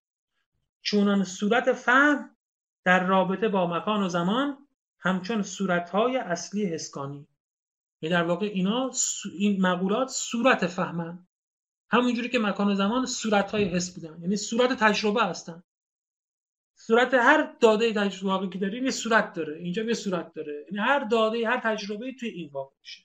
چونان 0.81 1.23
صورت 1.23 1.73
فهم 1.73 2.37
در 2.83 3.07
رابطه 3.07 3.47
با 3.47 3.67
مکان 3.67 4.03
و 4.03 4.09
زمان 4.09 4.67
همچون 4.99 5.41
صورتهای 5.41 6.17
اصلی 6.17 6.65
حسکانی 6.65 7.27
یعنی 8.01 8.15
در 8.15 8.23
واقع 8.23 8.45
اینا 8.45 8.91
این 9.37 9.61
مقولات 9.61 10.09
صورت 10.09 10.67
فهمن. 10.67 11.27
همونجوری 11.89 12.29
که 12.29 12.39
مکان 12.39 12.67
و 12.67 12.75
زمان 12.75 13.05
صورتهای 13.05 13.63
حس 13.63 13.95
بودن. 13.95 14.21
یعنی 14.21 14.35
صورت 14.35 14.73
تجربه 14.73 15.23
هستن. 15.23 15.63
صورت 16.75 17.13
هر 17.13 17.53
داده 17.59 17.93
تجربه 17.93 18.49
که 18.49 18.59
داریم 18.59 18.85
یه 18.85 18.91
صورت 18.91 19.33
داره. 19.33 19.57
اینجا 19.57 19.83
یه 19.83 19.93
صورت 19.93 20.33
داره. 20.33 20.65
یعنی 20.71 20.87
هر 20.87 20.99
داده 20.99 21.47
هر 21.47 21.59
تجربه 21.59 22.13
توی 22.19 22.29
این 22.29 22.49
واقع 22.53 22.75
میشه. 22.81 23.03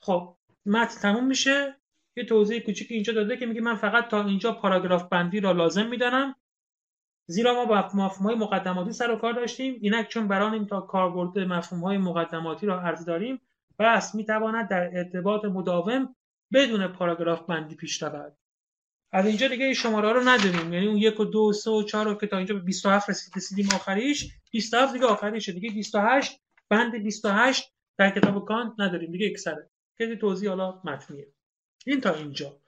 خب 0.00 0.36
متن 0.66 1.00
تموم 1.00 1.26
میشه. 1.26 1.76
یه 2.16 2.24
توضیح 2.24 2.60
کوچیک 2.60 2.90
اینجا 2.90 3.12
داده 3.12 3.36
که 3.36 3.46
میگه 3.46 3.60
من 3.60 3.74
فقط 3.74 4.08
تا 4.08 4.24
اینجا 4.24 4.52
پاراگراف 4.52 5.08
بندی 5.08 5.40
را 5.40 5.52
لازم 5.52 5.86
می‌دانم. 5.86 6.34
زیرا 7.26 7.54
ما 7.54 7.64
با 7.64 7.80
های 8.08 8.34
مقدماتی 8.34 8.92
سر 8.92 9.10
و 9.10 9.16
کار 9.16 9.32
داشتیم. 9.32 9.78
اینک 9.80 10.08
چون 10.08 10.28
برانیم 10.28 10.64
تا 10.64 10.80
کاربرد 10.80 11.38
مفهوم 11.38 11.84
های 11.84 11.98
مقدماتی 11.98 12.66
را 12.66 12.80
عرض 12.80 13.04
داریم 13.04 13.40
بس 13.78 14.14
می‌تواند 14.14 14.68
در 14.68 14.90
ارتباط 14.98 15.44
مداوم 15.44 16.16
بدون 16.52 16.86
پاراگراف 16.86 17.46
بندی 17.46 17.74
پیش 17.74 18.02
رود. 18.02 18.36
از 19.12 19.26
اینجا 19.26 19.48
دیگه 19.48 19.74
شماره 19.74 20.12
رو 20.12 20.20
نداریم. 20.20 20.72
یعنی 20.72 20.86
اون 20.86 20.96
یک 20.96 21.20
و 21.20 21.24
دو 21.24 21.40
و 21.40 21.52
سه 21.52 21.70
و 21.70 21.82
چهار 21.82 22.06
رو 22.06 22.14
که 22.14 22.26
تا 22.26 22.36
اینجا 22.36 22.54
به 22.54 22.60
27 22.60 23.10
رسیدیم 23.36 23.68
آخریش 23.74 24.32
27 24.52 24.92
دیگه 24.92 25.06
آخریشه. 25.06 25.52
دیگه 25.52 25.70
28 25.70 26.40
بند 26.68 27.02
28 27.02 27.72
در 27.98 28.10
کتاب 28.10 28.44
کانت 28.44 28.72
نداریم. 28.78 29.12
دیگه 29.12 29.26
یک 29.26 29.38
سره. 29.38 29.70
که 29.98 30.16
توضیح 30.16 30.48
حالا 30.48 30.80
متنیه. 30.84 31.26
این 31.86 32.00
تا 32.00 32.14
اینجا. 32.14 32.60